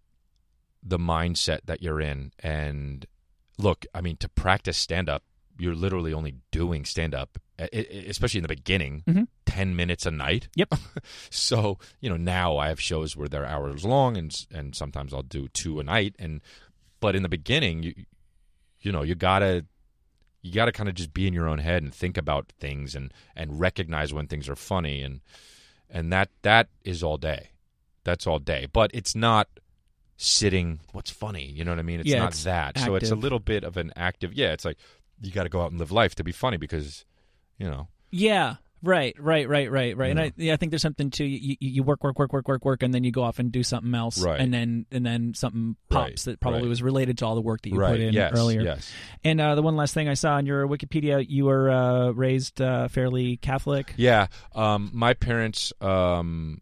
the 0.81 0.99
mindset 0.99 1.61
that 1.65 1.83
you're 1.83 2.01
in. 2.01 2.31
And 2.39 3.05
look, 3.59 3.87
I 3.95 4.01
mean, 4.01 4.17
to 4.19 4.29
practice 4.29 4.77
stand 4.77 5.09
up, 5.09 5.23
you're 5.59 5.75
literally 5.75 6.13
only 6.13 6.35
doing 6.51 6.85
stand 6.85 7.15
up, 7.15 7.39
especially 7.73 8.39
in 8.39 8.43
the 8.43 8.49
beginning, 8.49 9.03
Mhm. 9.07 9.29
ten 9.47 9.77
minutes 9.77 10.05
a 10.07 10.11
night. 10.11 10.49
Yep. 10.57 10.75
so 11.31 11.79
you 12.01 12.09
know, 12.11 12.17
now 12.17 12.57
I 12.57 12.69
have 12.69 12.81
shows 12.81 13.17
where 13.17 13.29
they're 13.29 13.47
hours 13.47 13.85
long, 13.85 14.17
and 14.17 14.35
and 14.53 14.75
sometimes 14.75 15.15
I'll 15.15 15.23
do 15.23 15.49
two 15.49 15.79
a 15.81 15.85
night. 15.85 16.17
And 16.19 16.41
but 17.01 17.15
in 17.15 17.23
the 17.23 17.29
beginning, 17.29 17.83
you 17.85 17.95
you 18.81 18.91
know, 18.93 19.03
you 19.03 19.15
gotta 19.15 19.65
you 20.43 20.53
got 20.53 20.67
to 20.67 20.73
kind 20.73 20.91
of 20.91 20.95
just 20.95 21.15
be 21.15 21.27
in 21.27 21.33
your 21.33 21.49
own 21.49 21.59
head 21.59 21.83
and 21.83 21.95
think 21.95 22.19
about 22.19 22.53
things 22.61 22.95
and 22.95 23.15
and 23.35 23.59
recognize 23.61 24.13
when 24.13 24.27
things 24.27 24.47
are 24.49 24.57
funny 24.57 25.01
and 25.03 25.21
and 25.89 26.13
that 26.13 26.29
that 26.43 26.69
is 26.85 27.03
all 27.03 27.17
day 27.17 27.49
that's 28.03 28.27
all 28.27 28.39
day 28.39 28.67
but 28.71 28.91
it's 28.93 29.15
not 29.15 29.49
sitting 30.17 30.81
what's 30.93 31.11
funny 31.11 31.47
you 31.47 31.65
know 31.65 31.73
what 31.73 31.79
i 31.79 31.83
mean 31.83 32.01
it's 32.01 32.09
Yeah, 32.09 32.21
not 32.21 32.29
it's 32.29 32.45
that 32.45 32.79
so 32.79 32.95
it's 32.95 33.11
a 33.11 33.17
little 33.17 33.41
bit 33.41 33.65
of 33.65 33.77
an 33.77 33.93
active 33.97 34.33
yeah 34.33 34.53
it's 34.53 34.65
like 34.65 34.79
you 35.21 35.33
got 35.33 35.43
to 35.45 35.49
go 35.49 35.63
out 35.63 35.71
and 35.71 35.81
live 35.81 35.91
life 35.93 36.15
to 36.17 36.25
be 36.25 36.33
funny 36.33 36.57
because 36.57 37.05
you 37.59 37.69
know 37.69 37.89
Yeah. 38.11 38.57
Right, 38.83 39.17
right, 39.19 39.49
right, 39.49 39.71
right, 39.71 39.97
right. 39.97 40.11
And 40.11 40.21
I, 40.21 40.33
yeah, 40.37 40.53
I 40.53 40.57
think 40.57 40.71
there's 40.71 40.83
something 40.83 41.09
to 41.13 41.25
you, 41.25 41.57
you. 41.59 41.71
You 41.71 41.83
work, 41.83 42.05
work, 42.05 42.19
work, 42.19 42.35
work, 42.35 42.47
work, 42.47 42.67
work, 42.67 42.83
and 42.83 42.93
then 42.93 43.03
you 43.03 43.11
go 43.13 43.23
off 43.23 43.39
and 43.39 43.51
do 43.51 43.63
something 43.63 43.95
else, 43.95 44.23
Right. 44.23 44.39
and 44.39 44.53
then 44.53 44.85
and 44.93 45.07
then 45.07 45.33
something 45.33 45.77
pops 45.89 46.05
Right, 46.05 46.19
that 46.33 46.41
probably 46.41 46.61
right. 46.61 46.69
was 46.69 46.83
related 46.83 47.17
to 47.19 47.25
all 47.25 47.35
the 47.35 47.41
work 47.41 47.63
that 47.63 47.71
you 47.71 47.79
put 47.81 47.99
in 47.99 48.13
yes. 48.13 48.33
earlier. 48.37 48.61
Yes. 48.61 48.93
And 49.25 49.41
uh, 49.41 49.55
the 49.55 49.63
one 49.63 49.75
last 49.77 49.95
thing 49.95 50.07
I 50.07 50.13
saw 50.13 50.35
on 50.35 50.45
your 50.45 50.69
Wikipedia, 50.69 51.25
you 51.27 51.47
were 51.47 51.71
uh, 51.71 52.11
raised 52.11 52.61
uh, 52.61 52.89
fairly 52.89 53.39
Catholic. 53.39 53.95
Yeah. 53.97 54.27
Um, 54.55 54.91
my 54.93 55.15
parents 55.15 55.73
um, 55.81 56.61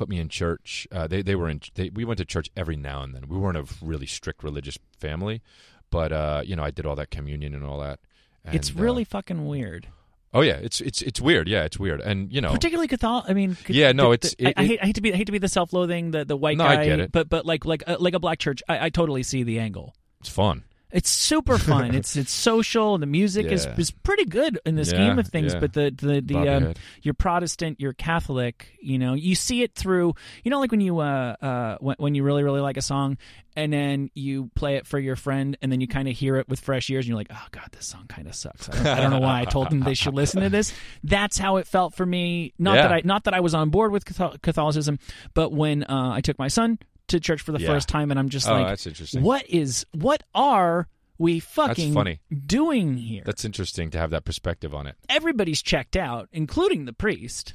put 0.00 0.08
me 0.08 0.18
in 0.18 0.28
church. 0.30 0.88
Uh, 0.90 1.06
they 1.06 1.20
they 1.22 1.34
were 1.36 1.48
in. 1.48 1.60
They, 1.74 1.90
we 1.90 2.04
went 2.06 2.16
to 2.18 2.24
church 2.24 2.48
every 2.56 2.76
now 2.76 3.02
and 3.02 3.14
then. 3.14 3.28
We 3.28 3.36
weren't 3.36 3.58
a 3.58 3.66
really 3.82 4.06
strict 4.06 4.42
religious 4.42 4.78
family, 4.98 5.42
but 5.90 6.10
uh, 6.10 6.42
you 6.44 6.56
know, 6.56 6.64
I 6.64 6.70
did 6.70 6.86
all 6.86 6.96
that 6.96 7.10
communion 7.10 7.54
and 7.54 7.62
all 7.64 7.78
that. 7.80 8.00
And, 8.44 8.54
it's 8.54 8.70
uh, 8.70 8.74
really 8.82 9.04
fucking 9.04 9.46
weird, 9.46 9.88
oh 10.32 10.40
yeah, 10.40 10.54
it's 10.54 10.80
it's 10.80 11.02
it's 11.02 11.20
weird. 11.20 11.46
Yeah, 11.48 11.64
it's 11.64 11.78
weird. 11.78 12.00
And 12.00 12.32
you 12.32 12.40
know, 12.40 12.52
particularly 12.52 12.88
Catholic. 12.88 13.24
I 13.28 13.34
mean, 13.34 13.56
Yeah, 13.68 13.92
no, 13.92 14.08
the- 14.08 14.14
it's- 14.14 14.34
the- 14.38 14.46
I, 14.46 14.48
it- 14.48 14.54
I 14.56 14.62
it- 14.62 14.66
hate 14.68 14.80
I 14.82 14.86
hate 14.86 14.94
to 14.94 15.00
be 15.02 15.12
I 15.12 15.16
hate 15.16 15.26
to 15.26 15.32
be 15.32 15.38
the 15.38 15.48
self-loathing, 15.48 16.12
the 16.12 16.24
the 16.24 16.36
white 16.36 16.56
No, 16.56 16.64
I 16.64 16.76
guy. 16.76 16.84
get 16.86 17.00
it. 17.00 17.12
But 17.12 17.28
but 17.28 17.44
like 17.44 17.66
like 17.66 17.82
uh, 17.86 17.96
like 18.00 18.14
a 18.14 18.18
black 18.20 18.38
church, 18.38 18.62
I, 18.68 18.86
I 18.86 18.88
totally 18.88 19.22
see 19.22 19.42
the 19.42 19.58
angle. 19.58 19.94
it's 20.20 20.30
fun. 20.30 20.64
It's 20.92 21.08
super 21.08 21.56
fun. 21.58 21.94
it's 21.94 22.16
it's 22.16 22.32
social. 22.50 22.98
The 22.98 23.06
music 23.06 23.46
is, 23.46 23.64
Yeah. 23.64 23.74
is 23.78 23.90
pretty 23.90 24.24
good 24.24 24.58
in 24.66 24.74
the 24.74 24.82
Yeah, 24.82 24.88
scheme 24.88 25.18
of 25.18 25.26
things. 25.28 25.52
yeah. 25.54 25.60
But 25.60 25.72
the 25.72 25.90
the 25.96 26.20
the 26.20 26.34
your 26.34 26.48
um, 26.56 26.74
you're 27.02 27.14
Protestant, 27.14 27.80
you're 27.80 27.92
Catholic. 27.92 28.68
You 28.82 28.98
know, 28.98 29.14
you 29.14 29.34
see 29.34 29.62
it 29.62 29.74
through. 29.74 30.14
You 30.44 30.50
know, 30.50 30.58
like 30.60 30.70
when 30.70 30.80
you 30.80 30.98
uh 30.98 31.36
uh 31.40 31.76
when, 31.80 31.96
when 31.98 32.14
you 32.14 32.22
really 32.24 32.42
really 32.42 32.60
like 32.60 32.76
a 32.76 32.82
song, 32.82 33.18
and 33.56 33.72
then 33.72 34.10
you 34.14 34.50
play 34.54 34.76
it 34.76 34.86
for 34.86 34.98
your 34.98 35.16
friend, 35.16 35.56
and 35.62 35.70
then 35.70 35.80
you 35.80 35.86
kind 35.88 36.08
of 36.08 36.16
hear 36.16 36.36
it 36.36 36.48
with 36.48 36.60
fresh 36.60 36.88
ears, 36.90 37.04
and 37.04 37.08
you're 37.10 37.16
like, 37.18 37.30
oh 37.30 37.46
god, 37.52 37.68
this 37.72 37.86
song 37.86 38.06
kind 38.08 38.26
of 38.26 38.34
sucks. 38.34 38.68
I 38.68 38.72
don't, 38.72 38.86
I 38.86 39.00
don't 39.00 39.10
know 39.10 39.20
why 39.20 39.40
I 39.40 39.44
told 39.44 39.70
them 39.70 39.80
they 39.80 39.94
should 39.94 40.14
listen 40.14 40.40
to 40.42 40.48
this. 40.50 40.72
That's 41.04 41.38
how 41.38 41.56
it 41.58 41.66
felt 41.66 41.94
for 41.94 42.04
me. 42.06 42.52
Not 42.58 42.76
Yeah. 42.76 42.82
that 42.82 42.92
I 42.92 43.02
not 43.04 43.24
that 43.24 43.34
I 43.34 43.40
was 43.40 43.54
on 43.54 43.70
board 43.70 43.92
with 43.92 44.04
Catholicism, 44.42 44.98
but 45.34 45.52
when 45.52 45.84
uh, 45.84 46.10
I 46.14 46.20
took 46.20 46.38
my 46.38 46.48
son 46.48 46.78
to 47.10 47.20
church 47.20 47.40
for 47.42 47.52
the 47.52 47.60
Yeah. 47.60 47.68
first 47.68 47.88
time, 47.88 48.10
and 48.10 48.18
I'm 48.18 48.28
just 48.28 48.48
Oh, 48.48 48.52
like, 48.54 48.66
that's 48.68 48.86
interesting. 48.86 49.22
what 49.22 49.48
is 49.48 49.84
what 49.92 50.22
are 50.34 50.88
we 51.18 51.38
fucking 51.40 51.92
funny. 51.92 52.20
doing 52.46 52.96
here? 52.96 53.22
That's 53.26 53.44
interesting 53.44 53.90
to 53.90 53.98
have 53.98 54.10
that 54.10 54.24
perspective 54.24 54.74
on 54.74 54.86
it. 54.86 54.96
Everybody's 55.08 55.60
checked 55.62 55.96
out, 55.96 56.28
including 56.32 56.86
the 56.86 56.92
priest. 56.94 57.52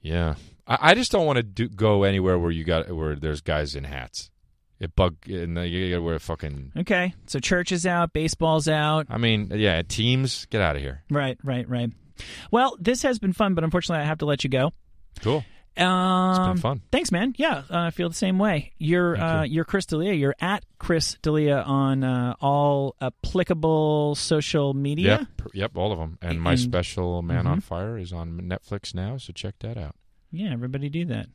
Yeah, 0.00 0.36
I, 0.66 0.78
I 0.90 0.94
just 0.94 1.10
don't 1.10 1.26
want 1.26 1.38
to 1.38 1.42
do, 1.42 1.68
go 1.68 2.04
anywhere 2.04 2.38
where 2.38 2.50
you 2.52 2.62
got 2.64 2.90
where 2.90 3.16
there's 3.16 3.40
guys 3.40 3.74
in 3.74 3.84
hats. 3.84 4.30
It 4.80 4.94
bug 4.94 5.16
and 5.26 5.56
you 5.68 5.90
gotta 5.90 6.02
wear 6.02 6.20
fucking. 6.20 6.70
Okay, 6.76 7.12
so 7.26 7.40
church 7.40 7.72
is 7.72 7.84
out, 7.84 8.12
baseball's 8.12 8.68
out. 8.68 9.06
I 9.10 9.18
mean, 9.18 9.50
yeah, 9.52 9.82
teams, 9.82 10.46
get 10.46 10.60
out 10.60 10.76
of 10.76 10.82
here. 10.82 11.02
Right, 11.10 11.36
right, 11.42 11.68
right. 11.68 11.90
Well, 12.52 12.76
this 12.78 13.02
has 13.02 13.18
been 13.18 13.32
fun, 13.32 13.54
but 13.54 13.64
unfortunately, 13.64 14.04
I 14.04 14.06
have 14.06 14.18
to 14.18 14.26
let 14.26 14.44
you 14.44 14.50
go. 14.50 14.72
Cool. 15.20 15.44
Um, 15.80 16.30
It's 16.30 16.38
been 16.48 16.56
fun. 16.58 16.80
Thanks, 16.90 17.12
man. 17.12 17.34
Yeah, 17.36 17.58
uh, 17.70 17.78
I 17.78 17.90
feel 17.90 18.08
the 18.08 18.14
same 18.14 18.38
way. 18.38 18.72
You're 18.78 19.16
uh, 19.20 19.42
you. 19.44 19.54
you're 19.56 19.64
Chris 19.64 19.86
D'Elia. 19.86 20.12
You're 20.14 20.34
at 20.40 20.64
Chris 20.78 21.16
D'Elia 21.22 21.58
on 21.62 22.02
uh, 22.04 22.34
all 22.40 22.96
applicable 23.00 24.14
social 24.14 24.74
media. 24.74 25.28
Yep, 25.38 25.48
yep, 25.54 25.76
all 25.76 25.92
of 25.92 25.98
them. 25.98 26.18
And 26.22 26.40
my 26.40 26.52
And- 26.52 26.60
special 26.60 27.22
Man 27.22 27.44
Mhm. 27.44 27.50
on 27.50 27.60
Fire 27.60 27.96
is 27.98 28.12
on 28.12 28.40
Netflix 28.40 28.94
now, 28.94 29.16
so 29.18 29.32
check 29.32 29.54
that 29.60 29.76
out. 29.76 29.94
Yeah, 30.30 30.52
everybody 30.52 30.88
do 30.88 31.04
that. 31.06 31.28